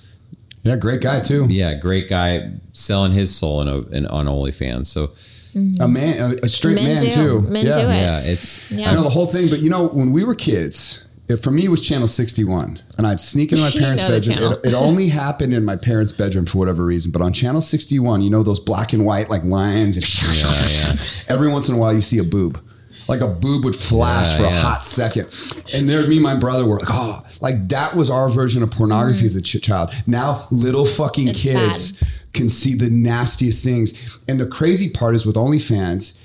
Yeah, 0.68 0.76
great 0.76 1.02
guy 1.02 1.20
too. 1.20 1.48
Yeah, 1.50 1.76
great 1.76 2.10
guy 2.10 2.52
selling 2.74 3.12
his 3.12 3.36
soul 3.36 3.62
in, 3.62 3.68
a, 3.68 3.80
in 3.96 4.06
on 4.08 4.26
OnlyFans. 4.26 4.88
So 4.88 5.08
mm-hmm. 5.08 5.82
A 5.82 5.88
man, 5.88 6.20
a, 6.20 6.46
a 6.46 6.50
straight 6.50 6.76
Men 6.76 6.96
man 6.96 7.04
do. 7.04 7.12
too. 7.12 7.42
Men 7.42 7.66
yeah. 7.66 7.74
do 7.74 7.80
it. 7.80 7.84
yeah, 7.86 8.22
it's 8.24 8.72
Yeah. 8.72 8.92
I 8.92 8.94
know 8.94 9.04
the 9.04 9.10
whole 9.10 9.28
thing, 9.28 9.50
but 9.50 9.60
you 9.60 9.70
know, 9.70 9.88
when 9.88 10.12
we 10.12 10.24
were 10.24 10.36
kids, 10.36 11.08
it, 11.28 11.38
for 11.38 11.52
me, 11.52 11.66
it 11.66 11.70
was 11.70 11.86
Channel 11.86 12.08
61. 12.08 12.80
And 12.98 13.06
I'd 13.06 13.20
sneak 13.20 13.52
into 13.52 13.64
my 13.64 13.70
You 13.74 13.82
parents' 13.82 14.04
know 14.04 14.10
bedroom. 14.10 14.54
It, 14.64 14.70
it 14.70 14.74
only 14.74 15.10
happened 15.10 15.54
in 15.54 15.66
my 15.66 15.76
parents' 15.76 16.12
bedroom 16.12 16.46
for 16.46 16.58
whatever 16.58 16.86
reason. 16.86 17.12
But 17.12 17.22
on 17.22 17.34
Channel 17.34 17.62
61, 17.62 18.22
you 18.22 18.30
know, 18.30 18.44
those 18.44 18.60
black 18.60 18.94
and 18.94 19.06
white, 19.06 19.30
like 19.30 19.44
lines. 19.44 19.98
And 19.98 20.06
Every 21.30 21.52
once 21.52 21.68
in 21.70 21.76
a 21.76 21.78
while, 21.78 21.94
you 21.94 22.02
see 22.02 22.20
a 22.20 22.24
boob. 22.24 22.62
Like 23.08 23.22
a 23.22 23.28
boob 23.28 23.64
would 23.66 23.76
flash 23.76 24.28
Yeah, 24.32 24.38
for 24.38 24.44
a 24.46 24.58
hot 24.58 24.84
second. 24.84 25.26
And 25.74 25.88
there, 25.88 26.06
me 26.08 26.16
and 26.16 26.24
my 26.24 26.36
brother 26.36 26.66
were 26.66 26.78
like, 26.78 26.90
oh, 26.90 27.26
like 27.42 27.70
that 27.70 27.96
was 27.96 28.10
our 28.10 28.30
version 28.30 28.64
of 28.64 28.72
pornography 28.72 29.20
mm-hmm. 29.20 29.26
as 29.28 29.36
a 29.36 29.42
ch- 29.42 29.62
child. 29.62 29.92
Now, 30.06 30.36
little 30.52 30.86
fucking 30.86 31.30
It's 31.30 31.44
kids 31.44 32.30
can 32.34 32.50
see 32.50 32.76
the 32.76 32.90
nastiest 32.90 33.64
things. 33.64 34.22
And 34.28 34.40
the 34.40 34.48
crazy 34.48 34.90
part 34.90 35.16
is 35.16 35.26
with 35.26 35.36
OnlyFans, 35.36 36.22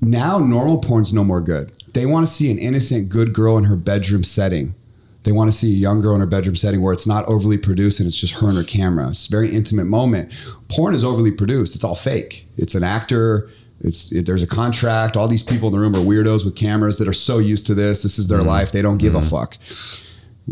now 0.00 0.38
normal 0.38 0.80
porn's 0.80 1.14
no 1.14 1.24
more 1.24 1.40
good. 1.40 1.70
They 1.94 2.06
want 2.06 2.26
to 2.26 2.32
see 2.32 2.50
an 2.50 2.58
innocent, 2.58 3.08
good 3.08 3.32
girl 3.32 3.56
in 3.56 3.64
her 3.64 3.76
bedroom 3.76 4.22
setting. 4.22 4.74
They 5.22 5.32
want 5.32 5.50
to 5.50 5.56
see 5.56 5.72
a 5.72 5.78
young 5.78 6.02
girl 6.02 6.14
in 6.14 6.20
her 6.20 6.26
bedroom 6.26 6.54
setting 6.54 6.82
where 6.82 6.92
it's 6.92 7.06
not 7.06 7.26
overly 7.26 7.56
produced 7.56 7.98
and 7.98 8.06
it's 8.06 8.20
just 8.20 8.40
her 8.40 8.48
and 8.48 8.58
her 8.58 8.62
camera. 8.62 9.08
It's 9.08 9.26
a 9.26 9.30
very 9.30 9.48
intimate 9.48 9.86
moment. 9.86 10.34
Porn 10.68 10.94
is 10.94 11.04
overly 11.04 11.30
produced. 11.30 11.74
It's 11.74 11.84
all 11.84 11.94
fake. 11.94 12.46
It's 12.58 12.74
an 12.74 12.84
actor. 12.84 13.48
It's 13.80 14.12
it, 14.12 14.26
there's 14.26 14.42
a 14.42 14.46
contract. 14.46 15.16
All 15.16 15.28
these 15.28 15.42
people 15.42 15.68
in 15.68 15.74
the 15.74 15.80
room 15.80 15.94
are 15.94 15.98
weirdos 15.98 16.44
with 16.44 16.56
cameras 16.56 16.98
that 16.98 17.08
are 17.08 17.12
so 17.12 17.38
used 17.38 17.66
to 17.66 17.74
this. 17.74 18.02
This 18.02 18.18
is 18.18 18.28
their 18.28 18.38
mm-hmm. 18.38 18.48
life. 18.48 18.72
They 18.72 18.82
don't 18.82 18.98
give 18.98 19.14
a 19.14 19.20
mm-hmm. 19.20 19.28
fuck. 19.28 19.58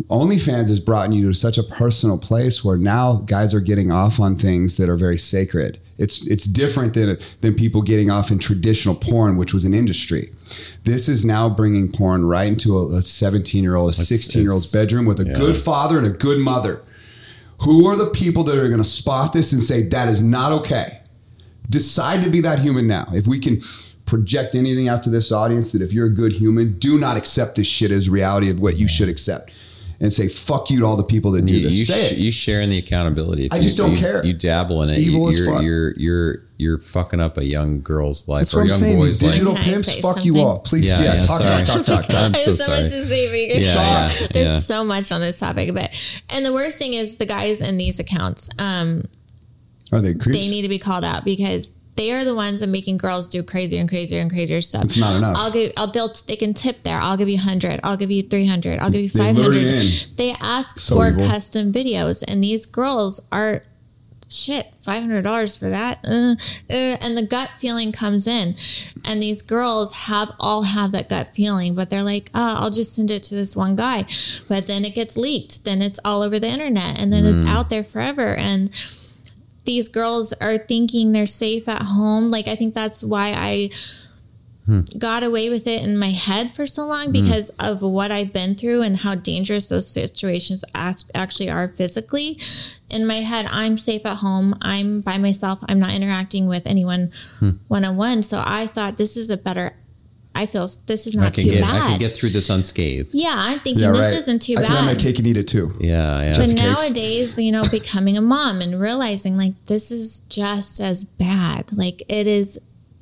OnlyFans 0.08 0.68
has 0.68 0.80
brought 0.80 1.12
you 1.12 1.28
to 1.28 1.34
such 1.34 1.58
a 1.58 1.62
personal 1.62 2.16
place 2.16 2.64
where 2.64 2.78
now 2.78 3.16
guys 3.26 3.54
are 3.54 3.60
getting 3.60 3.90
off 3.90 4.18
on 4.18 4.36
things 4.36 4.78
that 4.78 4.88
are 4.88 4.96
very 4.96 5.18
sacred. 5.18 5.78
It's 5.98 6.26
it's 6.26 6.46
different 6.46 6.94
than 6.94 7.18
than 7.42 7.54
people 7.54 7.82
getting 7.82 8.10
off 8.10 8.30
in 8.30 8.38
traditional 8.38 8.94
porn, 8.94 9.36
which 9.36 9.52
was 9.52 9.64
an 9.64 9.74
industry. 9.74 10.30
This 10.84 11.08
is 11.08 11.24
now 11.24 11.48
bringing 11.48 11.92
porn 11.92 12.24
right 12.24 12.48
into 12.48 12.76
a 12.78 13.02
17 13.02 13.62
year 13.62 13.76
old, 13.76 13.90
a 13.90 13.92
16 13.92 14.42
year 14.42 14.52
old's 14.52 14.72
bedroom 14.72 15.04
with 15.04 15.20
a 15.20 15.26
yeah. 15.26 15.34
good 15.34 15.56
father 15.56 15.98
and 15.98 16.06
a 16.06 16.10
good 16.10 16.42
mother. 16.42 16.80
Who 17.64 17.86
are 17.86 17.96
the 17.96 18.10
people 18.10 18.44
that 18.44 18.58
are 18.58 18.68
going 18.68 18.80
to 18.80 18.84
spot 18.84 19.32
this 19.32 19.52
and 19.52 19.62
say 19.62 19.84
that 19.88 20.08
is 20.08 20.24
not 20.24 20.52
okay? 20.52 20.98
Decide 21.70 22.22
to 22.24 22.30
be 22.30 22.40
that 22.42 22.58
human 22.58 22.86
now. 22.86 23.06
If 23.12 23.26
we 23.26 23.38
can 23.38 23.60
project 24.04 24.54
anything 24.54 24.88
out 24.88 25.02
to 25.04 25.10
this 25.10 25.32
audience, 25.32 25.72
that 25.72 25.80
if 25.82 25.92
you're 25.92 26.06
a 26.06 26.14
good 26.14 26.32
human, 26.32 26.78
do 26.78 26.98
not 27.00 27.16
accept 27.16 27.56
this 27.56 27.66
shit 27.66 27.90
as 27.90 28.10
reality 28.10 28.50
of 28.50 28.60
what 28.60 28.76
you 28.76 28.86
should 28.88 29.08
accept, 29.08 29.50
and 30.00 30.12
say 30.12 30.28
fuck 30.28 30.68
you 30.70 30.80
to 30.80 30.84
all 30.84 30.96
the 30.96 31.02
people 31.04 31.30
that 31.30 31.46
do 31.46 31.54
you, 31.54 31.66
this. 31.66 31.76
you, 31.76 31.84
say 31.84 32.08
sh- 32.08 32.12
it. 32.12 32.18
you 32.18 32.32
sharing 32.32 32.68
the 32.68 32.76
accountability. 32.78 33.46
If 33.46 33.52
I 33.52 33.56
you- 33.56 33.62
just 33.62 33.78
don't 33.78 33.92
you- 33.92 33.96
care. 33.98 34.24
You 34.26 34.34
dabble 34.34 34.82
in 34.82 34.88
It's 34.90 34.98
it. 34.98 35.02
evil 35.02 35.28
as 35.28 35.38
you're, 35.38 35.52
fuck. 35.52 35.62
you're 35.62 35.92
you're 35.96 36.38
you're 36.58 36.78
fucking 36.78 37.20
up 37.20 37.38
a 37.38 37.44
young 37.44 37.80
girl's 37.80 38.28
life 38.28 38.40
That's 38.42 38.54
or 38.54 38.58
what 38.58 38.60
a 38.60 38.64
I'm 38.64 38.68
young 38.70 38.78
saying. 38.80 38.98
boy's 38.98 39.18
These 39.20 39.22
life. 39.22 39.32
digital 39.34 39.54
Can 39.54 39.64
pimps, 39.64 39.92
say 39.94 40.00
fuck 40.02 40.24
you 40.24 40.38
all. 40.38 40.58
Please, 40.60 40.88
Yeah, 40.88 41.00
yeah, 41.02 41.14
yeah, 41.14 41.22
talk, 41.24 41.40
sorry. 41.40 41.64
talk, 41.64 41.76
talk, 41.76 41.86
talk, 41.86 42.04
talk. 42.06 42.14
I'm 42.22 42.34
so 42.34 42.44
There's 42.44 42.58
so 42.58 42.64
sorry. 42.66 42.80
much 42.82 42.90
to 42.90 42.96
say, 43.04 43.28
but 43.28 43.62
Yeah, 43.62 43.70
yeah, 44.10 44.26
There's 44.32 44.50
yeah. 44.52 44.58
so 44.58 44.84
much 44.84 45.10
on 45.10 45.20
this 45.20 45.40
topic, 45.40 45.74
but 45.74 45.90
and 46.30 46.44
the 46.44 46.52
worst 46.52 46.78
thing 46.78 46.92
is 46.94 47.16
the 47.16 47.26
guys 47.26 47.60
in 47.62 47.78
these 47.78 47.98
accounts. 47.98 48.48
Um, 48.58 49.04
Are 49.92 50.00
they 50.00 50.14
creeps? 50.14 50.38
they 50.38 50.48
need 50.50 50.62
to 50.62 50.68
be 50.68 50.78
called 50.78 51.04
out 51.04 51.24
because 51.24 51.72
they 51.94 52.10
are 52.12 52.24
the 52.24 52.34
ones 52.34 52.60
that 52.60 52.68
making 52.68 52.96
girls 52.96 53.28
do 53.28 53.42
crazier 53.42 53.78
and 53.78 53.88
crazier 53.88 54.20
and 54.20 54.30
crazier 54.30 54.62
stuff. 54.62 54.84
It's 54.84 54.98
not 54.98 55.18
enough. 55.18 55.36
I'll 55.38 55.52
give. 55.52 55.72
I'll 55.76 55.92
build. 55.92 56.16
They 56.26 56.36
can 56.36 56.54
tip 56.54 56.82
there. 56.84 56.98
I'll 56.98 57.18
give 57.18 57.28
you 57.28 57.38
hundred. 57.38 57.80
I'll 57.84 57.98
give 57.98 58.10
you 58.10 58.22
three 58.22 58.46
hundred. 58.46 58.78
I'll 58.80 58.90
give 58.90 59.02
you 59.02 59.10
They 59.10 59.18
five 59.18 59.36
lure 59.36 59.52
hundred. 59.52 59.60
you 59.60 59.76
in. 59.76 60.16
They 60.16 60.34
ask 60.40 60.78
So 60.78 60.94
for 60.96 61.08
evil. 61.08 61.28
custom 61.28 61.70
videos, 61.72 62.24
and 62.26 62.42
these 62.42 62.64
girls 62.64 63.20
are 63.30 63.62
shit. 64.30 64.72
Five 64.80 65.02
hundred 65.02 65.22
dollars 65.24 65.54
for 65.58 65.68
that, 65.68 65.98
uh, 66.08 66.34
uh, 66.72 66.96
and 67.04 67.14
the 67.18 67.22
gut 67.26 67.50
feeling 67.58 67.92
comes 67.92 68.26
in, 68.26 68.56
and 69.04 69.22
these 69.22 69.42
girls 69.42 69.92
have 70.08 70.32
all 70.40 70.62
have 70.62 70.92
that 70.92 71.10
gut 71.10 71.28
feeling, 71.34 71.74
but 71.74 71.90
they're 71.90 72.02
like, 72.02 72.30
oh, 72.34 72.56
I'll 72.60 72.70
just 72.70 72.94
send 72.96 73.10
it 73.10 73.22
to 73.24 73.34
this 73.34 73.54
one 73.54 73.76
guy, 73.76 74.06
but 74.48 74.66
then 74.66 74.86
it 74.86 74.94
gets 74.94 75.18
leaked, 75.18 75.66
then 75.66 75.82
it's 75.82 76.00
all 76.06 76.22
over 76.22 76.38
the 76.40 76.48
internet, 76.48 76.98
and 77.00 77.12
then 77.12 77.24
Mm. 77.24 77.28
it's 77.38 77.46
out 77.46 77.68
there 77.68 77.84
forever, 77.84 78.34
and 78.34 78.70
these 79.64 79.88
girls 79.88 80.32
are 80.34 80.58
thinking 80.58 81.12
they're 81.12 81.26
safe 81.26 81.68
at 81.68 81.82
home. 81.82 82.30
Like 82.30 82.48
I 82.48 82.54
think 82.54 82.74
that's 82.74 83.04
why 83.04 83.32
I 83.36 83.70
hmm. 84.66 84.80
got 84.98 85.22
away 85.22 85.50
with 85.50 85.66
it 85.66 85.82
in 85.82 85.96
my 85.96 86.10
head 86.10 86.52
for 86.52 86.66
so 86.66 86.86
long 86.86 87.06
hmm. 87.06 87.12
because 87.12 87.50
of 87.58 87.82
what 87.82 88.10
I've 88.10 88.32
been 88.32 88.54
through 88.54 88.82
and 88.82 88.96
how 88.96 89.14
dangerous 89.14 89.68
those 89.68 89.88
situations 89.88 90.64
actually 90.74 91.50
are 91.50 91.68
physically. 91.68 92.38
In 92.90 93.06
my 93.06 93.16
head, 93.16 93.46
I'm 93.50 93.76
safe 93.76 94.04
at 94.04 94.18
home. 94.18 94.56
I'm 94.62 95.00
by 95.00 95.18
myself. 95.18 95.60
I'm 95.68 95.78
not 95.78 95.94
interacting 95.94 96.46
with 96.46 96.66
anyone 96.66 97.10
one 97.68 97.84
on 97.84 97.96
one. 97.96 98.22
So 98.22 98.42
I 98.44 98.66
thought 98.66 98.96
this 98.96 99.16
is 99.16 99.30
a 99.30 99.36
better. 99.36 99.76
I 100.34 100.46
feel 100.46 100.66
this 100.86 101.06
is 101.06 101.14
not 101.14 101.34
too 101.34 101.44
get 101.44 101.60
bad. 101.62 101.82
I 101.82 101.88
can 101.90 101.98
get 101.98 102.16
through 102.16 102.30
this 102.30 102.48
unscathed. 102.48 103.10
yeah, 103.12 103.34
I'm 103.36 103.58
thinking 103.58 103.82
yeah, 103.82 103.92
this 103.92 104.00
right. 104.00 104.12
isn't 104.14 104.42
too 104.42 104.54
I 104.58 104.62
bad. 104.62 104.66
can 104.68 104.76
have 104.76 104.86
my 104.86 104.94
cake 104.94 105.18
and 105.18 105.26
eat 105.26 105.36
it 105.36 105.46
too. 105.48 105.72
Yeah, 105.78 106.20
yeah. 106.22 106.30
But 106.32 106.36
Just 106.36 106.56
cakes. 106.56 106.64
nowadays, 106.66 107.38
you 107.38 107.52
know, 107.52 107.64
becoming 107.70 108.16
a 108.16 108.22
mom 108.22 108.60
and 108.62 108.80
realizing 108.80 109.36
like 109.36 109.52
this 109.66 109.90
is 109.90 110.20
just 110.28 110.80
as 110.80 111.04
bad. 111.04 111.70
Like 111.72 112.02
it 112.08 112.26
is 112.26 112.58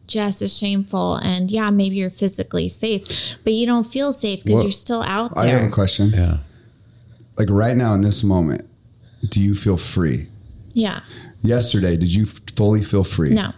just 0.08 0.42
as 0.42 0.58
shameful. 0.58 1.16
And 1.16 1.50
yeah, 1.52 1.70
maybe 1.70 1.94
you're 1.96 2.10
physically 2.10 2.68
safe, 2.68 3.36
but 3.44 3.52
you 3.52 3.64
don't 3.64 3.86
feel 3.86 4.12
safe 4.12 4.40
because 4.42 4.54
Well, 4.56 4.64
you're 4.64 4.72
still 4.72 5.02
out 5.06 5.34
there. 5.36 5.44
I 5.44 5.46
have 5.48 5.68
a 5.68 5.72
question. 5.72 6.10
yeah. 6.10 6.38
Like 7.38 7.48
right 7.48 7.76
now 7.76 7.94
in 7.94 8.00
this 8.02 8.24
moment, 8.24 8.68
do 9.28 9.40
you 9.42 9.54
feel 9.54 9.76
free? 9.76 10.26
yeah. 10.72 11.00
Yesterday, 11.42 11.96
did 11.96 12.12
you 12.12 12.24
f- 12.24 12.40
fully 12.54 12.82
feel 12.82 13.02
free? 13.02 13.30
No. 13.30 13.48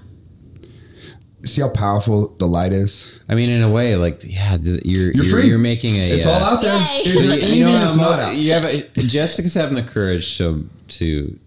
See 1.44 1.60
how 1.60 1.70
powerful 1.70 2.28
the 2.38 2.46
light 2.46 2.72
is? 2.72 3.20
I 3.28 3.34
mean, 3.34 3.50
in 3.50 3.62
a 3.62 3.70
way, 3.70 3.96
like 3.96 4.20
yeah, 4.24 4.56
the, 4.56 4.80
you're 4.84 5.12
You're 5.12 5.24
you're, 5.24 5.40
you're 5.40 5.58
making 5.58 5.96
a. 5.96 6.10
It's 6.10 6.26
uh, 6.26 6.30
all 6.30 6.54
out 6.56 6.62
there. 6.62 6.78
Yay. 6.78 7.02
Is 7.10 7.26
there 7.28 7.36
you 7.36 7.42
anything 7.42 7.60
know, 7.62 7.72
that's 7.72 7.98
I'm- 7.98 8.10
not 8.10 8.18
out? 8.20 8.36
you 8.36 8.52
have 8.52 8.64
a, 8.64 8.82
Jessica's 9.00 9.54
having 9.54 9.74
the 9.74 9.82
courage 9.82 10.38
to 10.38 10.68
to. 10.88 11.38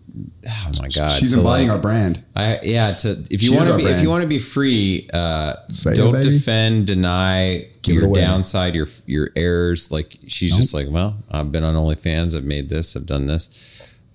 Oh 0.47 0.71
my 0.81 0.87
god, 0.89 1.11
She's 1.11 1.33
to 1.33 1.39
embodying 1.39 1.67
like- 1.69 1.75
our 1.77 1.81
brand. 1.81 2.23
I 2.35 2.59
yeah. 2.63 2.91
To 3.01 3.25
if 3.29 3.41
you 3.43 3.53
want 3.53 3.67
to 3.67 3.71
our 3.73 3.77
be 3.77 3.85
if 3.85 4.01
you 4.01 4.09
want 4.09 4.21
to 4.23 4.27
be 4.27 4.37
free, 4.39 5.09
uh, 5.13 5.55
Say 5.69 5.93
don't 5.93 6.13
baby. 6.13 6.29
defend, 6.29 6.87
deny 6.87 7.67
Give 7.81 7.95
your 7.95 8.13
downside, 8.13 8.75
your 8.75 8.87
your 9.05 9.29
errors. 9.35 9.91
Like 9.91 10.17
she's 10.27 10.55
just 10.55 10.73
like, 10.73 10.87
well, 10.89 11.17
I've 11.31 11.51
been 11.51 11.63
on 11.63 11.75
OnlyFans, 11.75 12.35
I've 12.35 12.43
made 12.45 12.69
this, 12.69 12.95
I've 12.95 13.05
done 13.05 13.25
this. 13.27 13.49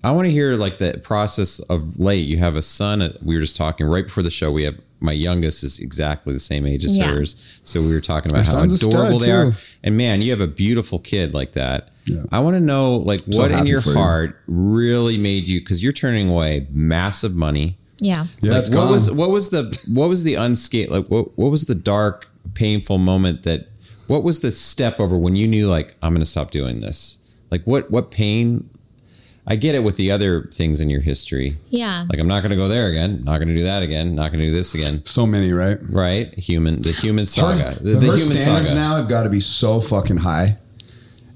I 0.03 0.11
want 0.11 0.25
to 0.25 0.31
hear 0.31 0.53
like 0.53 0.77
the 0.79 0.99
process 1.03 1.59
of 1.61 1.99
late. 1.99 2.27
You 2.27 2.37
have 2.37 2.55
a 2.55 2.61
son. 2.63 3.01
uh, 3.03 3.13
We 3.23 3.35
were 3.35 3.41
just 3.41 3.55
talking 3.57 3.85
right 3.85 4.03
before 4.05 4.23
the 4.23 4.31
show. 4.31 4.51
We 4.51 4.63
have 4.63 4.79
my 5.01 5.11
youngest 5.11 5.63
is 5.63 5.79
exactly 5.79 6.31
the 6.33 6.39
same 6.39 6.65
age 6.65 6.85
as 6.85 6.95
Yeah. 6.95 7.07
hers. 7.07 7.35
So 7.63 7.81
we 7.81 7.91
were 7.93 8.01
talking 8.01 8.31
about 8.31 8.45
Her 8.45 8.51
how 8.53 8.59
son's 8.59 8.73
a 8.73 8.77
stud, 8.77 8.89
adorable 8.93 9.19
they 9.19 9.31
are. 9.31 9.51
And 9.83 9.97
man, 9.97 10.21
you 10.21 10.31
have 10.31 10.41
a 10.41 10.47
beautiful 10.47 10.99
kid 10.99 11.33
like 11.33 11.53
that. 11.53 11.89
Yeah. 12.05 12.23
I 12.31 12.39
want 12.39 12.55
to 12.55 12.59
know 12.59 12.97
like 12.97 13.19
So 13.29 13.39
what 13.39 13.51
in 13.51 13.65
your 13.67 13.81
for 13.81 13.89
you. 13.89 13.95
heart 13.97 14.39
really 14.47 15.17
made 15.17 15.47
you 15.47 15.59
because 15.59 15.81
you're 15.83 15.91
turning 15.91 16.29
away 16.29 16.67
massive 16.71 17.35
money. 17.35 17.77
Yeah. 17.99 18.25
Yeah, 18.41 18.53
like, 18.53 18.63
what 18.63 18.71
gone. 18.73 18.91
was 18.91 19.11
what 19.11 19.29
was 19.29 19.49
the 19.49 19.63
what 19.87 20.07
was 20.09 20.23
the 20.23 20.35
unscathed 20.35 20.91
like 20.91 21.07
what 21.07 21.37
what 21.37 21.51
was 21.51 21.65
the 21.65 21.75
dark 21.75 22.27
painful 22.55 22.97
moment 22.97 23.43
that 23.43 23.67
what 24.07 24.23
was 24.23 24.39
the 24.39 24.51
step 24.51 24.99
over 24.99 25.17
when 25.17 25.35
you 25.35 25.47
knew 25.47 25.67
like 25.67 25.95
I'm 26.01 26.11
going 26.13 26.21
to 26.21 26.25
stop 26.29 26.49
doing 26.51 26.81
this 26.81 27.19
like 27.51 27.63
what 27.65 27.91
what 27.91 28.09
pain 28.11 28.69
I 29.47 29.55
get 29.55 29.73
it 29.75 29.79
with 29.83 29.97
the 29.97 30.11
other 30.11 30.43
things 30.53 30.81
in 30.81 30.89
your 30.89 31.01
history 31.01 31.57
Yeah. 31.69 32.05
like 32.09 32.19
I'm 32.19 32.27
not 32.27 32.41
going 32.41 32.51
to 32.51 32.55
go 32.57 32.67
there 32.67 32.89
again 32.89 33.23
not 33.23 33.37
going 33.37 33.47
to 33.49 33.55
do 33.55 33.63
that 33.63 33.81
again 33.83 34.15
not 34.15 34.31
going 34.31 34.39
to 34.41 34.47
do 34.47 34.51
this 34.51 34.75
again 34.75 35.03
so 35.05 35.25
many, 35.25 35.51
right? 35.51 35.77
right 35.89 36.33
human 36.37 36.81
the 36.81 36.91
human 36.91 37.25
saga 37.25 37.63
Her, 37.63 37.73
the, 37.75 37.89
the 37.91 37.95
her 37.95 38.01
human 38.01 38.19
standards 38.19 38.69
saga 38.69 38.79
now 38.79 38.95
have 38.97 39.09
got 39.09 39.23
to 39.23 39.29
be 39.29 39.39
so 39.39 39.81
fucking 39.81 40.17
high. 40.17 40.57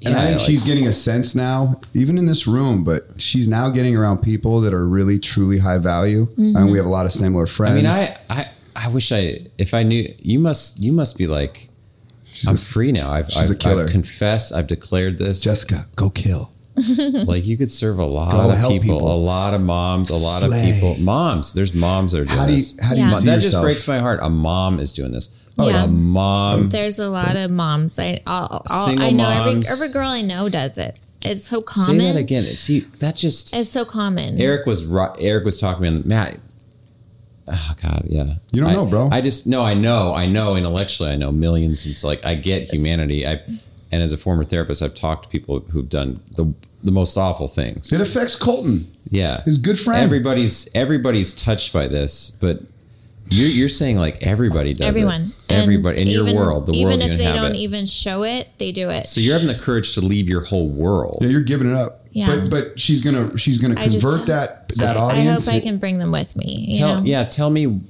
And 0.06 0.14
I 0.14 0.22
think 0.26 0.38
like- 0.38 0.46
she's 0.46 0.64
getting 0.66 0.86
a 0.86 0.94
sense 0.94 1.36
now, 1.36 1.80
even 1.96 2.20
in 2.20 2.28
this 2.28 2.46
room, 2.46 2.84
but 2.84 3.02
she's 3.18 3.48
now 3.48 3.70
getting 3.70 3.96
around 3.98 4.22
people 4.22 4.62
that 4.62 4.72
are 4.72 4.88
really 4.88 5.18
truly 5.18 5.58
high 5.58 5.80
value. 5.80 6.28
Mm-hmm. 6.28 6.56
And 6.56 6.72
we 6.72 6.78
have 6.78 6.86
a 6.86 6.90
lot 6.90 7.08
of 7.08 7.12
similar 7.12 7.48
friends. 7.48 7.74
I 7.74 7.76
mean 7.76 7.88
I 7.88 8.16
I 8.30 8.46
I 8.76 8.90
wish 8.90 9.12
I 9.12 9.48
if 9.58 9.74
I 9.74 9.82
knew 9.82 10.08
you 10.22 10.38
must 10.40 10.80
you 10.80 10.94
must 10.94 11.18
be 11.18 11.26
like 11.26 11.70
she's 12.34 12.48
I'm 12.48 12.54
a, 12.54 12.58
free 12.60 12.92
now 12.92 13.10
I've 13.10 13.32
she's 13.32 13.50
I've, 13.50 13.56
a 13.58 13.60
killer. 13.60 13.84
I've 13.86 13.90
confessed 13.90 14.54
I've 14.54 14.68
declared 14.68 15.18
this 15.18 15.42
Jessica, 15.42 15.88
go 15.96 16.12
kill. 16.12 16.52
like 17.26 17.46
you 17.46 17.58
could 17.58 17.70
serve 17.72 18.00
a 18.00 18.06
lot 18.06 18.32
Go 18.32 18.50
of 18.50 18.58
help 18.58 18.72
people, 18.74 18.96
people. 18.98 19.12
a 19.12 19.16
lot 19.18 19.54
of 19.54 19.62
moms, 19.62 20.10
a 20.10 20.14
lot 20.14 20.42
Slay. 20.42 20.70
of 20.70 20.76
people. 20.76 20.96
Moms, 21.04 21.54
there's 21.54 21.74
moms 21.74 22.12
that 22.12 22.22
are 22.22 22.26
doing 22.26 22.38
How 22.38 22.46
do 22.46 22.52
you, 22.52 22.58
this. 22.58 22.78
how 22.82 22.96
do 22.96 23.02
you 23.02 23.08
Yeah. 23.08 23.14
see 23.14 23.26
that 23.28 23.36
yourself? 23.36 23.52
just 23.54 23.64
breaks 23.64 23.88
my 23.88 24.00
heart. 24.00 24.20
A 24.22 24.30
mom 24.30 24.80
is 24.80 24.94
doing 24.94 25.12
this. 25.12 25.42
Oh, 25.58 25.70
yeah. 25.70 25.86
A 25.86 25.88
mom. 25.88 26.68
There's 26.70 27.00
a 27.00 27.10
lot 27.10 27.38
of 27.38 27.50
moms. 27.50 27.98
I 27.98 28.20
I'll, 28.28 28.62
I'll, 28.68 28.88
Single 28.88 29.06
I 29.06 29.12
know 29.12 29.30
every 29.30 29.54
moms. 29.54 29.72
every 29.72 29.90
girl 29.94 30.10
I 30.10 30.22
know 30.22 30.50
does 30.50 30.78
it. 30.78 31.00
It's 31.22 31.44
so 31.44 31.62
common. 31.62 31.86
Say 31.88 31.92
common. 32.02 32.16
that 32.16 32.20
again. 32.20 32.44
See, 32.44 32.82
that 33.00 33.16
just 33.16 33.56
It's 33.56 33.70
so 33.70 33.86
common. 33.86 34.40
Eric 34.42 34.66
was 34.66 34.86
ru- 34.86 35.16
Eric 35.20 35.46
was 35.46 35.60
talking 35.62 35.84
to 35.86 35.92
me. 35.92 35.98
on 36.02 36.08
Matt. 36.08 36.40
Oh 37.48 37.74
God, 37.82 38.04
yeah. 38.10 38.34
You 38.52 38.62
don't 38.62 38.72
I- 38.72 38.74
know, 38.74 38.86
bro. 38.86 39.10
I 39.12 39.22
just 39.22 39.48
no. 39.48 39.62
I 39.64 39.76
know. 39.76 40.14
I 40.14 40.26
know 40.28 40.56
intellectually. 40.56 41.12
I 41.12 41.16
know 41.16 41.32
millions. 41.32 41.86
It's 41.88 42.04
like 42.04 42.26
I 42.26 42.36
get 42.36 42.74
humanity. 42.74 43.26
I 43.26 43.40
and 43.92 44.02
as 44.04 44.12
a 44.12 44.18
former 44.18 44.44
therapist, 44.44 44.82
I've 44.82 44.96
talked 44.96 45.24
to 45.26 45.30
people 45.30 45.60
who've 45.60 45.88
done 45.90 46.20
the 46.36 46.54
the 46.86 46.92
most 46.92 47.18
awful 47.18 47.48
things. 47.48 47.92
it 47.92 48.00
affects 48.02 48.38
Colton, 48.38 48.88
Yeah, 49.10 49.42
his 49.44 49.58
good 49.58 49.78
friend. 49.80 50.02
everybody's 50.04 50.70
everybody's 50.76 51.34
touched 51.36 51.74
by 51.74 51.88
this, 51.88 52.32
but 52.40 52.60
you're, 53.32 53.50
you're 53.50 53.70
saying 53.70 53.98
like 53.98 54.22
everybody 54.22 54.74
does 54.74 54.88
Everyone. 54.88 55.24
it. 55.24 55.32
Everybody 55.50 55.96
in 56.02 56.08
And 56.08 56.12
your 56.12 56.36
world, 56.36 56.68
the 56.68 56.74
even 56.74 56.86
world 57.00 57.04
you 57.04 57.12
if 57.12 57.18
they 57.18 57.34
don't 57.34 57.56
even 57.56 57.86
show 57.88 58.24
it, 58.24 58.48
they 58.60 58.72
do 58.72 58.90
it. 58.92 59.06
so 59.08 59.20
you're 59.20 59.34
having 59.34 59.48
the 59.48 59.56
courage 59.62 59.96
to 59.96 60.02
leave 60.02 60.30
your 60.30 60.44
whole 60.44 60.70
world. 60.70 61.18
yeah, 61.22 61.30
you're 61.30 61.42
giving 61.42 61.70
it 61.72 61.76
up. 61.76 62.02
Yeah. 62.12 62.28
But 62.28 62.50
but 62.52 62.80
she's 62.80 63.02
gonna 63.04 63.36
she's 63.38 63.58
gonna 63.58 63.76
I 63.80 63.86
just- 63.88 64.00
convert 64.02 64.28
that 64.28 64.70
that 64.78 64.96
I, 64.96 65.00
audience. 65.00 65.48
I 65.48 65.54
hope 65.54 65.62
I 65.64 65.66
can 65.66 65.78
bring 65.80 65.98
them 66.00 66.12
with 66.12 66.36
me. 66.38 66.66
You 66.70 66.80
Tell 66.80 66.96
know? 67.00 67.04
yeah, 67.06 67.24
tell 67.26 67.50
me 67.50 67.82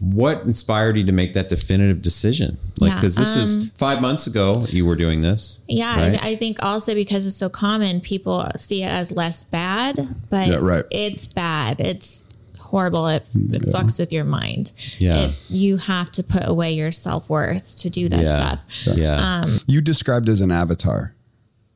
what 0.00 0.42
inspired 0.42 0.96
you 0.96 1.04
to 1.04 1.12
make 1.12 1.34
that 1.34 1.48
definitive 1.48 2.02
decision? 2.02 2.58
Like 2.78 2.90
Yeah, 2.90 2.96
because 2.96 3.16
this 3.16 3.36
is 3.36 3.64
um, 3.64 3.70
five 3.74 4.00
months 4.00 4.26
ago 4.26 4.64
you 4.68 4.86
were 4.86 4.96
doing 4.96 5.20
this. 5.20 5.62
Yeah, 5.68 5.96
right? 5.96 6.24
I, 6.24 6.30
I 6.30 6.36
think 6.36 6.64
also 6.64 6.94
because 6.94 7.26
it's 7.26 7.36
so 7.36 7.48
common, 7.48 8.00
people 8.00 8.46
see 8.56 8.84
it 8.84 8.90
as 8.90 9.12
less 9.12 9.44
bad, 9.44 9.96
but 10.30 10.48
Yeah, 10.48 10.58
right. 10.60 10.84
it's 10.90 11.26
bad. 11.26 11.80
It's 11.80 12.24
horrible. 12.58 13.08
It, 13.08 13.22
it 13.34 13.62
fucks 13.62 13.98
with 13.98 14.12
your 14.12 14.24
mind. 14.24 14.72
Yeah. 14.98 15.16
It, 15.16 15.46
you 15.50 15.78
have 15.78 16.10
to 16.12 16.22
put 16.22 16.46
away 16.46 16.72
your 16.72 16.92
self 16.92 17.28
worth 17.28 17.76
to 17.78 17.90
do 17.90 18.08
this 18.08 18.28
yeah. 18.28 18.56
stuff. 18.56 18.96
Yeah. 18.96 19.16
Um, 19.16 19.50
You 19.66 19.80
described 19.80 20.28
as 20.28 20.40
an 20.40 20.52
avatar. 20.52 21.14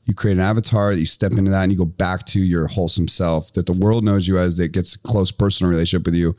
You 0.04 0.14
create 0.14 0.34
an 0.34 0.40
avatar 0.40 0.92
that 0.92 0.98
you 0.98 1.06
step 1.06 1.30
into 1.38 1.50
that 1.52 1.62
and 1.62 1.70
you 1.70 1.78
go 1.78 1.84
back 1.84 2.24
to 2.26 2.40
your 2.40 2.66
wholesome 2.66 3.06
self 3.06 3.52
that 3.52 3.66
the 3.66 3.72
world 3.72 4.02
knows 4.02 4.26
you 4.26 4.36
as 4.36 4.56
that 4.56 4.72
gets 4.72 4.96
a 4.96 4.98
close 4.98 5.30
personal 5.30 5.70
relationship 5.70 6.04
with 6.06 6.16
you. 6.16 6.34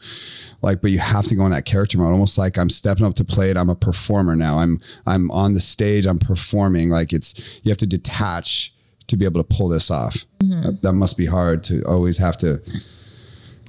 Like, 0.61 0.81
but 0.81 0.91
you 0.91 0.99
have 0.99 1.25
to 1.27 1.35
go 1.35 1.45
in 1.45 1.51
that 1.51 1.63
character 1.65 1.97
mode, 1.97 2.11
almost 2.11 2.37
like 2.37 2.57
I'm 2.57 2.69
stepping 2.69 3.05
up 3.05 3.13
to 3.15 3.23
play 3.23 3.49
it. 3.51 3.55
I'm 3.57 3.69
a 3.69 3.75
performer 3.75 4.35
now. 4.35 4.59
I'm 4.59 4.81
I'm 5.05 5.31
on 5.31 5.53
the 5.53 5.61
stage. 5.61 6.05
I'm 6.05 6.19
performing. 6.19 6.89
Like 6.89 7.13
it's 7.13 7.61
you 7.63 7.69
have 7.69 7.77
to 7.77 7.87
detach 7.87 8.73
to 9.07 9.15
be 9.15 9.23
able 9.23 9.41
to 9.41 9.55
pull 9.55 9.69
this 9.69 9.89
off. 9.89 10.25
Mm-hmm. 10.39 10.61
That, 10.61 10.81
that 10.81 10.93
must 10.93 11.17
be 11.17 11.25
hard 11.25 11.63
to 11.65 11.83
always 11.83 12.17
have 12.17 12.35
to. 12.37 12.61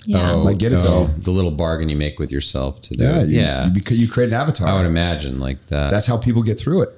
yeah. 0.07 0.33
Um, 0.33 0.41
oh, 0.41 0.49
I 0.49 0.55
get 0.55 0.73
it, 0.73 0.77
oh, 0.81 0.83
though. 0.83 1.05
The 1.07 1.31
little 1.31 1.51
bargain 1.51 1.89
you 1.89 1.97
make 1.97 2.19
with 2.19 2.33
yourself 2.33 2.81
to 2.83 2.95
do 2.95 3.05
Yeah, 3.05 3.23
it. 3.23 3.29
you, 3.29 3.41
yeah. 3.41 3.69
Because 3.73 3.99
you 3.99 4.09
create 4.09 4.29
an 4.29 4.35
avatar. 4.35 4.69
I 4.69 4.77
would 4.77 4.87
imagine 4.87 5.39
like 5.39 5.65
that. 5.67 5.91
That's 5.91 6.07
how 6.07 6.17
people 6.19 6.43
get 6.43 6.59
through 6.59 6.83
it. 6.83 6.89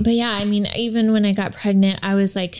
But 0.00 0.12
yeah, 0.14 0.32
I 0.40 0.44
mean, 0.44 0.66
even 0.76 1.12
when 1.12 1.24
I 1.24 1.32
got 1.32 1.54
pregnant, 1.54 2.00
I 2.02 2.14
was 2.14 2.36
like, 2.36 2.56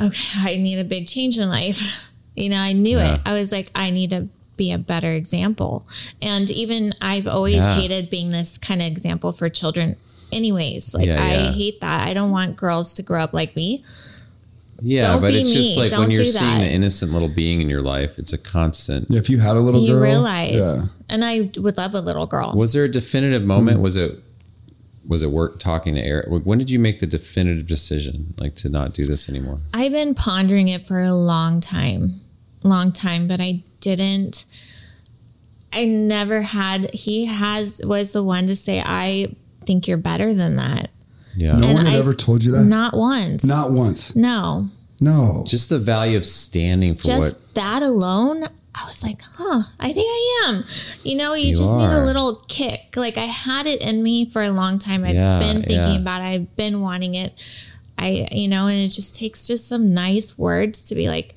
okay, 0.00 0.38
I 0.40 0.56
need 0.56 0.78
a 0.80 0.84
big 0.84 1.06
change 1.06 1.38
in 1.38 1.48
life. 1.48 2.08
you 2.36 2.48
know, 2.50 2.58
I 2.58 2.72
knew 2.72 2.98
Yeah. 2.98 3.14
it. 3.14 3.20
I 3.26 3.32
was 3.32 3.52
like, 3.52 3.70
I 3.74 3.90
need 3.90 4.10
to 4.10 4.28
be 4.56 4.70
a 4.72 4.78
better 4.78 5.12
example. 5.12 5.86
And 6.22 6.50
even 6.50 6.92
I've 7.02 7.26
always 7.26 7.56
Yeah. 7.56 7.74
hated 7.76 8.10
being 8.10 8.30
this 8.30 8.56
kind 8.58 8.80
of 8.80 8.86
example 8.88 9.32
for 9.32 9.48
children, 9.48 9.96
anyways. 10.32 10.94
Like, 10.94 11.06
Yeah, 11.06 11.22
I 11.22 11.32
yeah. 11.34 11.52
hate 11.52 11.80
that. 11.80 12.08
I 12.08 12.14
don't 12.14 12.30
want 12.30 12.56
girls 12.56 12.94
to 12.94 13.02
grow 13.02 13.20
up 13.20 13.32
like 13.34 13.54
me. 13.56 13.84
yeah, 14.82 15.12
don't 15.12 15.22
but 15.22 15.32
be 15.32 15.38
it's 15.40 15.52
just 15.52 15.76
me. 15.76 15.82
like 15.82 15.90
Don't 15.90 16.00
when 16.00 16.10
you're 16.10 16.18
do 16.18 16.30
seeing 16.30 16.44
that. 16.58 16.60
the 16.60 16.70
innocent 16.72 17.12
little 17.12 17.28
being 17.28 17.60
in 17.60 17.68
your 17.70 17.80
life, 17.82 18.18
it's 18.18 18.32
a 18.32 18.38
constant. 18.38 19.10
If 19.10 19.30
you 19.30 19.38
had 19.38 19.56
a 19.56 19.60
little 19.60 19.80
you 19.80 19.94
girl, 19.94 20.02
realize. 20.02 20.52
yeah. 20.54 20.82
And 21.08 21.24
I 21.24 21.50
would 21.56 21.76
love 21.76 21.94
a 21.94 22.00
little 22.00 22.26
girl. 22.26 22.52
Was 22.54 22.72
there 22.72 22.84
a 22.84 22.88
definitive 22.88 23.44
moment? 23.44 23.78
Mm. 23.78 23.82
Was 23.82 23.96
it 23.96 24.18
was 25.06 25.22
it 25.22 25.30
work 25.30 25.58
talking 25.60 25.94
to 25.94 26.00
Eric? 26.00 26.26
When 26.44 26.58
did 26.58 26.70
you 26.70 26.78
make 26.78 27.00
the 27.00 27.06
definitive 27.06 27.66
decision, 27.66 28.34
like 28.38 28.54
to 28.56 28.68
not 28.68 28.92
do 28.94 29.04
this 29.04 29.28
anymore? 29.28 29.60
I've 29.72 29.92
been 29.92 30.14
pondering 30.14 30.68
it 30.68 30.82
for 30.86 31.00
a 31.00 31.12
long 31.12 31.60
time, 31.60 32.20
long 32.62 32.92
time, 32.92 33.26
but 33.26 33.40
I 33.40 33.62
didn't. 33.80 34.46
I 35.72 35.84
never 35.86 36.42
had. 36.42 36.92
He 36.94 37.26
has 37.26 37.80
was 37.84 38.12
the 38.12 38.22
one 38.22 38.46
to 38.46 38.54
say, 38.56 38.80
"I 38.84 39.34
think 39.66 39.88
you're 39.88 39.96
better 39.96 40.32
than 40.32 40.56
that." 40.56 40.90
Yeah. 41.36 41.56
No 41.58 41.66
And 41.68 41.74
one 41.78 41.86
had 41.86 41.96
I- 41.96 41.98
ever 41.98 42.14
told 42.14 42.44
you 42.44 42.52
that? 42.52 42.64
Not 42.64 42.96
once. 42.96 43.44
Not 43.44 43.72
once. 43.72 44.14
No. 44.14 44.70
No. 45.00 45.44
Just 45.46 45.68
the 45.68 45.80
value 45.80 46.16
of 46.16 46.24
standing 46.24 46.94
for 46.94 47.02
Just 47.02 47.20
what 47.20 47.54
that 47.54 47.82
alone, 47.82 48.44
I 48.74 48.84
was 48.86 49.02
like, 49.04 49.20
"Huh, 49.22 49.60
I 49.80 49.92
think 49.92 50.06
I 50.08 50.46
am." 50.48 50.62
You 51.04 51.16
know, 51.16 51.34
you, 51.34 51.48
You 51.48 51.54
just 51.54 51.76
need 51.76 51.84
a 51.90 52.04
little 52.04 52.34
kick. 52.48 52.94
Like 52.96 53.16
I 53.16 53.26
had 53.26 53.66
it 53.66 53.80
in 53.82 54.02
me 54.02 54.24
for 54.24 54.42
a 54.42 54.50
long 54.50 54.78
time. 54.78 55.04
I've 55.04 55.14
Yeah, 55.14 55.38
been 55.38 55.62
thinking 55.62 55.76
yeah. 55.94 55.98
about 55.98 56.20
it. 56.22 56.24
I've 56.24 56.56
been 56.56 56.80
wanting 56.80 57.14
it. 57.14 57.32
I, 57.98 58.26
you 58.32 58.48
know, 58.48 58.66
and 58.66 58.76
it 58.78 58.88
just 58.88 59.14
takes 59.14 59.46
just 59.46 59.68
some 59.68 59.94
nice 59.94 60.36
words 60.36 60.84
to 60.86 60.94
be 60.96 61.08
like, 61.08 61.34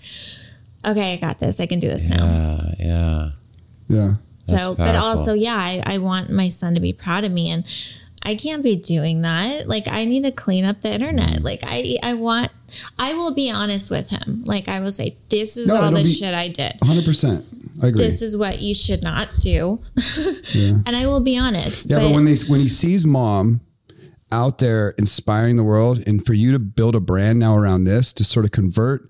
"Okay, 0.83 1.13
I 1.13 1.15
got 1.17 1.39
this. 1.39 1.59
I 1.59 1.67
can 1.67 1.79
do 1.79 1.87
this 1.87 2.09
now." 2.09 2.25
Yeah, 2.25 2.73
yeah. 2.79 3.29
yeah. 3.87 4.11
So, 4.45 4.75
but 4.75 4.95
also, 4.95 5.33
yeah, 5.33 5.55
I, 5.57 5.83
I 5.85 5.97
want 5.99 6.29
my 6.31 6.49
son 6.49 6.73
to 6.73 6.79
be 6.79 6.93
proud 6.93 7.23
of 7.25 7.31
me, 7.31 7.51
and 7.51 7.65
I 8.23 8.33
can't 8.35 8.63
be 8.63 8.75
doing 8.77 9.21
that. 9.21 9.67
Like, 9.67 9.87
I 9.89 10.05
need 10.05 10.23
to 10.23 10.31
clean 10.31 10.63
up 10.65 10.81
the 10.81 10.89
Mm. 10.89 10.93
internet. 10.95 11.43
Like, 11.43 11.61
I, 11.65 11.97
I 12.01 12.13
want, 12.13 12.49
I 12.99 13.13
will 13.13 13.33
be 13.33 13.49
honest 13.49 13.89
with 13.89 14.09
him. 14.09 14.43
Like, 14.45 14.67
I 14.67 14.79
will 14.79 14.91
say, 14.91 15.17
this 15.29 15.57
is 15.57 15.69
No, 15.69 15.81
all 15.81 15.91
the 15.91 16.03
shit 16.03 16.33
I 16.33 16.47
did. 16.47 16.73
100%. 16.81 17.83
I 17.83 17.87
agree. 17.87 18.03
This 18.03 18.21
is 18.21 18.35
what 18.37 18.61
you 18.61 18.73
should 18.73 19.03
not 19.03 19.29
do, 19.39 19.79
yeah. 20.53 20.71
and 20.85 20.95
I 20.95 21.05
will 21.05 21.19
be 21.19 21.37
honest. 21.37 21.89
Yeah, 21.89 21.99
but, 21.99 22.15
when 22.15 22.25
they 22.25 22.35
when 22.47 22.59
he 22.59 22.67
sees 22.67 23.05
mom 23.05 23.61
out 24.31 24.57
there 24.57 24.95
inspiring 24.97 25.57
the 25.57 25.63
world, 25.63 26.03
and 26.07 26.25
for 26.25 26.33
you 26.33 26.51
to 26.53 26.59
build 26.59 26.95
a 26.95 26.99
brand 26.99 27.39
now 27.39 27.55
around 27.55 27.83
this 27.83 28.13
to 28.13 28.23
sort 28.23 28.45
of 28.45 28.51
convert 28.51 29.09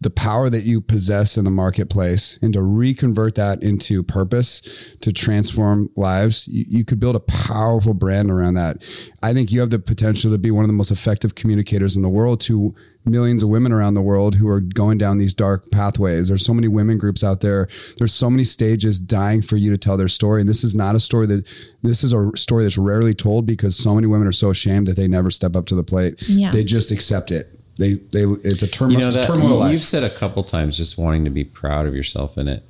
the 0.00 0.10
power 0.10 0.50
that 0.50 0.64
you 0.64 0.80
possess 0.80 1.36
in 1.38 1.44
the 1.44 1.50
marketplace 1.50 2.38
and 2.42 2.52
to 2.52 2.62
reconvert 2.62 3.34
that 3.36 3.62
into 3.62 4.02
purpose 4.02 4.94
to 5.00 5.10
transform 5.12 5.88
lives, 5.96 6.46
you, 6.46 6.64
you 6.68 6.84
could 6.84 7.00
build 7.00 7.16
a 7.16 7.20
powerful 7.20 7.94
brand 7.94 8.30
around 8.30 8.54
that. 8.54 8.76
I 9.22 9.32
think 9.32 9.50
you 9.50 9.60
have 9.60 9.70
the 9.70 9.78
potential 9.78 10.30
to 10.30 10.38
be 10.38 10.50
one 10.50 10.62
of 10.62 10.68
the 10.68 10.74
most 10.74 10.90
effective 10.90 11.34
communicators 11.34 11.96
in 11.96 12.02
the 12.02 12.10
world 12.10 12.40
to 12.42 12.74
millions 13.04 13.42
of 13.42 13.48
women 13.48 13.72
around 13.72 13.94
the 13.94 14.02
world 14.02 14.36
who 14.36 14.48
are 14.48 14.60
going 14.60 14.98
down 14.98 15.18
these 15.18 15.34
dark 15.34 15.70
pathways. 15.70 16.28
There's 16.28 16.44
so 16.44 16.54
many 16.54 16.68
women 16.68 16.96
groups 16.98 17.22
out 17.22 17.40
there. 17.40 17.68
There's 17.98 18.14
so 18.14 18.30
many 18.30 18.44
stages 18.44 18.98
dying 18.98 19.42
for 19.42 19.56
you 19.56 19.70
to 19.70 19.78
tell 19.78 19.96
their 19.96 20.08
story. 20.08 20.40
And 20.40 20.48
this 20.48 20.64
is 20.64 20.74
not 20.74 20.94
a 20.94 21.00
story 21.00 21.26
that 21.26 21.46
this 21.82 22.02
is 22.02 22.12
a 22.12 22.30
story 22.36 22.62
that's 22.62 22.78
rarely 22.78 23.14
told 23.14 23.46
because 23.46 23.76
so 23.76 23.94
many 23.94 24.06
women 24.06 24.26
are 24.26 24.32
so 24.32 24.50
ashamed 24.50 24.86
that 24.86 24.96
they 24.96 25.08
never 25.08 25.30
step 25.30 25.54
up 25.54 25.66
to 25.66 25.74
the 25.74 25.84
plate. 25.84 26.22
Yeah. 26.28 26.50
They 26.50 26.64
just 26.64 26.90
accept 26.90 27.30
it. 27.30 27.46
They 27.76 27.94
they 27.94 28.20
it's 28.22 28.62
a 28.62 28.68
turmoil. 28.70 28.92
you 28.92 28.98
know 29.00 29.10
that 29.10 29.26
turmoil 29.26 29.58
life. 29.58 29.72
you've 29.72 29.82
said 29.82 30.04
a 30.04 30.10
couple 30.10 30.42
times 30.44 30.76
just 30.76 30.96
wanting 30.96 31.24
to 31.24 31.30
be 31.30 31.42
proud 31.42 31.86
of 31.88 31.94
yourself 31.96 32.38
in 32.38 32.46
it 32.46 32.62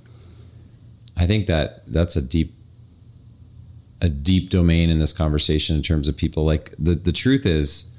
i 1.19 1.27
think 1.27 1.47
that 1.47 1.85
that's 1.93 2.17
a 2.17 2.23
deep 2.23 2.55
a 4.01 4.09
deep 4.09 4.49
domain 4.49 4.89
in 4.89 4.99
this 4.99 5.13
conversation 5.13 5.77
in 5.77 5.83
terms 5.83 6.09
of 6.09 6.17
people 6.17 6.43
like 6.47 6.75
the 6.79 6.95
the 6.95 7.13
truth 7.13 7.45
is 7.45 7.95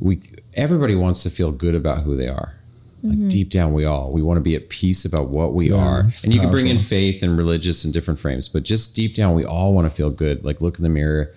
we 0.00 0.20
everybody 0.58 0.94
wants 0.94 1.22
to 1.22 1.30
feel 1.30 1.52
good 1.52 1.74
about 1.74 2.00
who 2.02 2.14
they 2.16 2.28
are. 2.28 2.54
Like 3.02 3.28
deep 3.28 3.48
down 3.50 3.72
we 3.72 3.84
all 3.84 4.12
we 4.12 4.22
want 4.22 4.38
to 4.38 4.42
be 4.42 4.56
at 4.56 4.68
peace 4.68 5.04
about 5.04 5.28
what 5.28 5.54
we 5.54 5.70
Yeah, 5.70 5.76
are. 5.76 6.00
and 6.24 6.34
you 6.34 6.40
can 6.40 6.50
bring 6.50 6.66
in 6.66 6.80
faith 6.80 7.22
and 7.22 7.36
religious 7.38 7.84
and 7.84 7.94
different 7.94 8.18
frames 8.18 8.48
but 8.48 8.64
just 8.64 8.96
deep 8.96 9.14
down 9.14 9.34
we 9.36 9.44
all 9.44 9.72
want 9.72 9.86
to 9.88 9.94
feel 9.94 10.10
good. 10.10 10.44
Like 10.44 10.60
look 10.60 10.78
in 10.78 10.82
the 10.82 10.88
mirror 10.88 11.30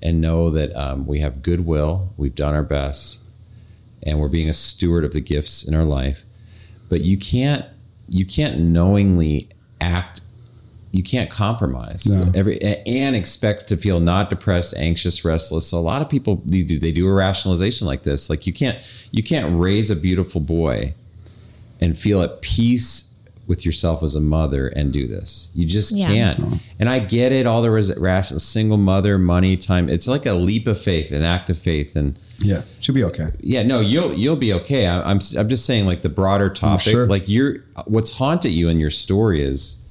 and 0.00 0.20
know 0.20 0.48
that 0.50 0.72
um, 0.76 1.04
we 1.08 1.18
have 1.18 1.42
goodwill 1.42 2.10
we've 2.16 2.36
done 2.36 2.54
our 2.54 2.62
best 2.62 3.24
and 4.04 4.20
we're 4.20 4.28
being 4.28 4.48
a 4.48 4.52
steward 4.52 5.04
of 5.04 5.12
the 5.12 5.20
gifts 5.20 5.66
in 5.66 5.74
our 5.74 5.84
life. 5.84 6.22
But 6.88 7.00
you 7.00 7.18
can't 7.18 7.64
you 8.08 8.24
can't 8.24 8.60
knowingly 8.60 9.48
act 9.80 10.21
you 10.94 11.02
can't 11.02 11.30
compromise 11.30 12.04
No. 12.12 12.30
every 12.38 12.60
and 12.86 13.16
expect 13.16 13.66
to 13.68 13.76
feel 13.78 13.98
not 13.98 14.28
depressed 14.30 14.74
anxious 14.76 15.24
restless 15.24 15.66
so 15.66 15.78
a 15.78 15.80
lot 15.80 16.02
of 16.02 16.08
people 16.10 16.42
they 16.44 16.62
do 16.62 16.78
they 16.78 16.92
do 16.92 17.08
a 17.08 17.12
rationalization 17.12 17.86
like 17.86 18.02
this 18.02 18.28
like 18.30 18.46
you 18.46 18.52
can't 18.52 18.76
you 19.10 19.22
can't 19.22 19.58
raise 19.58 19.90
a 19.90 19.96
beautiful 19.96 20.40
boy 20.40 20.92
and 21.80 21.96
feel 21.96 22.20
at 22.22 22.42
peace 22.42 23.08
with 23.48 23.66
yourself 23.66 24.02
as 24.04 24.14
a 24.14 24.20
mother 24.20 24.68
and 24.68 24.92
do 24.92 25.08
this 25.08 25.50
you 25.54 25.66
just 25.66 25.92
Yeah. 25.92 26.06
can't 26.08 26.38
No. 26.38 26.52
and 26.78 26.88
i 26.88 26.98
get 27.00 27.32
it 27.32 27.46
all 27.46 27.60
there 27.62 27.76
is 27.76 27.94
ras- 27.98 28.30
a 28.30 28.38
single 28.38 28.76
mother 28.76 29.18
money 29.18 29.56
time 29.56 29.88
it's 29.88 30.06
like 30.06 30.26
a 30.26 30.34
leap 30.34 30.66
of 30.68 30.78
faith 30.80 31.10
an 31.10 31.22
act 31.22 31.50
of 31.50 31.58
faith 31.58 31.96
and 31.96 32.18
yeah, 32.44 32.62
she'll 32.80 32.94
be 32.94 33.04
okay. 33.04 33.28
yeah, 33.40 33.62
no, 33.62 33.78
you'll 33.78 34.14
you'll 34.14 34.34
be 34.34 34.52
okay. 34.52 34.88
I, 34.88 34.96
I'm 35.02 35.20
I'm 35.38 35.48
just 35.48 35.64
saying 35.64 35.86
like 35.86 36.02
the 36.02 36.08
broader 36.08 36.50
topic. 36.50 36.90
sure. 36.92 37.06
Like 37.06 37.28
you're 37.28 37.58
what's 37.86 38.18
haunted 38.18 38.50
you 38.50 38.68
in 38.68 38.80
your 38.80 38.90
story 38.90 39.40
is 39.42 39.81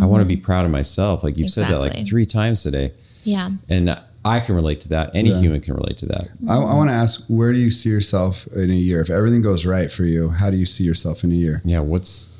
I 0.00 0.04
want 0.06 0.22
to 0.22 0.28
be 0.28 0.36
mm-hmm. 0.36 0.44
proud 0.44 0.64
of 0.64 0.70
myself. 0.70 1.24
Like 1.24 1.38
you've 1.38 1.50
said 1.50 1.68
that 1.68 1.78
like 1.80 2.06
three 2.06 2.26
times 2.26 2.62
today, 2.62 2.92
yeah. 3.24 3.50
and 3.68 3.98
I 4.24 4.40
can 4.40 4.54
relate 4.54 4.80
to 4.82 4.88
that. 4.90 5.10
Any 5.14 5.30
Yeah. 5.30 5.40
human 5.40 5.60
can 5.60 5.74
relate 5.74 5.98
to 5.98 6.06
that. 6.06 6.28
I, 6.48 6.56
I 6.56 6.74
want 6.74 6.90
to 6.90 6.94
ask, 6.94 7.24
where 7.28 7.52
do 7.52 7.58
you 7.58 7.70
see 7.70 7.88
yourself 7.88 8.46
in 8.54 8.70
a 8.70 8.74
year? 8.74 9.00
If 9.00 9.08
everything 9.10 9.40
goes 9.42 9.64
right 9.64 9.90
for 9.90 10.04
you, 10.04 10.28
how 10.28 10.50
do 10.50 10.56
you 10.56 10.66
see 10.66 10.84
yourself 10.84 11.24
in 11.24 11.32
a 11.32 11.34
year? 11.34 11.62
Yeah, 11.64 11.80
what's 11.80 12.34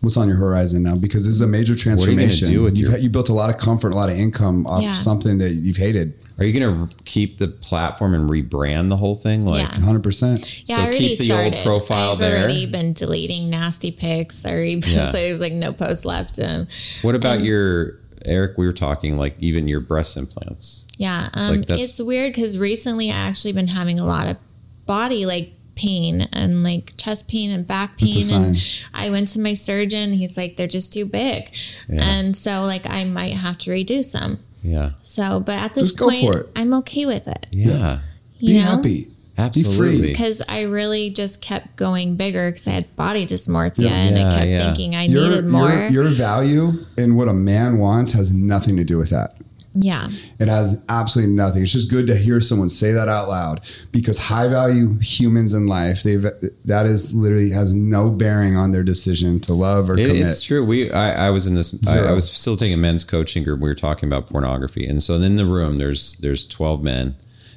What's 0.00 0.18
on 0.18 0.28
your 0.28 0.36
horizon 0.36 0.82
now? 0.82 0.96
Because 0.96 1.24
this 1.24 1.34
is 1.34 1.40
a 1.40 1.46
major 1.46 1.74
transformation. 1.74 1.96
What 1.98 2.08
are 2.08 2.10
you 2.12 2.16
gonna 2.18 2.26
transformation. 2.28 2.54
do 2.58 2.62
with 2.62 2.76
You've 2.76 2.82
your- 2.82 2.92
had- 2.92 3.02
you 3.02 3.08
built 3.08 3.30
a 3.30 3.32
lot 3.32 3.48
of 3.48 3.56
comfort, 3.56 3.94
a 3.94 3.96
lot 3.96 4.10
of 4.10 4.18
income 4.18 4.66
off 4.66 4.82
Yeah. 4.82 4.92
something 4.92 5.38
that 5.38 5.54
you've 5.54 5.78
hated. 5.78 6.12
Are 6.38 6.44
you 6.44 6.58
going 6.58 6.88
to 6.88 6.96
keep 7.04 7.38
the 7.38 7.48
platform 7.48 8.14
and 8.14 8.28
rebrand 8.28 8.88
the 8.88 8.96
whole 8.96 9.14
thing? 9.14 9.44
Like, 9.46 9.62
Yeah. 9.62 9.68
100%. 9.78 10.64
Yeah, 10.68 10.76
So 10.76 10.82
I 10.82 10.84
already 10.86 10.98
keep 11.08 11.18
the 11.18 11.32
old 11.32 11.40
started. 11.54 11.64
profile 11.64 12.12
I've 12.12 12.18
there. 12.18 12.38
already 12.38 12.66
been 12.66 12.92
deleting 12.92 13.50
nasty 13.50 13.90
pics. 13.90 14.44
I 14.44 14.50
already 14.52 14.76
been, 14.80 14.90
Yeah. 14.90 15.10
so 15.10 15.18
there's 15.18 15.40
like 15.40 15.52
no 15.52 15.72
posts 15.72 16.04
left. 16.04 16.38
Um, 16.42 16.66
what 17.02 17.14
about 17.14 17.36
And- 17.38 17.46
your 17.46 17.98
Eric? 18.24 18.56
We 18.58 18.66
were 18.66 18.72
talking 18.72 19.16
like 19.18 19.36
even 19.38 19.68
your 19.68 19.80
breast 19.80 20.16
implants. 20.16 20.86
Yeah, 20.98 21.28
um, 21.34 21.58
Like, 21.58 21.70
it's 21.70 22.00
weird 22.00 22.32
because 22.34 22.58
recently 22.58 23.10
I 23.10 23.14
actually 23.16 23.52
been 23.52 23.68
having 23.68 24.00
a 24.00 24.04
lot 24.04 24.26
of 24.28 24.36
body 24.86 25.26
like 25.26 25.52
pain 25.76 26.26
and 26.32 26.62
like 26.62 26.92
chest 26.96 27.26
pain 27.28 27.50
and 27.50 27.66
back 27.66 27.98
That's 27.98 28.16
a 28.30 28.32
pain. 28.34 28.44
And. 28.44 28.74
I 28.94 29.10
went 29.10 29.28
to 29.28 29.40
my 29.40 29.54
surgeon. 29.54 30.12
He's 30.14 30.36
like, 30.36 30.56
they're 30.56 30.66
just 30.68 30.92
too 30.92 31.04
big, 31.04 31.50
Yeah. 31.88 32.02
and 32.04 32.36
so 32.36 32.62
like 32.62 32.88
I 32.88 33.04
might 33.04 33.34
have 33.34 33.58
to 33.58 33.70
reduce 33.70 34.12
them. 34.12 34.38
Yeah, 34.64 34.90
So, 35.02 35.40
but 35.40 35.58
at 35.58 35.74
this 35.74 35.92
Just 35.92 35.98
go 35.98 36.08
point, 36.08 36.26
for 36.32 36.38
it. 36.40 36.46
I'm 36.56 36.72
okay 36.74 37.04
with 37.06 37.28
it. 37.28 37.46
yeah, 37.52 37.98
You 38.38 38.54
Be 38.54 38.58
know? 38.58 38.64
happy. 38.64 39.08
absolutely. 39.36 40.08
Because 40.12 40.42
I 40.48 40.62
really 40.62 41.10
just 41.10 41.42
kept 41.42 41.76
going 41.76 42.16
bigger 42.16 42.50
because 42.50 42.66
I 42.66 42.70
had 42.70 42.96
body 42.96 43.26
dysmorphia 43.26 43.84
Yeah. 43.90 43.92
and 43.94 44.18
I 44.18 44.36
kept 44.36 44.46
yeah. 44.48 44.64
thinking 44.64 44.94
I 44.96 45.04
Your, 45.04 45.28
needed 45.28 45.44
more. 45.46 45.68
your, 45.68 45.88
your 45.90 46.08
value 46.08 46.72
and 46.96 47.16
what 47.16 47.28
a 47.28 47.34
man 47.34 47.78
wants 47.78 48.12
has 48.12 48.32
nothing 48.32 48.76
to 48.76 48.84
do 48.84 48.96
with 48.98 49.10
that. 49.10 49.36
Yeah. 49.76 50.06
It 50.38 50.46
has 50.48 50.82
absolutely 50.88 51.34
nothing. 51.34 51.62
It's 51.62 51.72
just 51.72 51.90
good 51.90 52.06
to 52.06 52.16
hear 52.16 52.40
someone 52.40 52.68
say 52.68 52.92
that 52.92 53.08
out 53.08 53.28
loud 53.28 53.60
because 53.90 54.18
high 54.18 54.46
value 54.48 54.98
humans 55.00 55.52
in 55.52 55.66
life, 55.66 56.02
they've 56.04 56.22
that 56.64 56.86
is 56.86 57.12
literally 57.12 57.50
has 57.50 57.74
no 57.74 58.10
bearing 58.10 58.56
on 58.56 58.70
their 58.70 58.84
decision 58.84 59.40
to 59.40 59.54
love 59.54 59.90
or 59.90 59.94
It- 59.98 60.06
commit. 60.06 60.22
it's 60.26 60.42
true. 60.42 60.64
We 60.64 60.90
I, 60.92 61.26
I 61.26 61.30
was 61.30 61.46
in 61.48 61.54
this. 61.56 61.76
I, 61.88 61.98
I 62.08 62.12
was 62.12 62.30
facilitating 62.30 62.74
a 62.74 62.76
men's 62.78 63.04
coaching 63.04 63.42
group. 63.42 63.58
We 63.60 63.68
were 63.68 63.74
talking 63.74 64.08
about 64.08 64.28
pornography, 64.28 64.86
and 64.86 65.02
so 65.02 65.14
in 65.14 65.36
the 65.36 65.46
room, 65.46 65.78
there's 65.78 66.18
there's 66.18 66.46
twelve 66.46 66.82
men, 66.84 67.16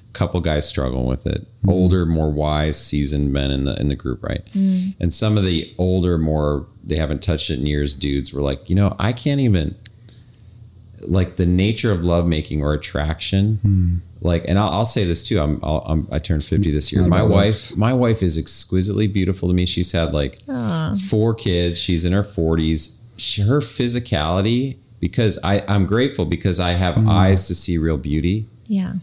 a 0.10 0.14
couple 0.14 0.42
guys 0.42 0.68
struggling 0.68 1.06
with 1.06 1.28
it. 1.28 1.42
Mm-hmm. 1.42 1.70
Older, 1.70 2.06
more 2.08 2.32
wise, 2.32 2.84
seasoned 2.84 3.32
men 3.32 3.52
in 3.52 3.66
the 3.66 3.80
in 3.80 3.90
the 3.90 3.96
group, 3.96 4.24
right? 4.24 4.42
And 4.56 5.14
some 5.14 5.38
of 5.38 5.44
the 5.46 5.72
older, 5.78 6.18
more 6.18 6.66
they 6.84 6.96
haven't 6.96 7.22
touched 7.22 7.50
it 7.52 7.60
in 7.60 7.68
years, 7.68 7.94
dudes 7.96 8.34
were 8.34 8.42
like, 8.42 8.70
you 8.70 8.76
know, 8.76 8.96
I 8.98 9.12
can't 9.14 9.42
even 9.42 9.76
like 11.08 11.36
the 11.38 11.46
nature 11.46 11.92
of 11.92 12.04
lovemaking 12.04 12.62
or 12.62 12.74
attraction. 12.74 13.58
Hmm. 13.62 13.96
Like, 14.22 14.46
and 14.48 14.58
I'll, 14.58 14.70
I'll 14.70 14.86
say 14.86 15.06
this 15.06 15.28
too. 15.28 15.40
I'm, 15.40 15.60
I'll, 15.64 15.84
I'm 15.88 16.08
I 16.12 16.20
turned 16.20 16.44
fifty 16.44 16.72
this 16.72 16.92
year. 16.92 17.02
Not 17.02 17.10
My 17.10 17.22
wife, 17.24 17.46
looks. 17.46 17.78
my 17.78 17.94
wife 17.94 18.24
is 18.24 18.38
exquisitely 18.38 19.08
beautiful 19.08 19.48
to 19.48 19.54
me. 19.54 19.66
She's 19.68 19.92
had 19.92 20.14
like 20.14 20.36
Aw. 20.50 20.96
four 21.10 21.34
kids. 21.36 21.80
She's 21.80 22.04
in 22.06 22.14
her 22.14 22.24
40s. 22.24 23.00
She, 23.18 23.42
her 23.44 23.60
physicality, 23.60 24.78
because 25.00 25.38
I, 25.44 25.64
I'm 25.68 25.86
grateful 25.86 26.26
because 26.26 26.60
I 26.60 26.72
have 26.72 26.96
Mm. 26.96 27.10
eyes 27.10 27.48
to 27.48 27.56
see 27.56 27.78
real 27.78 27.98
beauty. 27.98 28.46
Yeah. 28.68 28.94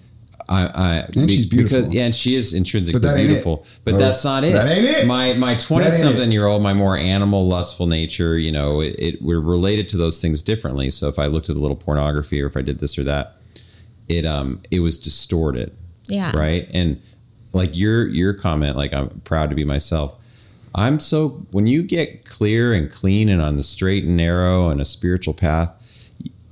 I, 0.48 0.66
I 0.74 0.94
And 1.16 1.30
she's 1.30 1.46
beautiful. 1.46 1.78
Because, 1.78 1.94
yeah, 1.94 2.04
and 2.04 2.14
she 2.14 2.34
is 2.34 2.52
intrinsically 2.54 3.00
But 3.00 3.08
that 3.08 3.18
it. 3.20 3.26
beautiful. 3.26 3.64
But 3.84 3.94
Or- 3.94 3.98
that's 3.98 4.24
not 4.24 4.44
it. 4.44 4.52
that 4.52 4.68
ain't 4.68 4.84
it. 4.84 5.06
My 5.06 5.32
my 5.34 5.54
twenty 5.54 5.90
something 5.90 6.30
year 6.30 6.46
old, 6.46 6.62
my 6.62 6.74
more 6.74 6.96
animal, 6.96 7.46
lustful 7.48 7.86
nature, 7.86 8.36
you 8.38 8.52
know, 8.52 8.80
it, 8.80 8.94
it 8.98 9.22
we're 9.22 9.40
related 9.40 9.88
to 9.90 9.96
those 9.96 10.20
things 10.20 10.42
differently. 10.42 10.90
So 10.90 11.08
if 11.08 11.18
I 11.18 11.26
looked 11.26 11.48
at 11.48 11.56
a 11.56 11.58
little 11.58 11.76
pornography 11.76 12.42
or 12.42 12.46
if 12.46 12.56
I 12.56 12.62
did 12.62 12.78
this 12.80 12.98
or 12.98 13.04
that, 13.04 13.36
it 14.08 14.26
um 14.26 14.60
it 14.70 14.80
was 14.80 14.98
distorted 15.00 15.72
Yeah. 16.08 16.30
right 16.36 16.68
and 16.74 17.00
like 17.54 17.74
your 17.74 18.06
your 18.08 18.34
comment 18.34 18.76
like 18.76 18.92
i'm 18.92 19.08
proud 19.24 19.48
to 19.48 19.56
be 19.56 19.64
myself 19.64 20.18
i'm 20.74 21.00
so 21.00 21.28
when 21.52 21.66
you 21.66 21.82
get 21.82 22.26
clear 22.26 22.74
and 22.74 22.90
clean 22.90 23.30
and 23.30 23.40
on 23.40 23.56
the 23.56 23.62
straight 23.62 24.04
and 24.04 24.14
narrow 24.14 24.68
and 24.68 24.78
a 24.78 24.84
spiritual 24.84 25.32
path 25.32 25.70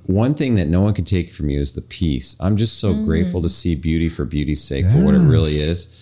one 0.05 0.33
thing 0.33 0.55
that 0.55 0.67
no 0.67 0.81
one 0.81 0.93
can 0.93 1.05
take 1.05 1.31
from 1.31 1.49
you 1.49 1.59
is 1.59 1.75
the 1.75 1.81
peace 1.81 2.39
i'm 2.41 2.57
just 2.57 2.79
so 2.79 2.93
grateful 3.05 3.41
to 3.41 3.47
mm. 3.47 3.51
see 3.51 3.75
beauty 3.75 4.09
for 4.09 4.25
beauty's 4.25 4.63
sake 4.63 4.85
for 4.85 5.05
what 5.05 5.13
it 5.13 5.19
really 5.29 5.53
is 5.53 5.99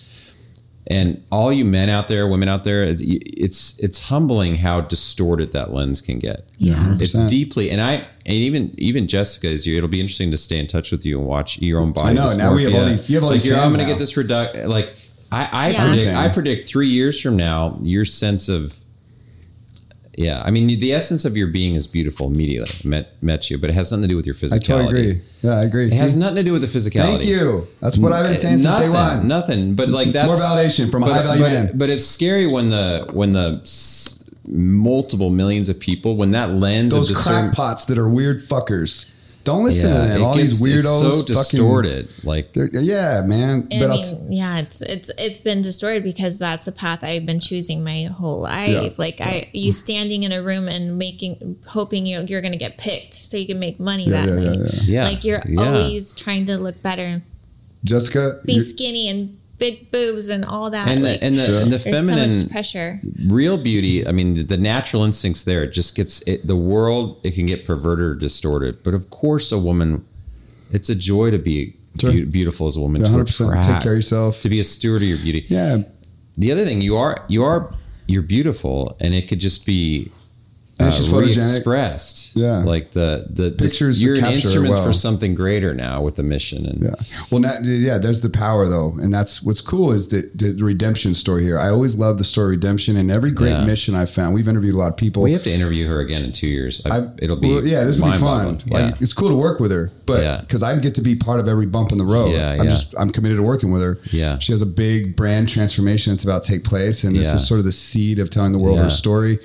and 0.88 1.22
all 1.30 1.52
you 1.52 1.64
men 1.64 1.88
out 1.88 2.08
there 2.08 2.26
women 2.26 2.48
out 2.48 2.64
there 2.64 2.82
it's 2.82 3.00
it's, 3.04 3.78
it's 3.78 4.08
humbling 4.08 4.56
how 4.56 4.80
distorted 4.80 5.52
that 5.52 5.72
lens 5.72 6.02
can 6.02 6.18
get 6.18 6.50
Yeah. 6.58 6.96
it's 6.98 7.16
100%. 7.16 7.28
deeply 7.28 7.70
and 7.70 7.80
i 7.80 7.94
and 7.94 8.06
even 8.26 8.74
even 8.76 9.06
jessica 9.06 9.46
is 9.46 9.66
you. 9.66 9.76
it'll 9.76 9.88
be 9.88 10.00
interesting 10.00 10.30
to 10.32 10.36
stay 10.36 10.58
in 10.58 10.66
touch 10.66 10.90
with 10.90 11.06
you 11.06 11.18
and 11.18 11.26
watch 11.28 11.58
your 11.60 11.80
own 11.80 11.92
body 11.92 12.10
I 12.10 12.12
know, 12.12 12.36
now 12.36 12.54
we 12.54 12.64
have 12.64 12.74
all 12.74 12.84
these- 12.86 13.08
you 13.08 13.16
have 13.16 13.24
all 13.24 13.30
like 13.30 13.40
these 13.40 13.46
you're, 13.50 13.58
i'm 13.58 13.70
gonna 13.70 13.86
get 13.86 13.98
this 13.98 14.16
reduct 14.16 14.56
like 14.66 14.92
i 15.30 15.48
i 15.52 15.68
Yeah. 15.70 15.86
predict 15.86 16.06
Fan. 16.06 16.16
i 16.16 16.28
predict 16.28 16.68
three 16.68 16.88
years 16.88 17.20
from 17.20 17.36
now 17.36 17.78
your 17.82 18.04
sense 18.04 18.48
of 18.48 18.81
yeah 20.16 20.42
i 20.44 20.50
mean 20.50 20.66
the 20.80 20.92
essence 20.92 21.24
of 21.24 21.36
your 21.36 21.46
being 21.46 21.74
is 21.74 21.86
beautiful 21.86 22.26
immediately 22.26 22.88
met 22.88 23.22
met 23.22 23.50
you 23.50 23.58
but 23.58 23.70
it 23.70 23.72
has 23.72 23.90
nothing 23.90 24.02
to 24.02 24.08
do 24.08 24.16
with 24.16 24.26
your 24.26 24.34
physicality. 24.34 24.54
I 24.54 24.58
totally 24.58 25.00
agree. 25.10 25.20
Yeah, 25.42 25.50
I 25.52 25.64
agree. 25.64 25.86
it 25.86 25.94
has 25.94 26.16
nothing 26.16 26.36
to 26.36 26.42
do 26.42 26.52
with 26.52 26.62
the 26.62 26.68
physicality 26.68 27.18
Thank 27.18 27.24
you. 27.24 27.66
That's 27.80 27.98
what 27.98 28.12
I've 28.12 28.26
been 28.26 28.34
saying 28.34 28.58
since 28.58 28.64
nothing, 28.64 28.92
day 28.92 28.94
one. 28.94 29.28
Nothing, 29.28 29.74
but 29.74 29.88
like 29.88 30.12
that's 30.12 30.28
More 30.28 30.36
validation 30.36 30.90
from 30.90 31.02
a 31.02 31.06
but, 31.06 31.12
high 31.12 31.22
value 31.22 31.42
but, 31.42 31.52
man. 31.52 31.70
But 31.74 31.90
it's 31.90 32.04
scary 32.04 32.46
when 32.46 32.68
the 32.68 33.10
when 33.12 33.32
the 33.32 33.60
multiple 34.46 35.30
millions 35.30 35.68
of 35.68 35.78
people 35.78 36.16
when 36.16 36.32
that 36.32 36.50
lens 36.50 36.90
Those 36.90 37.16
crackpots 37.22 37.86
that 37.86 37.98
are 37.98 38.08
weird 38.08 38.38
fuckers. 38.38 39.11
Don't 39.44 39.64
listen 39.64 39.90
yeah, 39.90 40.02
to 40.02 40.08
them. 40.08 40.20
it 40.20 40.24
All 40.24 40.34
gets- 40.36 40.60
these 40.60 40.66
it's 40.76 40.86
weirdos. 40.86 41.00
so 41.00 41.10
fucking- 41.10 41.34
distorted. 41.34 42.08
Like 42.24 42.54
yeah, 42.54 43.22
man. 43.26 43.66
I 43.72 43.78
but 43.80 43.90
I'll 43.90 43.96
mean, 43.96 44.28
t- 44.30 44.36
yeah, 44.36 44.58
it's 44.58 44.82
it's 44.82 45.10
it's 45.18 45.40
been 45.40 45.62
distorted 45.62 46.04
because 46.04 46.38
that's 46.38 46.66
a 46.68 46.72
path 46.72 47.02
I've 47.02 47.26
been 47.26 47.40
choosing 47.40 47.82
my 47.82 48.04
whole 48.04 48.40
life. 48.40 48.68
Yeah. 48.70 48.88
Like 48.98 49.20
I, 49.20 49.48
you 49.52 49.72
standing 49.72 50.22
in 50.22 50.32
a 50.32 50.42
room 50.42 50.68
and 50.68 50.96
making, 50.98 51.56
hoping 51.66 52.06
you 52.06 52.20
you're 52.26 52.40
going 52.40 52.52
to 52.52 52.58
get 52.58 52.78
picked 52.78 53.14
so 53.14 53.36
you 53.36 53.46
can 53.46 53.58
make 53.58 53.80
money 53.80 54.04
Yeah, 54.04 54.12
that 54.12 54.28
yeah, 54.28 54.34
way. 54.36 54.44
yeah, 54.44 54.52
yeah. 54.52 54.80
yeah, 54.84 55.04
Like 55.04 55.24
you're 55.24 55.42
yeah. 55.48 55.60
always 55.62 56.14
trying 56.14 56.46
to 56.46 56.56
look 56.56 56.80
better 56.82 57.22
Jessica, 57.84 58.40
be 58.46 58.60
skinny 58.60 59.08
and 59.08 59.36
big 59.66 59.76
boobs 59.94 60.26
and 60.34 60.42
all 60.52 60.68
that. 60.76 60.86
and 60.90 61.02
like, 61.02 61.20
the 61.20 61.26
and 61.26 61.34
the, 61.36 61.46
Yeah. 61.52 61.62
and 61.62 61.70
the 61.76 61.78
feminine 61.78 62.30
so 62.30 62.44
much 62.44 62.50
pressure. 62.54 62.90
real 63.40 63.56
beauty. 63.70 63.94
I 64.08 64.12
mean, 64.18 64.28
the, 64.34 64.42
the 64.54 64.60
natural 64.72 65.02
instincts 65.08 65.42
there. 65.44 65.62
It 65.66 65.72
just 65.80 65.96
gets 65.98 66.14
it, 66.32 66.38
the 66.52 66.56
world. 66.72 67.06
It 67.26 67.32
can 67.36 67.46
get 67.46 67.64
perverted 67.70 68.04
or 68.04 68.14
distorted. 68.26 68.74
But 68.86 68.94
of 68.94 69.04
course, 69.10 69.46
a 69.52 69.58
woman. 69.58 69.88
It's 70.76 70.88
a 70.88 70.94
joy 71.12 71.30
to 71.30 71.38
be 71.38 71.74
Sure. 72.00 72.10
beau- 72.12 72.24
beautiful 72.38 72.66
as 72.66 72.76
a 72.76 72.80
woman. 72.80 73.02
yeah, 73.02 73.12
to 73.12 73.20
attract, 73.20 73.66
Take 73.68 73.82
care 73.82 73.92
of 73.92 73.98
yourself. 73.98 74.40
to 74.40 74.48
be 74.48 74.58
a 74.60 74.64
steward 74.64 75.02
of 75.02 75.08
your 75.12 75.18
beauty. 75.26 75.44
Yeah, 75.48 75.82
The 76.38 76.50
other 76.52 76.64
thing, 76.68 76.80
you 76.88 76.96
are 76.96 77.14
you 77.28 77.44
are 77.50 77.60
you're 78.12 78.22
beautiful, 78.36 78.96
and 79.02 79.10
it 79.14 79.28
could 79.28 79.40
just 79.48 79.60
be 79.66 79.82
And 80.06 80.10
uh, 80.80 80.86
it's 80.86 80.96
just 80.98 81.12
photogenic. 81.12 81.36
re-expressed. 81.36 82.34
Yeah. 82.36 82.58
like 82.64 82.90
the 82.92 83.26
the 83.28 83.50
the- 83.50 83.62
Pictures 83.64 84.02
You're 84.02 84.16
an 84.16 84.24
instruments 84.24 84.78
well. 84.78 84.86
for 84.86 84.92
something 84.92 85.34
greater 85.34 85.74
now 85.74 86.00
with 86.02 86.16
the 86.16 86.22
mission, 86.22 86.64
and 86.66 86.82
Yeah. 86.82 86.94
Well, 87.30 87.40
now, 87.40 87.58
yeah, 87.62 87.98
there's 87.98 88.22
the 88.22 88.30
power 88.30 88.66
though, 88.66 88.94
and 89.00 89.12
that's 89.12 89.42
what's 89.42 89.60
cool 89.60 89.92
is 89.92 90.08
the, 90.08 90.28
the 90.34 90.64
redemption 90.64 91.14
story 91.14 91.44
here. 91.44 91.58
I 91.58 91.68
always 91.68 91.96
love 91.98 92.16
the 92.18 92.24
story 92.24 92.54
of 92.56 92.62
redemption, 92.62 92.96
and 92.96 93.10
every 93.10 93.30
great 93.30 93.50
Yeah. 93.50 93.64
mission 93.66 93.94
I've 93.94 94.10
found. 94.10 94.34
We've 94.34 94.48
interviewed 94.48 94.74
a 94.74 94.78
lot 94.78 94.88
of 94.90 94.96
people. 94.96 95.22
we 95.22 95.32
have 95.32 95.42
to 95.44 95.52
interview 95.52 95.86
her 95.88 96.00
again 96.00 96.22
in 96.24 96.32
two 96.32 96.46
years. 96.48 96.80
I, 96.86 97.06
it'll 97.18 97.36
be 97.36 97.48
well, 97.52 97.64
yeah, 97.64 97.84
this 97.84 98.00
will 98.00 98.10
be 98.10 98.16
fun. 98.18 98.44
mind-boggling. 98.46 98.90
Like 98.92 99.00
it's 99.02 99.12
cool 99.12 99.28
to 99.28 99.36
work 99.36 99.60
with 99.60 99.72
her, 99.72 99.90
but 100.06 100.22
Yeah. 100.22 100.40
because 100.40 100.62
I 100.62 100.76
get 100.78 100.94
to 100.96 101.02
be 101.02 101.14
part 101.16 101.38
of 101.38 101.48
every 101.48 101.66
bump 101.66 101.92
in 101.92 101.98
the 101.98 102.04
road. 102.04 102.32
Yeah, 102.32 102.52
I'm 102.58 102.64
yeah. 102.64 102.70
just 102.70 102.94
I'm 102.98 103.10
committed 103.10 103.36
to 103.36 103.42
working 103.42 103.70
with 103.72 103.82
her. 103.82 103.98
Yeah. 104.10 104.38
she 104.38 104.52
has 104.52 104.62
a 104.62 104.66
big 104.66 105.16
brand 105.16 105.48
transformation 105.48 106.12
that's 106.12 106.24
about 106.24 106.42
to 106.44 106.52
take 106.52 106.64
place, 106.64 107.04
and 107.04 107.14
this 107.14 107.28
Yeah. 107.28 107.36
is 107.36 107.46
sort 107.46 107.60
of 107.60 107.66
the 107.66 107.72
seed 107.72 108.18
of 108.18 108.30
telling 108.30 108.52
the 108.52 108.58
world 108.58 108.78
Yeah. 108.78 108.84
her 108.84 108.90
story. 108.90 109.38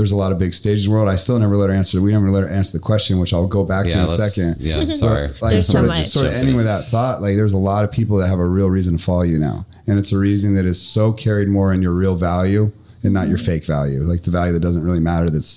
There's 0.00 0.12
a 0.12 0.16
lot 0.16 0.32
of 0.32 0.38
big 0.38 0.52
stages 0.54 0.86
in 0.86 0.90
the 0.92 0.96
world. 0.96 1.08
I 1.08 1.16
still 1.16 1.38
never 1.38 1.56
let 1.56 1.70
her 1.70 1.76
answer. 1.76 2.00
We 2.02 2.12
never 2.12 2.30
let 2.30 2.42
her 2.42 2.48
answer 2.48 2.78
the 2.78 2.82
question, 2.82 3.18
which 3.18 3.32
I'll 3.34 3.46
go 3.46 3.64
back 3.64 3.86
to 3.88 3.92
in 3.98 4.04
a 4.04 4.08
second. 4.08 4.56
Yeah, 4.60 4.78
I'm 4.80 4.90
sorry. 4.90 5.28
Like 5.42 5.52
There's 5.52 5.66
so 5.66 5.72
sort, 5.74 5.84
of, 5.84 5.90
much. 5.90 6.06
sort 6.06 6.26
of 6.26 6.32
ending 6.32 6.56
with 6.56 6.64
that 6.66 6.86
thought, 6.86 7.20
like 7.22 7.36
there's 7.36 7.52
a 7.52 7.58
lot 7.58 7.84
of 7.84 7.92
people 7.92 8.16
that 8.18 8.28
have 8.28 8.38
a 8.38 8.46
real 8.46 8.68
reason 8.70 8.96
to 8.96 9.02
follow 9.02 9.22
you 9.22 9.38
now, 9.38 9.66
and 9.86 9.98
it's 9.98 10.12
a 10.12 10.18
reason 10.18 10.54
that 10.54 10.64
is 10.64 10.80
so 10.80 11.12
carried 11.12 11.48
more 11.48 11.72
in 11.72 11.82
your 11.82 11.92
real 11.92 12.16
value 12.16 12.72
and 13.02 13.14
not 13.14 13.28
your 13.28 13.38
fake 13.38 13.64
value, 13.66 14.00
like 14.00 14.22
the 14.24 14.30
value 14.30 14.52
that 14.52 14.60
doesn't 14.60 14.84
really 14.84 15.00
matter. 15.00 15.30
That's 15.30 15.48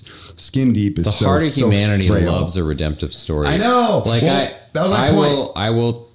skin 0.42 0.72
deep. 0.72 0.98
Is 0.98 1.04
the 1.04 1.10
so, 1.10 1.26
heart 1.26 1.42
of 1.42 1.50
so 1.50 1.66
humanity 1.66 2.08
frail. 2.08 2.32
loves 2.32 2.56
a 2.56 2.64
redemptive 2.64 3.12
story. 3.12 3.46
I 3.46 3.56
know. 3.58 4.02
Like 4.06 4.22
Well, 4.22 4.42
I, 4.48 4.58
that 4.72 4.82
was 4.82 4.92
my 4.92 5.08
I 5.08 5.10
point. 5.10 5.20
will, 5.20 5.52
I 5.56 5.70
will, 5.70 6.08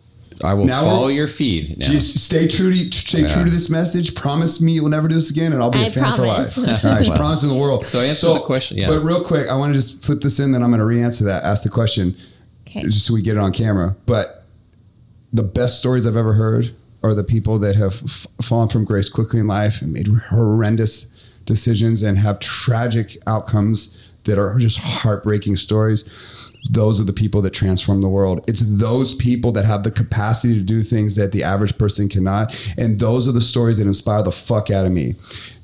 I 0.43 0.53
will 0.53 0.65
Now 0.65 0.83
follow 0.83 1.07
your 1.09 1.27
feed. 1.27 1.77
Now. 1.77 1.87
Just 1.87 2.17
stay 2.19 2.47
true 2.47 2.71
to 2.71 2.91
stay 2.97 3.21
Yeah. 3.21 3.27
true 3.27 3.43
to 3.43 3.49
this 3.49 3.69
message. 3.69 4.15
Promise 4.15 4.61
me 4.61 4.73
you 4.73 4.83
will 4.83 4.89
never 4.89 5.07
do 5.07 5.15
this 5.15 5.31
again, 5.31 5.51
and 5.53 5.61
I'll 5.61 5.69
be 5.71 5.79
a 5.79 5.85
I 5.87 5.89
fan 5.89 6.13
promise. 6.13 6.53
for 6.53 6.61
life. 6.61 6.85
All 6.85 6.91
right, 6.93 7.07
promise 7.15 7.43
in 7.43 7.49
the 7.49 7.55
world. 7.55 7.85
So 7.85 7.99
answer 7.99 8.33
the 8.33 8.39
question, 8.39 8.77
yeah. 8.77 8.87
But 8.87 9.01
real 9.03 9.21
quick, 9.23 9.49
I 9.49 9.55
want 9.55 9.73
to 9.73 9.79
just 9.79 10.05
flip 10.05 10.21
this 10.21 10.39
in, 10.39 10.51
then 10.53 10.63
I'm 10.63 10.69
going 10.69 10.79
to 10.79 10.85
re-answer 10.85 11.25
that. 11.25 11.43
Ask 11.43 11.63
the 11.63 11.69
question, 11.69 12.15
Okay. 12.67 12.83
just 12.83 13.05
so 13.05 13.13
we 13.13 13.21
get 13.21 13.35
it 13.35 13.39
on 13.39 13.51
camera. 13.51 13.95
But 14.05 14.45
the 15.33 15.43
best 15.43 15.79
stories 15.79 16.07
I've 16.07 16.15
ever 16.15 16.33
heard 16.33 16.71
are 17.03 17.13
the 17.13 17.23
people 17.23 17.59
that 17.59 17.75
have 17.75 18.01
f- 18.03 18.27
fallen 18.41 18.69
from 18.69 18.85
grace 18.85 19.09
quickly 19.09 19.39
in 19.39 19.47
life 19.47 19.81
and 19.81 19.91
made 19.93 20.07
horrendous 20.29 21.15
decisions 21.45 22.03
and 22.03 22.17
have 22.17 22.39
tragic 22.39 23.17
outcomes 23.27 24.11
that 24.25 24.37
are 24.37 24.57
just 24.57 24.77
heartbreaking 24.79 25.55
stories. 25.57 26.48
Those 26.71 26.99
are 27.01 27.05
the 27.05 27.13
people 27.13 27.41
that 27.43 27.53
transform 27.53 28.01
the 28.01 28.09
world. 28.09 28.43
It's 28.47 28.59
those 28.77 29.15
people 29.15 29.51
that 29.53 29.65
have 29.65 29.83
the 29.83 29.91
capacity 29.91 30.55
to 30.55 30.61
do 30.61 30.81
things 30.81 31.15
that 31.15 31.31
the 31.31 31.43
average 31.43 31.77
person 31.77 32.09
cannot. 32.09 32.53
And 32.77 32.99
those 32.99 33.27
are 33.27 33.31
the 33.31 33.41
stories 33.41 33.77
that 33.77 33.87
inspire 33.87 34.21
the 34.23 34.31
fuck 34.31 34.69
out 34.69 34.85
of 34.85 34.91
me. 34.91 35.13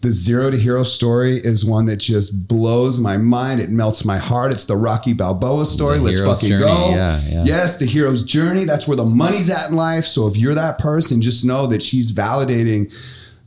The 0.01 0.11
zero 0.11 0.49
to 0.51 0.57
hero 0.57 0.83
story 0.83 1.37
is 1.37 1.65
one 1.65 1.85
that 1.87 1.97
just 1.97 2.47
blows 2.47 3.01
my 3.01 3.17
mind. 3.17 3.59
It 3.59 3.69
melts 3.69 4.05
my 4.05 4.17
heart. 4.17 4.51
It's 4.51 4.67
the 4.67 4.77
Rocky 4.77 5.13
Balboa 5.13 5.65
story. 5.65 5.97
The 5.97 6.03
Let's 6.05 6.21
fucking 6.23 6.49
journey. 6.49 6.63
go. 6.63 6.89
Yeah, 6.91 7.21
yeah. 7.27 7.43
Yes, 7.43 7.77
the 7.77 7.85
hero's 7.85 8.23
journey. 8.23 8.65
That's 8.65 8.87
where 8.87 8.97
the 8.97 9.03
money's 9.05 9.49
at 9.49 9.69
in 9.71 9.75
life. 9.75 10.05
So 10.05 10.27
if 10.27 10.37
you're 10.37 10.55
that 10.55 10.79
person, 10.79 11.21
just 11.21 11.43
know 11.43 11.67
that 11.67 11.83
she's 11.83 12.11
validating. 12.11 12.91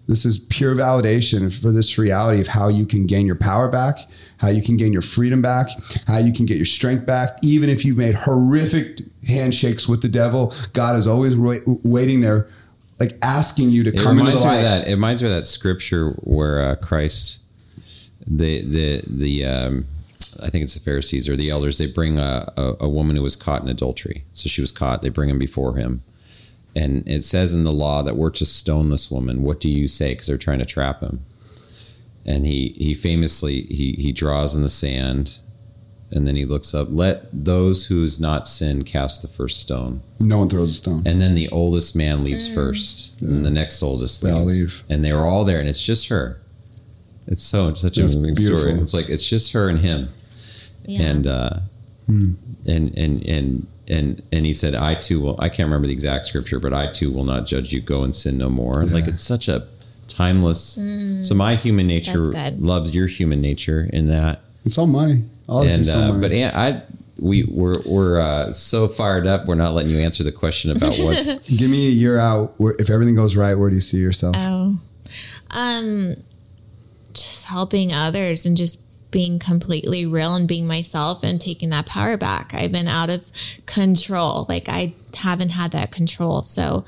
This 0.08 0.24
is 0.24 0.38
pure 0.38 0.74
validation 0.74 1.52
for 1.54 1.70
this 1.70 1.98
reality 1.98 2.40
of 2.40 2.48
how 2.48 2.68
you 2.68 2.86
can 2.86 3.06
gain 3.06 3.26
your 3.26 3.36
power 3.36 3.68
back, 3.68 3.98
how 4.38 4.48
you 4.48 4.62
can 4.62 4.78
gain 4.78 4.90
your 4.92 5.02
freedom 5.02 5.42
back, 5.42 5.68
how 6.06 6.16
you 6.18 6.32
can 6.32 6.46
get 6.46 6.56
your 6.56 6.64
strength 6.64 7.04
back. 7.04 7.36
Even 7.42 7.68
if 7.68 7.84
you've 7.84 7.98
made 7.98 8.14
horrific 8.14 9.00
handshakes 9.26 9.86
with 9.86 10.00
the 10.00 10.08
devil, 10.08 10.54
God 10.72 10.96
is 10.96 11.06
always 11.06 11.36
wait, 11.36 11.62
waiting 11.66 12.22
there, 12.22 12.48
like 12.98 13.18
asking 13.20 13.68
you 13.68 13.84
to 13.84 13.90
It 13.90 14.00
come 14.00 14.18
into 14.18 14.32
the 14.32 14.38
light. 14.38 14.62
that. 14.62 14.88
It 14.88 14.92
reminds 14.94 15.22
me 15.22 15.28
of 15.28 15.34
that 15.34 15.44
scripture 15.44 16.12
where 16.22 16.62
uh, 16.62 16.74
Christ, 16.76 17.42
the 18.26 18.62
the 18.62 19.02
the 19.06 19.44
um, 19.44 19.84
I 20.42 20.48
think 20.48 20.64
it's 20.64 20.74
the 20.74 20.80
Pharisees 20.80 21.28
or 21.28 21.36
the 21.36 21.50
elders. 21.50 21.76
They 21.76 21.86
bring 21.86 22.18
a, 22.18 22.50
a, 22.56 22.74
a 22.80 22.88
woman 22.88 23.16
who 23.16 23.22
was 23.22 23.36
caught 23.36 23.62
in 23.62 23.68
adultery. 23.68 24.24
So 24.32 24.48
she 24.48 24.62
was 24.62 24.70
caught. 24.72 25.02
They 25.02 25.10
bring 25.10 25.28
him 25.28 25.38
before 25.38 25.76
him, 25.76 26.02
and 26.76 27.06
it 27.08 27.24
says 27.24 27.54
in 27.54 27.64
the 27.64 27.72
law 27.72 28.02
that 28.02 28.16
we're 28.16 28.30
to 28.30 28.44
stone 28.46 28.88
this 28.90 29.10
woman. 29.10 29.42
What 29.42 29.60
do 29.60 29.68
you 29.70 29.88
say? 29.88 30.12
Because 30.12 30.26
they're 30.28 30.38
trying 30.38 30.58
to 30.60 30.64
trap 30.64 31.00
him. 31.00 31.20
And 32.26 32.44
he 32.44 32.74
he 32.76 32.94
famously 32.94 33.62
he 33.62 33.92
he 33.92 34.12
draws 34.12 34.54
in 34.54 34.62
the 34.62 34.68
sand, 34.68 35.38
and 36.10 36.26
then 36.26 36.36
he 36.36 36.44
looks 36.44 36.74
up. 36.74 36.88
Let 36.90 37.22
those 37.32 37.86
who's 37.86 38.20
not 38.20 38.46
sinned 38.46 38.84
cast 38.86 39.22
the 39.22 39.28
first 39.28 39.60
stone. 39.62 40.00
No 40.20 40.38
one 40.40 40.48
throws 40.50 40.70
a 40.70 40.74
stone. 40.74 41.02
And 41.06 41.20
then 41.22 41.34
the 41.34 41.48
oldest 41.48 41.96
man 41.96 42.22
leaves 42.24 42.52
first, 42.52 43.20
and 43.22 43.46
the 43.46 43.50
next 43.50 43.82
oldest 43.82 44.22
They 44.22 44.32
leaves. 44.32 44.60
leave. 44.60 44.82
And 44.90 45.02
they 45.02 45.12
were 45.12 45.24
all 45.26 45.44
there, 45.46 45.58
and 45.58 45.68
it's 45.68 45.84
just 45.84 46.08
her. 46.08 46.38
It's 47.26 47.42
so 47.42 47.72
such 47.74 47.96
a 47.98 48.04
It's 48.04 48.16
moving 48.16 48.36
story. 48.36 48.72
It's 48.72 48.92
like 48.94 49.08
it's 49.08 49.28
just 49.28 49.52
her 49.52 49.68
and 49.70 49.78
him, 49.80 50.08
Yeah. 50.86 51.02
and 51.02 51.26
uh, 51.26 51.50
Hmm. 52.06 52.32
and 52.66 52.94
and 52.98 53.22
and 53.26 53.66
and 53.88 54.22
and 54.32 54.44
he 54.46 54.52
said, 54.52 54.74
"I 54.74 54.94
too 54.94 55.20
will." 55.20 55.36
I 55.40 55.48
can't 55.48 55.66
remember 55.66 55.86
the 55.86 55.92
exact 55.92 56.26
scripture, 56.26 56.60
but 56.60 56.72
I 56.72 56.86
too 56.92 57.12
will 57.12 57.24
not 57.24 57.46
judge 57.46 57.72
you. 57.72 57.80
Go 57.80 58.02
and 58.04 58.14
sin 58.14 58.38
no 58.38 58.48
more. 58.50 58.84
Like 58.84 59.06
it's 59.08 59.22
such 59.22 59.48
a 59.48 59.66
timeless. 60.08 60.78
So 61.26 61.34
my 61.34 61.54
human 61.54 61.86
nature 61.86 62.18
Mm. 62.18 62.32
That's 62.32 62.50
good. 62.50 62.60
loves 62.62 62.94
your 62.94 63.06
human 63.06 63.40
nature 63.40 63.88
in 63.92 64.08
that, 64.08 64.40
It's 64.64 64.76
all 64.78 64.86
money. 64.86 65.24
All 65.48 65.62
and 65.62 65.70
is 65.70 65.94
all 65.94 66.02
uh, 66.02 66.08
money. 66.08 66.20
but 66.20 66.30
yeah, 66.32 66.52
I 66.54 66.82
we 67.20 67.44
we're 67.44 67.80
we're 67.86 68.20
uh, 68.20 68.52
so 68.52 68.88
fired 68.88 69.26
up. 69.26 69.46
We're 69.46 69.54
not 69.54 69.74
letting 69.74 69.90
you 69.90 69.98
answer 69.98 70.22
the 70.24 70.32
question 70.32 70.70
about 70.70 70.94
what's 70.98 71.48
Give 71.56 71.70
me 71.70 71.88
a 71.88 71.90
year 71.90 72.18
out. 72.18 72.54
Where, 72.58 72.74
if 72.78 72.90
everything 72.90 73.14
goes 73.14 73.36
right, 73.36 73.54
where 73.54 73.70
do 73.70 73.74
you 73.74 73.80
see 73.80 73.98
yourself? 73.98 74.36
Oh, 74.38 74.78
um, 75.50 76.14
just 77.14 77.46
helping 77.48 77.92
others 77.92 78.44
and 78.46 78.56
just 78.56 78.80
being 79.10 79.38
completely 79.38 80.04
real 80.04 80.34
and 80.34 80.46
being 80.46 80.66
myself 80.66 81.22
and 81.22 81.40
taking 81.40 81.70
that 81.70 81.86
power 81.86 82.16
back. 82.16 82.52
I've 82.54 82.72
been 82.72 82.88
out 82.88 83.10
of 83.10 83.30
control. 83.66 84.46
Like 84.48 84.68
I 84.68 84.94
haven't 85.16 85.50
had 85.50 85.72
that 85.72 85.90
control. 85.90 86.42
So 86.42 86.84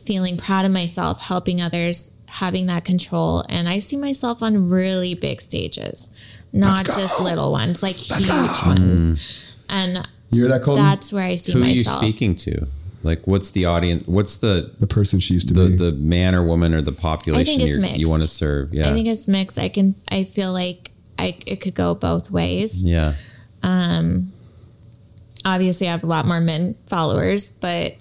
feeling 0.00 0.36
proud 0.36 0.64
of 0.64 0.70
myself, 0.70 1.20
helping 1.20 1.60
others, 1.60 2.10
having 2.28 2.66
that 2.66 2.84
control. 2.84 3.44
And 3.48 3.68
I 3.68 3.78
see 3.80 3.96
myself 3.96 4.42
on 4.42 4.68
really 4.68 5.14
big 5.14 5.40
stages, 5.40 6.10
not 6.52 6.86
just 6.86 7.20
little 7.20 7.52
ones, 7.52 7.82
like 7.82 7.96
Let's 8.10 8.28
huge 8.28 8.62
go. 8.62 8.68
ones. 8.68 9.56
Hmm. 9.68 9.74
And 9.74 10.08
you 10.30 10.42
hear 10.42 10.48
that, 10.48 10.62
Colton? 10.62 10.84
that's 10.84 11.12
where 11.12 11.24
I 11.24 11.36
see 11.36 11.52
myself. 11.52 11.66
who 11.66 11.72
are 11.72 11.76
you 11.76 12.12
speaking 12.12 12.34
to? 12.36 12.66
Like, 13.04 13.26
what's 13.26 13.50
the 13.50 13.64
audience? 13.64 14.06
What's 14.06 14.40
the 14.40 14.72
the 14.78 14.86
person 14.86 15.18
she 15.18 15.34
used 15.34 15.48
to 15.48 15.54
the, 15.54 15.68
be. 15.70 15.76
the 15.76 15.92
man 15.92 16.36
or 16.36 16.44
woman 16.44 16.72
or 16.72 16.82
the 16.82 16.92
population 16.92 17.60
you're, 17.60 17.80
you 17.80 18.08
want 18.08 18.22
to 18.22 18.28
serve? 18.28 18.72
Yeah, 18.72 18.88
I 18.88 18.92
think 18.92 19.08
it's 19.08 19.26
mixed. 19.26 19.58
I 19.58 19.68
can, 19.68 19.96
I 20.08 20.22
feel 20.24 20.52
like 20.52 20.91
I, 21.22 21.36
it 21.46 21.60
could 21.60 21.74
go 21.74 21.94
both 21.94 22.30
ways. 22.30 22.84
yeah. 22.84 23.14
Um, 23.62 24.32
obviously, 25.44 25.88
I 25.88 25.92
have 25.92 26.02
a 26.02 26.06
lot 26.06 26.26
more 26.26 26.40
men 26.40 26.74
followers, 26.86 27.52
but 27.52 27.94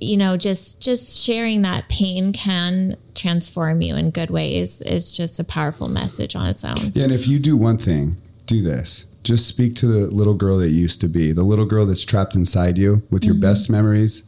you 0.00 0.16
know, 0.16 0.36
just 0.36 0.80
just 0.80 1.22
sharing 1.24 1.62
that 1.62 1.88
pain 1.88 2.32
can 2.32 2.96
transform 3.14 3.82
you 3.82 3.96
in 3.96 4.10
good 4.10 4.30
ways 4.30 4.80
is 4.82 5.16
just 5.16 5.38
a 5.40 5.44
powerful 5.44 5.88
message 5.88 6.34
on 6.36 6.46
its 6.46 6.64
own. 6.64 6.92
yeah, 6.94 7.04
and 7.04 7.12
if 7.12 7.26
you 7.26 7.38
do 7.38 7.56
one 7.56 7.76
thing, 7.76 8.16
do 8.46 8.62
this. 8.62 9.06
Just 9.22 9.46
speak 9.48 9.74
to 9.76 9.86
the 9.86 10.06
little 10.06 10.34
girl 10.34 10.56
that 10.58 10.70
you 10.70 10.80
used 10.80 11.00
to 11.02 11.08
be, 11.08 11.32
the 11.32 11.42
little 11.42 11.66
girl 11.66 11.84
that's 11.84 12.04
trapped 12.04 12.34
inside 12.34 12.78
you 12.78 13.02
with 13.10 13.24
your 13.24 13.34
best 13.34 13.68
memories, 13.70 14.24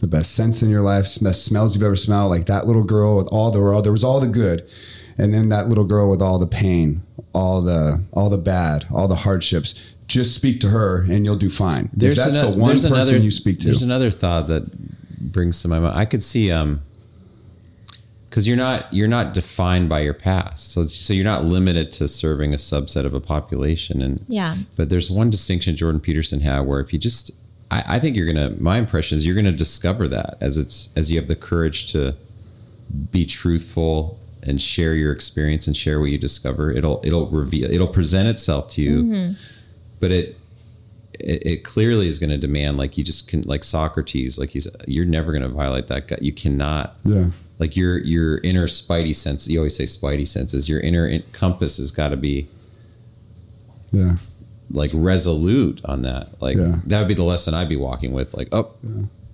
the 0.00 0.06
best 0.06 0.34
sense 0.34 0.62
in 0.62 0.70
your 0.70 0.80
life, 0.80 1.04
best 1.20 1.44
smells 1.44 1.74
you've 1.74 1.84
ever 1.84 1.96
smelled. 1.96 2.30
Like 2.30 2.46
that 2.46 2.66
little 2.66 2.84
girl 2.84 3.18
with 3.18 3.28
all 3.30 3.50
the 3.50 3.60
world. 3.60 3.84
there 3.84 3.92
was 3.92 4.04
all 4.04 4.18
the 4.18 4.28
good, 4.28 4.66
and 5.20 5.32
then 5.34 5.48
that 5.50 5.68
little 5.68 5.84
girl 5.84 6.10
with 6.10 6.22
all 6.22 6.38
the 6.38 6.46
pain, 6.46 7.02
all 7.34 7.60
the 7.62 8.02
all 8.12 8.28
the 8.30 8.38
bad, 8.38 8.86
all 8.92 9.06
the 9.08 9.16
hardships. 9.26 9.94
Just 10.08 10.34
speak 10.34 10.58
to 10.60 10.68
her, 10.68 11.02
and 11.08 11.24
you'll 11.24 11.36
do 11.36 11.48
fine. 11.50 11.84
if 11.96 12.16
that's 12.16 12.36
ano- 12.36 12.50
the 12.52 12.58
one 12.58 12.72
person 12.72 12.92
another, 12.92 13.16
you 13.18 13.30
speak 13.30 13.60
to, 13.60 13.66
There's 13.66 13.82
another 13.84 14.10
thought 14.10 14.48
that 14.48 14.64
brings 15.32 15.62
to 15.62 15.68
my 15.68 15.78
mind. 15.78 15.96
I 15.96 16.04
could 16.04 16.22
see 16.22 16.50
um 16.50 16.80
because 18.28 18.46
you're 18.46 18.56
not 18.56 18.92
you're 18.92 19.08
not 19.08 19.34
defined 19.34 19.88
by 19.88 20.00
your 20.00 20.14
past, 20.14 20.72
so 20.72 20.82
so 20.82 21.12
you're 21.12 21.24
not 21.24 21.44
limited 21.44 21.90
to 21.92 22.08
serving 22.08 22.52
a 22.52 22.56
subset 22.56 23.04
of 23.04 23.14
a 23.14 23.20
population. 23.20 24.00
And 24.02 24.22
Yeah. 24.28 24.56
but 24.76 24.88
there's 24.88 25.10
one 25.10 25.30
distinction 25.30 25.76
Jordan 25.76 26.00
Peterson 26.00 26.40
had 26.40 26.60
where 26.60 26.80
if 26.80 26.92
you 26.92 26.98
just 26.98 27.32
I, 27.70 27.82
I 27.96 27.98
think 27.98 28.16
you're 28.16 28.26
gonna 28.32 28.50
my 28.58 28.78
impression 28.78 29.16
is 29.16 29.26
you're 29.26 29.36
gonna 29.36 29.52
discover 29.52 30.08
that 30.08 30.34
as 30.40 30.56
it's 30.56 30.90
as 30.96 31.10
you 31.10 31.18
have 31.18 31.28
the 31.28 31.36
courage 31.36 31.90
to 31.92 32.14
be 33.12 33.24
truthful 33.24 34.18
and 34.42 34.60
share 34.60 34.94
your 34.94 35.12
experience 35.12 35.66
and 35.66 35.76
share 35.76 36.00
what 36.00 36.10
you 36.10 36.18
discover 36.18 36.70
it'll 36.70 37.00
it'll 37.04 37.26
reveal 37.26 37.70
it'll 37.70 37.86
present 37.86 38.26
itself 38.28 38.68
to 38.68 38.82
you 38.82 39.02
Mm-hmm. 39.02 39.32
but 40.00 40.10
it, 40.10 40.36
it 41.18 41.42
it 41.46 41.64
clearly 41.64 42.06
is 42.08 42.18
going 42.18 42.30
to 42.30 42.38
demand 42.38 42.78
like 42.78 42.96
you 42.96 43.04
just 43.04 43.28
can 43.28 43.42
like 43.42 43.62
Socrates 43.64 44.38
like 44.38 44.50
he's 44.50 44.66
you're 44.86 45.04
never 45.04 45.32
going 45.32 45.42
to 45.42 45.48
violate 45.48 45.88
that 45.88 46.08
guy 46.08 46.16
you 46.20 46.32
cannot 46.32 46.94
yeah, 47.04 47.26
like 47.58 47.76
your 47.76 47.98
your 47.98 48.38
inner 48.38 48.66
spidey 48.66 49.14
sense 49.14 49.48
you 49.50 49.58
always 49.58 49.76
say 49.76 49.84
spidey 49.84 50.26
senses 50.26 50.68
your 50.68 50.80
inner 50.80 51.06
in- 51.06 51.22
compass 51.32 51.76
has 51.76 51.90
got 51.90 52.08
to 52.08 52.16
be 52.16 52.46
yeah. 53.92 54.14
like 54.70 54.90
resolute 54.94 55.80
on 55.84 56.02
that 56.02 56.28
like 56.40 56.56
Yeah. 56.56 56.76
that 56.86 57.00
would 57.00 57.08
be 57.08 57.14
the 57.14 57.24
lesson 57.24 57.52
I'd 57.54 57.68
be 57.68 57.76
walking 57.76 58.12
with 58.12 58.34
like 58.34 58.48
oh 58.52 58.72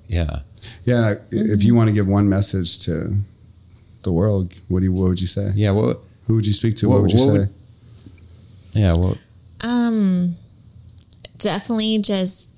yeah, 0.09 0.41
Yeah, 0.85 1.01
like, 1.01 1.21
if 1.33 1.63
you 1.65 1.75
want 1.75 1.89
to 1.89 1.93
give 1.93 2.07
one 2.07 2.29
message 2.29 2.79
to 2.87 3.17
the 4.07 4.13
world, 4.13 4.45
what 4.69 4.81
do 4.81 4.85
you, 4.89 4.93
what 4.93 5.09
would 5.11 5.21
you 5.21 5.27
say? 5.39 5.51
yeah 5.55 5.73
what 5.73 5.99
Who 6.27 6.35
would 6.37 6.47
you 6.47 6.55
speak 6.55 6.75
to? 6.77 6.89
What- 6.89 6.95
What, 6.95 7.03
would 7.03 7.13
you 7.13 7.19
what 7.27 7.33
say? 7.35 7.39
would- 7.41 7.51
yeah 8.83 8.93
well 8.95 9.17
Um, 9.63 10.37
definitely 11.39 11.99
just 11.99 12.53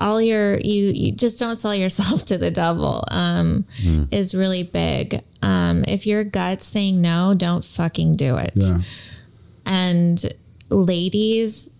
all 0.00 0.20
your 0.22 0.56
you, 0.58 0.92
you 0.94 1.10
just 1.12 1.38
don't 1.40 1.56
sell 1.56 1.74
yourself 1.74 2.24
to 2.30 2.38
the 2.38 2.50
devil. 2.50 3.02
Um, 3.10 3.64
is 4.12 4.34
really 4.34 4.62
big. 4.62 5.20
Um, 5.42 5.84
if 5.88 6.06
your 6.06 6.22
gut's 6.24 6.64
saying 6.66 7.00
no, 7.02 7.34
don't 7.36 7.64
fucking 7.64 8.16
do 8.16 8.36
it. 8.36 8.52
yeah, 8.54 8.78
And 9.66 10.24
ladies, 10.70 11.70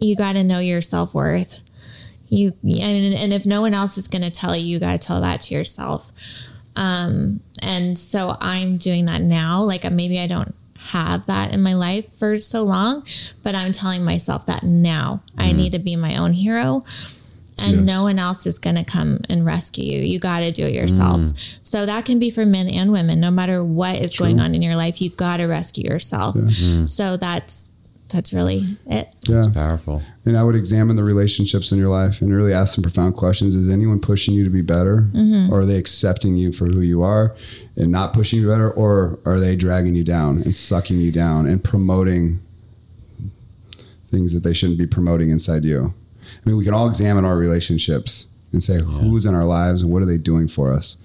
you 0.00 0.16
got 0.16 0.32
to 0.34 0.44
know 0.44 0.58
your 0.58 0.82
self 0.82 1.14
worth. 1.14 1.62
You 2.28 2.52
and, 2.62 3.14
and 3.14 3.32
if 3.32 3.46
no 3.46 3.60
one 3.62 3.72
else 3.72 3.96
is 3.98 4.06
going 4.08 4.22
to 4.24 4.30
tell 4.30 4.54
you, 4.56 4.64
you 4.66 4.78
got 4.80 5.00
to 5.00 5.06
tell 5.06 5.20
that 5.22 5.40
to 5.42 5.54
yourself. 5.54 6.12
Um, 6.76 7.40
and 7.62 7.98
so 7.98 8.36
I'm 8.40 8.76
doing 8.76 9.06
that 9.06 9.22
now. 9.22 9.62
Like 9.62 9.84
uh, 9.84 9.90
maybe 9.90 10.18
I 10.18 10.26
don't 10.26 10.54
have 10.90 11.26
that 11.26 11.52
in 11.52 11.62
my 11.62 11.74
life 11.74 12.12
for 12.18 12.38
so 12.38 12.62
long, 12.62 13.04
but 13.42 13.54
I'm 13.54 13.72
telling 13.72 14.04
myself 14.04 14.46
that 14.46 14.62
now 14.62 15.22
I 15.36 15.48
mm-hmm. 15.48 15.58
need 15.58 15.72
to 15.72 15.78
be 15.78 15.96
my 15.96 16.16
own 16.16 16.32
hero. 16.32 16.84
And 17.60 17.78
Yes. 17.78 17.86
no 17.86 18.04
one 18.04 18.20
else 18.20 18.46
is 18.46 18.56
going 18.60 18.76
to 18.76 18.84
come 18.84 19.18
and 19.28 19.44
rescue 19.44 19.84
you. 19.84 20.04
You 20.04 20.20
got 20.20 20.40
to 20.40 20.52
do 20.52 20.66
it 20.66 20.74
yourself. 20.74 21.18
Mm. 21.18 21.58
So 21.66 21.86
that 21.86 22.04
can 22.04 22.20
be 22.20 22.30
for 22.30 22.46
men 22.46 22.68
and 22.68 22.92
women. 22.92 23.18
No 23.18 23.32
matter 23.32 23.64
what 23.64 24.00
is 24.00 24.16
going 24.16 24.38
on 24.38 24.54
in 24.54 24.62
your 24.62 24.76
life, 24.76 25.02
you 25.02 25.10
got 25.10 25.38
to 25.38 25.46
rescue 25.46 25.90
yourself. 25.90 26.36
So 26.86 27.16
that's 27.16 27.72
that's 28.08 28.32
really 28.32 28.62
it. 28.86 29.12
yeah. 29.22 29.36
it's 29.38 29.46
powerful 29.46 30.02
And 30.24 30.36
I 30.36 30.42
would 30.42 30.54
examine 30.54 30.96
the 30.96 31.04
relationships 31.04 31.72
in 31.72 31.78
your 31.78 31.88
life 31.88 32.20
and 32.20 32.34
really 32.34 32.52
ask 32.52 32.74
some 32.74 32.82
profound 32.82 33.16
questions. 33.16 33.54
Is 33.54 33.70
anyone 33.70 34.00
pushing 34.00 34.34
you 34.34 34.44
to 34.44 34.50
be 34.50 34.62
better? 34.62 35.02
Mm-hmm. 35.12 35.52
Or 35.52 35.60
are 35.60 35.66
they 35.66 35.76
accepting 35.76 36.36
you 36.36 36.52
for 36.52 36.66
who 36.66 36.80
you 36.80 37.02
are 37.02 37.34
and 37.76 37.90
not 37.92 38.12
pushing 38.12 38.40
you 38.40 38.48
better? 38.48 38.70
Or 38.70 39.18
are 39.24 39.38
they 39.38 39.56
dragging 39.56 39.94
you 39.94 40.04
down 40.04 40.36
and 40.36 40.54
sucking 40.54 40.98
you 40.98 41.12
down 41.12 41.46
and 41.46 41.62
promoting 41.62 42.40
things 44.10 44.32
that 44.32 44.42
they 44.42 44.54
shouldn't 44.54 44.78
be 44.78 44.86
promoting 44.86 45.30
inside 45.30 45.64
you? 45.64 45.94
I 46.24 46.48
mean, 46.48 46.56
we 46.56 46.64
can 46.64 46.74
all 46.74 46.88
examine 46.88 47.24
our 47.24 47.36
relationships 47.36 48.32
and 48.52 48.62
say, 48.62 48.80
who's 48.80 49.26
in 49.26 49.34
our 49.34 49.44
lives 49.44 49.82
and 49.82 49.92
what 49.92 50.02
are 50.02 50.06
they 50.06 50.18
doing 50.18 50.48
for 50.48 50.72
us? 50.72 50.96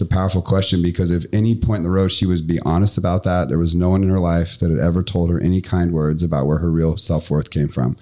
It's 0.00 0.10
a 0.10 0.14
powerful 0.14 0.40
question 0.40 0.80
because 0.80 1.10
if 1.10 1.26
any 1.30 1.54
point 1.54 1.80
in 1.80 1.82
the 1.82 1.90
road 1.90 2.10
she 2.10 2.24
was 2.24 2.40
be 2.40 2.58
honest 2.64 2.96
about 2.96 3.22
that, 3.24 3.50
there 3.50 3.58
was 3.58 3.76
no 3.76 3.90
one 3.90 4.02
in 4.02 4.08
her 4.08 4.16
life 4.16 4.58
that 4.58 4.70
had 4.70 4.78
ever 4.78 5.02
told 5.02 5.28
her 5.28 5.38
any 5.38 5.60
kind 5.60 5.92
words 5.92 6.22
about 6.22 6.46
where 6.46 6.56
her 6.56 6.70
real 6.70 6.96
self 6.96 7.30
worth 7.30 7.50
came 7.50 7.68
from. 7.68 7.98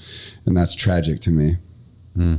And 0.47 0.57
that's 0.57 0.77
tragic 0.77 1.19
to 1.23 1.33
me. 1.33 1.57
Hmm. 2.15 2.37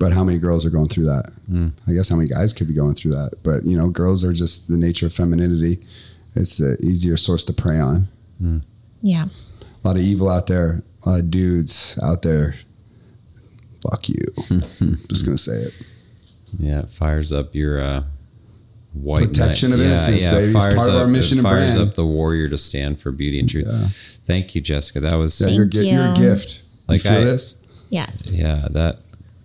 But 0.00 0.12
how 0.12 0.24
many 0.24 0.38
girls 0.38 0.66
are 0.66 0.70
going 0.70 0.88
through 0.88 1.04
that? 1.04 1.30
Hmm. 1.46 1.68
I 1.86 1.92
guess 1.92 2.08
how 2.08 2.16
many 2.16 2.28
guys 2.28 2.52
could 2.52 2.66
be 2.66 2.74
going 2.74 2.94
through 2.94 3.12
that? 3.12 3.34
But 3.44 3.64
you 3.64 3.78
know, 3.78 3.90
girls 3.90 4.24
are 4.24 4.32
just 4.32 4.66
the 4.66 4.76
nature 4.76 5.06
of 5.06 5.12
femininity. 5.12 5.78
It's 6.34 6.58
an 6.58 6.78
easier 6.82 7.16
source 7.16 7.44
to 7.44 7.52
prey 7.52 7.78
on. 7.78 8.08
Yeah. 9.02 9.26
A 9.84 9.86
lot 9.86 9.94
of 9.94 10.02
evil 10.02 10.28
out 10.28 10.48
there. 10.48 10.82
A 11.06 11.10
lot 11.10 11.20
of 11.20 11.30
dudes 11.30 11.96
out 12.02 12.22
there. 12.22 12.56
Fuck 13.88 14.08
you. 14.08 14.16
just 14.36 15.24
gonna 15.24 15.38
say 15.38 15.52
it. 15.58 15.97
Yeah, 16.58 16.80
it 16.80 16.88
fires 16.88 17.32
up 17.32 17.54
your 17.54 17.80
uh, 17.80 18.02
white 18.94 19.28
Protection 19.28 19.70
knight. 19.70 19.80
of 19.80 19.84
innocence, 19.86 20.26
baby. 20.26 20.44
It's 20.44 20.52
fires 20.52 20.74
part 20.74 20.88
of 20.88 20.94
up, 20.94 21.00
our 21.02 21.06
mission 21.06 21.38
It 21.38 21.40
and 21.40 21.48
fires 21.48 21.74
brand. 21.76 21.90
up 21.90 21.94
the 21.94 22.06
warrior 22.06 22.48
to 22.48 22.58
stand 22.58 23.00
for 23.00 23.12
beauty 23.12 23.40
and 23.40 23.48
truth. 23.48 23.66
Yeah. 23.68 23.86
Thank 24.24 24.54
you, 24.54 24.60
Jessica. 24.60 25.00
That 25.00 25.18
was 25.20 25.40
Yeah, 25.40 25.48
you're, 25.48 25.68
Thank 25.68 25.86
you're 25.90 26.12
a 26.12 26.14
gift. 26.14 26.62
Like 26.86 27.04
you 27.04 27.10
feel 27.10 27.20
I- 27.20 27.24
this? 27.24 27.62
Yes. 27.90 28.32
yeah. 28.34 28.66
That 28.70 28.98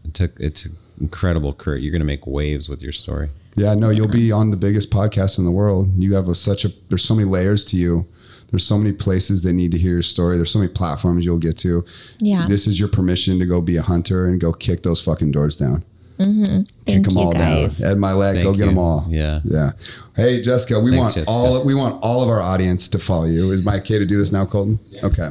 it 0.05 0.13
took 0.13 0.39
it 0.39 0.55
took 0.55 0.71
incredible 0.99 1.53
courage. 1.53 1.81
You're 1.83 1.91
going 1.91 2.01
to 2.01 2.05
make 2.05 2.27
waves 2.27 2.67
with 2.69 2.81
your 2.83 2.91
story. 2.91 3.29
Yeah, 3.55 3.73
no, 3.75 3.89
you'll 3.91 4.07
be 4.09 4.31
on 4.31 4.49
the 4.51 4.57
biggest 4.57 4.91
podcast 4.91 5.37
in 5.37 5.45
the 5.45 5.51
world. 5.51 5.89
You 5.97 6.15
have 6.15 6.27
a, 6.27 6.33
such 6.35 6.65
a 6.65 6.69
there's 6.89 7.03
so 7.03 7.15
many 7.15 7.27
layers 7.29 7.65
to 7.65 7.77
you. 7.77 8.05
There's 8.49 8.65
so 8.65 8.77
many 8.77 8.91
places 8.91 9.41
they 9.43 9.53
need 9.53 9.71
to 9.71 9.77
hear 9.77 9.93
your 9.93 10.01
story. 10.03 10.37
There's 10.37 10.51
so 10.51 10.59
many 10.59 10.71
platforms 10.71 11.25
you'll 11.25 11.37
get 11.39 11.57
to. 11.59 11.85
Yeah. 12.19 12.45
This 12.47 12.67
is 12.67 12.79
your 12.79 12.87
permission 12.89 13.39
to 13.39 13.45
go 13.45 13.61
be 13.61 13.77
a 13.77 13.81
hunter 13.81 14.25
and 14.25 14.39
go 14.41 14.51
kick 14.53 14.83
those 14.83 15.01
fucking 15.01 15.31
doors 15.31 15.55
down. 15.55 15.83
Mm-hmm. 16.23 16.61
Thank 16.61 16.85
Kick 16.85 17.03
them 17.03 17.17
all 17.17 17.33
guys. 17.33 17.77
down. 17.79 17.91
Ed 17.91 17.97
Mylett, 17.97 18.33
Thank 18.33 18.43
go 18.43 18.51
get 18.53 18.59
you. 18.59 18.65
them 18.67 18.77
all. 18.77 19.05
Yeah. 19.09 19.39
Yeah. 19.43 19.71
Hey, 20.15 20.41
Jessica, 20.41 20.79
we 20.79 20.91
Thanks, 20.91 21.03
want 21.03 21.15
Jessica. 21.15 21.31
all 21.31 21.65
we 21.65 21.75
want 21.75 22.01
all 22.03 22.21
of 22.23 22.29
our 22.29 22.41
audience 22.41 22.87
to 22.89 22.99
follow 22.99 23.25
you. 23.25 23.51
Is 23.51 23.63
my 23.65 23.77
okay 23.77 23.99
to 23.99 24.05
do 24.05 24.17
this 24.17 24.31
now, 24.31 24.45
Colton? 24.45 24.79
Okay. 25.03 25.29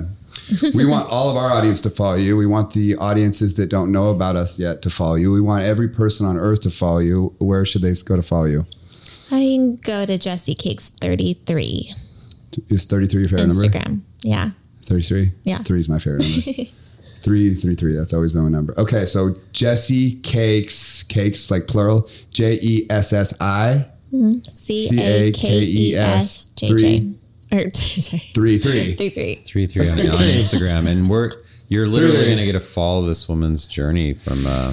we 0.74 0.84
want 0.84 1.09
all 1.11 1.30
of 1.30 1.36
our 1.36 1.51
audience 1.51 1.80
to 1.82 1.90
follow 1.90 2.16
you. 2.16 2.36
We 2.36 2.47
want 2.47 2.72
the 2.74 2.97
audiences 2.97 3.55
that 3.57 3.68
don't 3.70 3.90
know 3.93 4.11
about 4.11 4.36
us 4.36 4.59
yet 4.59 4.82
to 4.82 4.90
follow 4.90 5.14
you. 5.14 5.30
We 5.32 5.40
want 5.40 5.62
every 5.64 5.88
person 5.88 6.26
on 6.26 6.36
earth 6.36 6.61
to 6.62 6.70
follow 6.70 6.99
you. 6.99 7.34
Where 7.38 7.64
should 7.64 7.82
they 7.82 7.95
go 8.05 8.16
to 8.16 8.22
follow 8.22 8.47
you? 8.47 8.64
I 9.30 9.40
can 9.40 9.76
go 9.76 10.05
to 10.05 10.18
Jesse 10.18 10.55
Cakes 10.55 10.90
33 11.01 11.90
Is 12.68 12.84
33 12.86 13.20
your 13.20 13.28
favorite 13.30 13.47
number? 13.49 13.62
Instagram. 13.62 14.01
Yeah. 14.22 14.51
33? 14.82 15.30
Yeah. 15.45 15.59
Three 15.59 15.80
is 15.80 15.88
my 15.88 15.99
favorite 15.99 16.24
number. 16.24 16.70
three, 17.22 17.54
three, 17.54 17.74
three. 17.74 17.94
That's 17.94 18.12
always 18.14 18.32
been 18.32 18.42
my 18.42 18.48
number. 18.50 18.74
Okay, 18.78 19.06
so 19.06 19.34
Jesse 19.52 20.20
Cakes, 20.20 21.02
cakes 21.04 21.50
like 21.50 21.66
plural, 21.66 22.08
J 22.32 22.58
E 22.62 22.86
S 22.90 23.12
S 23.12 23.40
I, 23.40 23.86
C 24.50 24.98
A 25.00 25.32
K 25.32 25.48
E 25.62 25.96
S 25.96 26.46
J 26.46 26.74
J. 26.76 27.12
Or 27.52 27.58
JJ. 27.64 28.34
three, 28.34 28.56
three. 28.58 28.94
Three 28.94 29.10
three. 29.10 29.34
Three 29.44 29.66
three 29.66 29.88
on, 29.88 29.98
on 29.98 30.04
Instagram, 30.06 30.88
and 30.88 31.08
we're 31.08 31.30
you're 31.68 31.86
literally 31.86 32.30
gonna 32.30 32.44
get 32.46 32.52
to 32.52 32.60
follow 32.60 33.02
this 33.06 33.28
woman's 33.28 33.66
journey 33.66 34.14
from 34.14 34.46
uh 34.46 34.72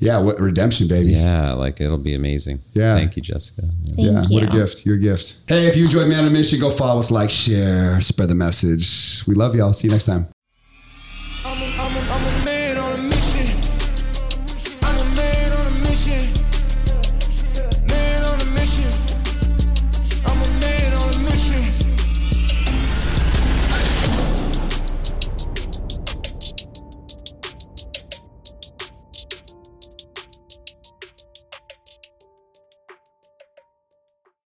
Yeah, 0.00 0.18
what 0.18 0.38
redemption, 0.40 0.88
baby. 0.88 1.10
yeah, 1.10 1.52
like 1.52 1.80
it'll 1.80 1.96
be 1.98 2.14
amazing. 2.14 2.58
Yeah. 2.72 2.96
Thank 2.96 3.16
you, 3.16 3.22
Jessica. 3.22 3.62
Thank 3.62 3.98
yeah, 4.08 4.22
you. 4.28 4.34
what 4.40 4.42
a 4.42 4.52
gift. 4.52 4.84
Your 4.84 4.96
gift. 4.96 5.36
Hey, 5.48 5.66
if 5.66 5.76
you 5.76 5.84
enjoyed 5.84 6.08
Man 6.08 6.20
on 6.24 6.26
a 6.26 6.30
Mission, 6.30 6.58
go 6.60 6.70
follow 6.70 6.98
us, 6.98 7.10
like, 7.12 7.30
share, 7.30 8.00
spread 8.00 8.28
the 8.28 8.34
message. 8.34 9.22
We 9.28 9.34
love 9.36 9.54
y'all. 9.54 9.72
See 9.72 9.86
you 9.88 9.92
next 9.92 10.06
time. 10.06 10.26